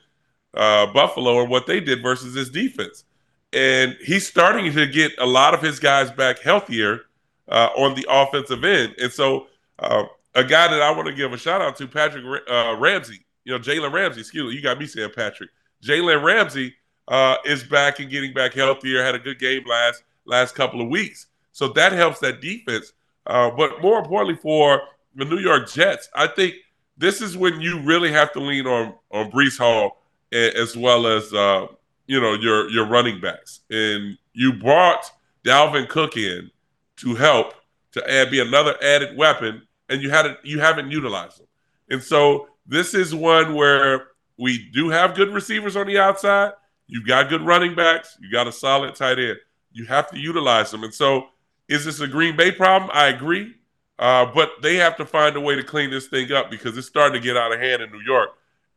uh, 0.54 0.92
Buffalo 0.92 1.42
and 1.42 1.50
what 1.50 1.66
they 1.66 1.80
did 1.80 2.02
versus 2.02 2.34
his 2.34 2.50
defense, 2.50 3.04
and 3.52 3.96
he's 4.04 4.26
starting 4.26 4.72
to 4.72 4.86
get 4.86 5.12
a 5.18 5.26
lot 5.26 5.54
of 5.54 5.62
his 5.62 5.78
guys 5.78 6.10
back 6.10 6.38
healthier 6.38 7.02
uh, 7.48 7.68
on 7.76 7.94
the 7.94 8.06
offensive 8.08 8.64
end. 8.64 8.94
And 8.98 9.12
so, 9.12 9.46
uh, 9.78 10.04
a 10.34 10.44
guy 10.44 10.68
that 10.68 10.80
I 10.80 10.90
want 10.90 11.08
to 11.08 11.14
give 11.14 11.32
a 11.32 11.36
shout 11.36 11.60
out 11.60 11.76
to, 11.76 11.86
Patrick 11.86 12.24
uh, 12.50 12.76
Ramsey, 12.78 13.20
you 13.44 13.52
know, 13.52 13.58
Jalen 13.58 13.92
Ramsey, 13.92 14.20
excuse 14.20 14.48
me, 14.48 14.56
you 14.56 14.62
got 14.62 14.78
me 14.78 14.86
saying 14.86 15.10
Patrick. 15.14 15.50
Jalen 15.82 16.22
Ramsey 16.22 16.74
uh, 17.08 17.36
is 17.44 17.62
back 17.64 18.00
and 18.00 18.08
getting 18.08 18.32
back 18.32 18.54
healthier, 18.54 19.04
had 19.04 19.14
a 19.14 19.18
good 19.18 19.38
game 19.38 19.64
last 19.66 20.04
last 20.24 20.54
couple 20.54 20.80
of 20.80 20.88
weeks. 20.88 21.26
So 21.52 21.68
that 21.68 21.92
helps 21.92 22.20
that 22.20 22.40
defense. 22.40 22.92
Uh, 23.26 23.50
but 23.50 23.82
more 23.82 23.98
importantly 23.98 24.36
for 24.36 24.80
the 25.14 25.24
New 25.24 25.38
York 25.38 25.70
Jets, 25.70 26.08
I 26.14 26.26
think 26.28 26.54
this 26.96 27.20
is 27.20 27.36
when 27.36 27.60
you 27.60 27.80
really 27.80 28.10
have 28.12 28.32
to 28.32 28.40
lean 28.40 28.66
on 28.66 28.94
on 29.10 29.30
Breece 29.30 29.58
Hall 29.58 29.98
as 30.32 30.76
well 30.76 31.06
as 31.06 31.32
uh, 31.34 31.66
you 32.06 32.20
know 32.20 32.34
your 32.34 32.68
your 32.70 32.86
running 32.86 33.20
backs. 33.20 33.60
And 33.70 34.16
you 34.32 34.52
brought 34.52 35.10
Dalvin 35.44 35.88
Cook 35.88 36.16
in 36.16 36.50
to 36.96 37.14
help 37.14 37.54
to 37.92 38.10
add 38.10 38.30
be 38.30 38.40
another 38.40 38.76
added 38.82 39.16
weapon, 39.16 39.62
and 39.88 40.02
you 40.02 40.10
had 40.10 40.26
it, 40.26 40.38
you 40.42 40.60
haven't 40.60 40.90
utilized 40.90 41.38
them. 41.38 41.46
And 41.90 42.02
so 42.02 42.48
this 42.66 42.94
is 42.94 43.14
one 43.14 43.54
where 43.54 44.08
we 44.38 44.70
do 44.72 44.88
have 44.88 45.14
good 45.14 45.32
receivers 45.32 45.76
on 45.76 45.86
the 45.86 45.98
outside. 45.98 46.52
You've 46.86 47.06
got 47.06 47.28
good 47.28 47.42
running 47.42 47.74
backs. 47.74 48.16
You 48.20 48.30
got 48.30 48.46
a 48.46 48.52
solid 48.52 48.94
tight 48.94 49.18
end. 49.18 49.38
You 49.72 49.86
have 49.86 50.10
to 50.10 50.18
utilize 50.18 50.70
them. 50.70 50.84
And 50.84 50.92
so, 50.92 51.28
is 51.68 51.84
this 51.84 52.00
a 52.00 52.06
Green 52.06 52.36
Bay 52.36 52.52
problem? 52.52 52.90
I 52.92 53.06
agree, 53.06 53.54
uh, 53.98 54.26
but 54.34 54.50
they 54.60 54.76
have 54.76 54.96
to 54.96 55.06
find 55.06 55.36
a 55.36 55.40
way 55.40 55.54
to 55.54 55.62
clean 55.62 55.90
this 55.90 56.08
thing 56.08 56.32
up 56.32 56.50
because 56.50 56.76
it's 56.76 56.86
starting 56.86 57.20
to 57.20 57.26
get 57.26 57.36
out 57.36 57.52
of 57.52 57.60
hand 57.60 57.82
in 57.82 57.90
New 57.90 58.00
York. 58.00 58.30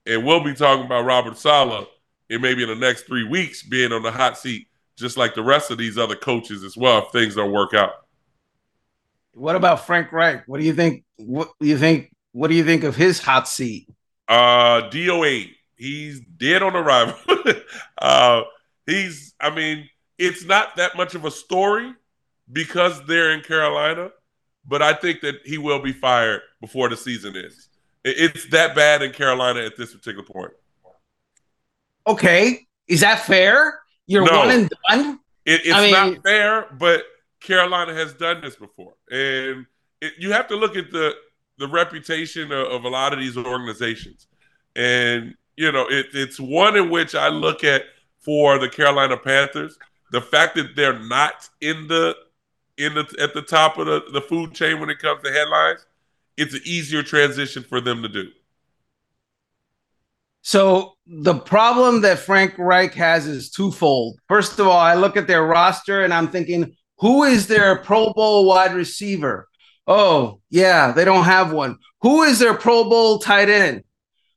And 0.05 0.23
we'll 0.23 0.43
be 0.43 0.53
talking 0.53 0.85
about 0.85 1.03
Robert 1.03 1.37
Saleh 1.37 1.87
in 2.29 2.41
maybe 2.41 2.63
in 2.63 2.69
the 2.69 2.75
next 2.75 3.03
three 3.03 3.23
weeks 3.23 3.63
being 3.63 3.91
on 3.91 4.03
the 4.03 4.11
hot 4.11 4.37
seat, 4.37 4.67
just 4.95 5.17
like 5.17 5.35
the 5.35 5.43
rest 5.43 5.71
of 5.71 5.77
these 5.77 5.97
other 5.97 6.15
coaches 6.15 6.63
as 6.63 6.75
well, 6.77 7.05
if 7.05 7.11
things 7.11 7.35
don't 7.35 7.51
work 7.51 7.73
out. 7.73 8.05
What 9.33 9.55
about 9.55 9.85
Frank 9.85 10.11
Reich? 10.11 10.47
What 10.47 10.59
do 10.59 10.65
you 10.65 10.73
think? 10.73 11.03
What 11.17 11.49
do 11.59 11.67
you 11.67 11.77
think? 11.77 12.11
What 12.31 12.47
do 12.47 12.55
you 12.55 12.63
think 12.63 12.83
of 12.83 12.95
his 12.95 13.19
hot 13.19 13.47
seat? 13.47 13.87
Uh, 14.27 14.89
DOA. 14.89 15.51
He's 15.75 16.21
dead 16.21 16.63
on 16.63 16.75
arrival. 16.75 17.15
uh, 17.97 18.43
he's. 18.85 19.33
I 19.41 19.53
mean, 19.53 19.89
it's 20.17 20.45
not 20.45 20.77
that 20.77 20.95
much 20.95 21.15
of 21.15 21.25
a 21.25 21.31
story 21.31 21.93
because 22.51 23.05
they're 23.05 23.31
in 23.31 23.41
Carolina, 23.41 24.11
but 24.65 24.81
I 24.81 24.93
think 24.93 25.21
that 25.21 25.35
he 25.43 25.57
will 25.57 25.81
be 25.81 25.91
fired 25.91 26.41
before 26.61 26.87
the 26.89 26.97
season 26.97 27.35
ends. 27.35 27.69
It's 28.03 28.47
that 28.49 28.75
bad 28.75 29.01
in 29.01 29.11
Carolina 29.11 29.61
at 29.61 29.75
this 29.77 29.93
particular 29.93 30.23
point. 30.23 30.53
Okay, 32.07 32.67
is 32.87 33.01
that 33.01 33.21
fair? 33.21 33.79
You're 34.07 34.25
no, 34.25 34.39
one 34.39 34.51
and 34.51 34.71
done. 34.89 35.19
It, 35.45 35.61
it's 35.65 35.73
I 35.73 35.81
mean, 35.81 35.91
not 35.91 36.23
fair, 36.23 36.67
but 36.77 37.03
Carolina 37.39 37.93
has 37.93 38.13
done 38.13 38.41
this 38.41 38.55
before, 38.55 38.93
and 39.09 39.65
it, 40.01 40.13
you 40.17 40.31
have 40.31 40.47
to 40.49 40.55
look 40.55 40.75
at 40.75 40.91
the 40.91 41.15
the 41.57 41.67
reputation 41.67 42.51
of, 42.51 42.67
of, 42.67 42.83
a 42.83 42.89
lot 42.89 43.13
of 43.13 43.19
these 43.19 43.37
organizations, 43.37 44.27
and 44.75 45.35
you 45.55 45.71
know 45.71 45.87
it, 45.89 46.07
it's 46.13 46.39
one 46.39 46.75
in 46.75 46.89
which 46.89 47.15
I 47.15 47.29
look 47.29 47.63
at 47.63 47.83
for 48.19 48.59
the 48.59 48.69
Carolina 48.69 49.17
Panthers. 49.17 49.77
The 50.11 50.21
fact 50.21 50.55
that 50.55 50.75
they're 50.75 50.99
not 50.99 51.49
in 51.61 51.87
the 51.87 52.15
in 52.77 52.93
the 52.93 53.15
at 53.19 53.33
the 53.33 53.41
top 53.41 53.77
of 53.77 53.87
the, 53.87 54.03
the 54.11 54.21
food 54.21 54.53
chain 54.53 54.79
when 54.79 54.89
it 54.89 54.99
comes 54.99 55.23
to 55.23 55.31
headlines, 55.31 55.85
it's 56.37 56.53
an 56.53 56.61
easier 56.65 57.03
transition 57.03 57.63
for 57.63 57.81
them 57.81 58.01
to 58.01 58.09
do. 58.09 58.29
So 60.45 60.93
the 61.07 61.33
problem 61.33 62.01
that 62.01 62.19
Frank 62.19 62.53
Reich 62.59 62.93
has 62.93 63.25
is 63.25 63.49
twofold. 63.49 64.19
First 64.27 64.59
of 64.59 64.67
all, 64.67 64.77
I 64.77 64.93
look 64.93 65.17
at 65.17 65.25
their 65.25 65.43
roster 65.43 66.03
and 66.03 66.13
I'm 66.13 66.27
thinking, 66.27 66.75
who 66.99 67.23
is 67.23 67.47
their 67.47 67.79
Pro 67.79 68.13
Bowl 68.13 68.45
wide 68.45 68.75
receiver? 68.75 69.47
Oh, 69.87 70.41
yeah, 70.51 70.91
they 70.91 71.03
don't 71.03 71.23
have 71.23 71.51
one. 71.51 71.79
Who 72.01 72.21
is 72.21 72.37
their 72.37 72.53
Pro 72.53 72.87
Bowl 72.87 73.17
tight 73.17 73.49
end? 73.49 73.85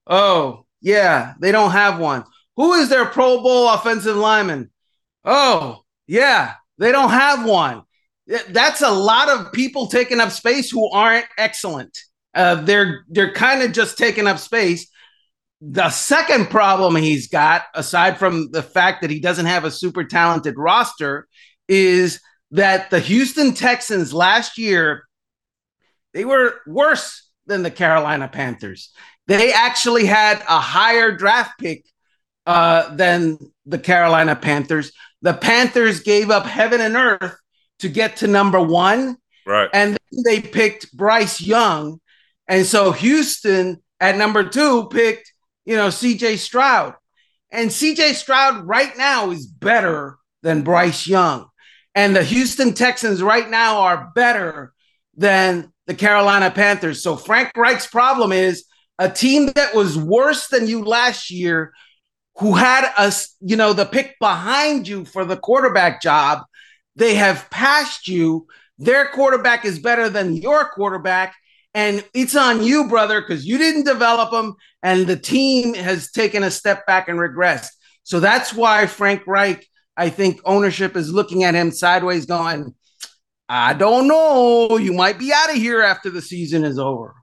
Oh, 0.06 0.64
yeah, 0.80 1.34
they 1.40 1.52
don't 1.52 1.72
have 1.72 2.00
one. 2.00 2.24
Who 2.56 2.72
is 2.72 2.88
their 2.88 3.04
Pro 3.04 3.42
Bowl 3.42 3.68
offensive 3.68 4.16
lineman? 4.16 4.70
Oh, 5.26 5.82
yeah, 6.06 6.54
they 6.78 6.90
don't 6.90 7.10
have 7.10 7.46
one. 7.46 7.82
That's 8.48 8.80
a 8.80 8.90
lot 8.90 9.28
of 9.28 9.52
people 9.52 9.88
taking 9.88 10.20
up 10.20 10.30
space 10.30 10.70
who 10.70 10.90
aren't 10.90 11.26
excellent. 11.36 11.98
Uh, 12.34 12.54
they're 12.54 13.04
they're 13.10 13.34
kind 13.34 13.62
of 13.62 13.72
just 13.72 13.98
taking 13.98 14.26
up 14.26 14.38
space. 14.38 14.90
The 15.60 15.90
second 15.90 16.50
problem 16.50 16.94
he's 16.96 17.28
got, 17.28 17.64
aside 17.74 18.18
from 18.18 18.50
the 18.52 18.62
fact 18.62 19.02
that 19.02 19.10
he 19.10 19.20
doesn't 19.20 19.46
have 19.46 19.64
a 19.64 19.70
super 19.70 20.04
talented 20.04 20.54
roster, 20.56 21.26
is 21.66 22.20
that 22.52 22.90
the 22.90 23.00
Houston 23.00 23.54
Texans 23.54 24.14
last 24.14 24.56
year 24.56 25.04
they 26.14 26.24
were 26.24 26.60
worse 26.66 27.28
than 27.46 27.62
the 27.62 27.70
Carolina 27.70 28.28
Panthers. 28.28 28.92
They 29.26 29.52
actually 29.52 30.06
had 30.06 30.40
a 30.48 30.58
higher 30.58 31.12
draft 31.12 31.58
pick 31.58 31.84
uh, 32.46 32.94
than 32.94 33.38
the 33.66 33.78
Carolina 33.78 34.34
Panthers. 34.34 34.92
The 35.22 35.34
Panthers 35.34 36.00
gave 36.00 36.30
up 36.30 36.46
heaven 36.46 36.80
and 36.80 36.96
earth 36.96 37.36
to 37.80 37.88
get 37.88 38.16
to 38.16 38.26
number 38.26 38.60
one. 38.60 39.16
Right. 39.46 39.68
And 39.72 39.98
they 40.24 40.40
picked 40.40 40.96
Bryce 40.96 41.40
Young. 41.40 42.00
And 42.46 42.64
so 42.64 42.92
Houston 42.92 43.82
at 44.00 44.16
number 44.16 44.44
two 44.44 44.88
picked, 44.88 45.32
you 45.68 45.76
know, 45.76 45.88
CJ 45.88 46.38
Stroud. 46.38 46.94
And 47.50 47.68
CJ 47.68 48.14
Stroud 48.14 48.66
right 48.66 48.96
now 48.96 49.30
is 49.30 49.46
better 49.46 50.16
than 50.42 50.62
Bryce 50.62 51.06
Young. 51.06 51.46
And 51.94 52.16
the 52.16 52.24
Houston 52.24 52.72
Texans 52.72 53.22
right 53.22 53.48
now 53.48 53.80
are 53.80 54.10
better 54.14 54.72
than 55.14 55.70
the 55.86 55.94
Carolina 55.94 56.50
Panthers. 56.50 57.02
So 57.02 57.16
Frank 57.16 57.52
Reich's 57.54 57.86
problem 57.86 58.32
is 58.32 58.64
a 58.98 59.10
team 59.10 59.50
that 59.56 59.74
was 59.74 59.98
worse 59.98 60.48
than 60.48 60.66
you 60.66 60.84
last 60.84 61.30
year, 61.30 61.74
who 62.38 62.54
had 62.54 62.90
us, 62.96 63.36
you 63.40 63.56
know, 63.56 63.74
the 63.74 63.84
pick 63.84 64.16
behind 64.20 64.88
you 64.88 65.04
for 65.04 65.26
the 65.26 65.36
quarterback 65.36 66.00
job. 66.00 66.44
They 66.96 67.14
have 67.16 67.50
passed 67.50 68.08
you. 68.08 68.46
Their 68.78 69.08
quarterback 69.08 69.66
is 69.66 69.80
better 69.80 70.08
than 70.08 70.34
your 70.34 70.70
quarterback. 70.70 71.34
And 71.78 72.04
it's 72.12 72.34
on 72.34 72.64
you, 72.64 72.88
brother, 72.88 73.20
because 73.20 73.46
you 73.46 73.56
didn't 73.56 73.84
develop 73.84 74.32
them, 74.32 74.56
and 74.82 75.06
the 75.06 75.16
team 75.16 75.74
has 75.74 76.10
taken 76.10 76.42
a 76.42 76.50
step 76.50 76.84
back 76.88 77.08
and 77.08 77.20
regressed. 77.20 77.68
So 78.02 78.18
that's 78.18 78.52
why 78.52 78.86
Frank 78.86 79.22
Reich 79.28 79.64
I 79.96 80.10
think 80.10 80.40
ownership 80.44 80.96
is 80.96 81.12
looking 81.12 81.44
at 81.44 81.54
him 81.54 81.70
sideways, 81.70 82.26
going, 82.26 82.74
I 83.48 83.74
don't 83.74 84.08
know. 84.08 84.76
You 84.76 84.92
might 84.92 85.20
be 85.20 85.32
out 85.32 85.50
of 85.50 85.54
here 85.54 85.80
after 85.80 86.10
the 86.10 86.20
season 86.20 86.64
is 86.64 86.80
over. 86.80 87.14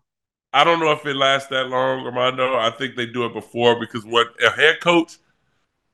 I 0.54 0.64
don't 0.64 0.80
know 0.80 0.94
if 0.94 1.06
it 1.06 1.18
lasts 1.18 1.50
that 1.50 1.68
long, 1.68 2.06
Armando. 2.06 2.56
I 2.58 2.70
think 2.70 2.96
they 2.96 3.08
do 3.08 3.26
it 3.26 3.34
before 3.34 3.78
because 3.78 4.06
what 4.06 4.28
a 4.42 4.52
head 4.52 4.80
coach 4.80 5.18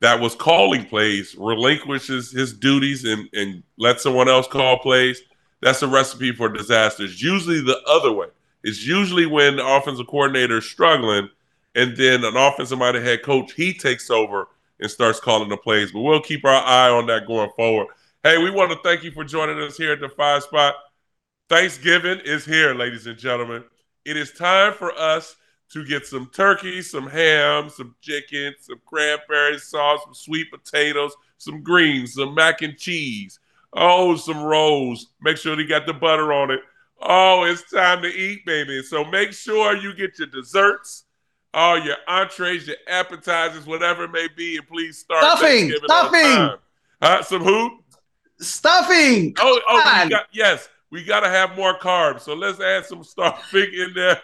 that 0.02 0.20
was 0.20 0.36
calling 0.36 0.86
plays 0.86 1.34
relinquishes 1.36 2.32
his 2.32 2.54
duties 2.54 3.06
and, 3.06 3.28
and 3.34 3.64
let 3.80 4.00
someone 4.00 4.30
else 4.30 4.48
call 4.48 4.78
plays, 4.78 5.20
that's 5.64 5.82
a 5.82 5.88
recipe 5.88 6.32
for 6.32 6.48
disasters. 6.48 7.20
Usually 7.20 7.60
the 7.60 7.82
other 7.88 8.12
way. 8.12 8.28
It's 8.64 8.86
usually 8.86 9.26
when 9.26 9.56
the 9.56 9.66
offensive 9.66 10.08
coordinator 10.08 10.58
is 10.58 10.70
struggling 10.70 11.30
and 11.76 11.96
then 11.96 12.24
an 12.24 12.36
offensive 12.36 12.78
minded 12.78 13.04
head 13.04 13.24
coach, 13.24 13.54
he 13.54 13.74
takes 13.74 14.10
over 14.10 14.48
and 14.80 14.90
starts 14.90 15.20
calling 15.20 15.50
the 15.50 15.58
plays. 15.58 15.92
But 15.92 16.02
we'll 16.02 16.22
keep 16.22 16.46
our 16.46 16.64
eye 16.64 16.90
on 16.90 17.08
that 17.08 17.28
going 17.28 17.52
forward. 17.56 17.88
Hey, 18.24 18.38
we 18.38 18.52
want 18.52 18.72
to 18.72 18.78
thank 18.84 19.04
you 19.04 19.12
for 19.12 19.24
joining 19.24 19.60
us 19.60 19.78
here 19.78 19.94
at 19.94 20.00
the 20.00 20.10
Five 20.10 20.44
Spot. 20.44 20.76
Thanksgiving 21.50 22.20
is 22.24 22.46
here, 22.46 22.74
ladies 22.74 23.08
and 23.08 23.18
gentlemen. 23.18 23.64
It 24.06 24.16
is 24.16 24.32
time 24.32 24.74
for 24.74 24.92
us 24.98 25.36
to 25.72 25.86
get 25.86 26.06
some 26.06 26.30
turkey, 26.34 26.82
some 26.82 27.08
ham, 27.08 27.70
some 27.70 27.96
chicken, 28.02 28.54
some 28.60 28.80
cranberry 28.86 29.58
sauce, 29.58 30.02
some 30.04 30.14
sweet 30.14 30.52
potatoes, 30.52 31.14
some 31.38 31.64
greens, 31.64 32.14
some 32.14 32.36
mac 32.36 32.62
and 32.62 32.78
cheese. 32.78 33.40
Oh, 33.74 34.16
some 34.18 34.44
rolls. 34.44 35.08
Make 35.22 35.38
sure 35.38 35.56
they 35.56 35.66
got 35.66 35.86
the 35.86 35.94
butter 35.94 36.34
on 36.34 36.52
it. 36.52 36.60
Oh, 37.02 37.44
it's 37.44 37.70
time 37.72 38.02
to 38.04 38.08
eat, 38.08 38.46
baby. 38.46 38.84
So 38.84 39.04
make 39.04 39.34
sure 39.34 39.76
you 39.76 39.94
get 39.94 40.20
your 40.20 40.28
desserts, 40.28 41.06
all 41.54 41.80
your 41.80 41.98
entrees, 42.08 42.68
your 42.68 42.78
appetizers, 42.88 43.66
whatever 43.66 44.04
it 44.04 44.12
may 44.12 44.28
be, 44.36 44.58
and 44.58 44.68
please 44.68 45.00
start 45.00 45.24
stuffing. 45.24 45.72
Stuffing. 45.86 46.58
Uh, 47.02 47.24
some 47.24 47.44
who? 47.44 47.80
Stuffing. 48.40 49.34
Oh, 49.40 49.60
oh, 49.68 50.02
we 50.04 50.10
got, 50.10 50.28
yes, 50.32 50.70
we 50.92 51.04
got 51.04 51.22
to 51.22 51.30
have 51.30 51.56
more 51.56 51.78
carbs. 51.80 52.22
So 52.22 52.34
let's 52.34 52.60
add 52.60 52.86
some 52.86 53.04
stuffing 53.04 53.72
in 53.74 53.94
there. 53.96 54.22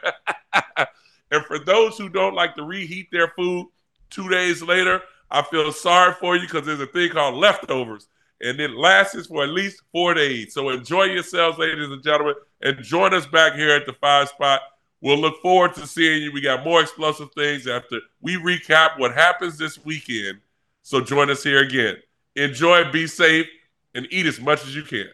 and 1.31 1.43
for 1.45 1.59
those 1.59 1.97
who 1.97 2.09
don't 2.09 2.35
like 2.35 2.55
to 2.55 2.63
reheat 2.63 3.09
their 3.11 3.29
food 3.29 3.67
two 4.09 4.29
days 4.29 4.61
later, 4.61 5.01
I 5.31 5.41
feel 5.41 5.71
sorry 5.71 6.13
for 6.13 6.35
you 6.35 6.43
because 6.43 6.65
there's 6.65 6.79
a 6.79 6.87
thing 6.87 7.09
called 7.09 7.35
leftovers, 7.35 8.07
and 8.41 8.59
it 8.59 8.71
lasts 8.71 9.27
for 9.27 9.43
at 9.43 9.49
least 9.49 9.81
four 9.91 10.13
days. 10.13 10.53
So 10.53 10.69
enjoy 10.69 11.03
yourselves, 11.05 11.57
ladies 11.57 11.89
and 11.89 12.03
gentlemen, 12.03 12.35
and 12.61 12.83
join 12.83 13.13
us 13.13 13.25
back 13.25 13.53
here 13.53 13.75
at 13.75 13.85
the 13.85 13.93
Five 13.93 14.29
Spot. 14.29 14.61
We'll 15.01 15.19
look 15.19 15.41
forward 15.41 15.75
to 15.75 15.85
seeing 15.85 16.23
you. 16.23 16.31
We 16.31 16.41
got 16.41 16.63
more 16.63 16.81
explosive 16.81 17.29
things 17.33 17.67
after 17.67 17.99
we 18.21 18.35
recap 18.35 18.99
what 18.99 19.13
happens 19.13 19.57
this 19.57 19.83
weekend. 19.83 20.39
So 20.81 21.01
join 21.01 21.29
us 21.29 21.43
here 21.43 21.61
again. 21.61 21.97
Enjoy, 22.35 22.89
be 22.91 23.07
safe, 23.07 23.47
and 23.93 24.07
eat 24.09 24.25
as 24.25 24.39
much 24.39 24.65
as 24.65 24.75
you 24.75 24.83
can. 24.83 25.09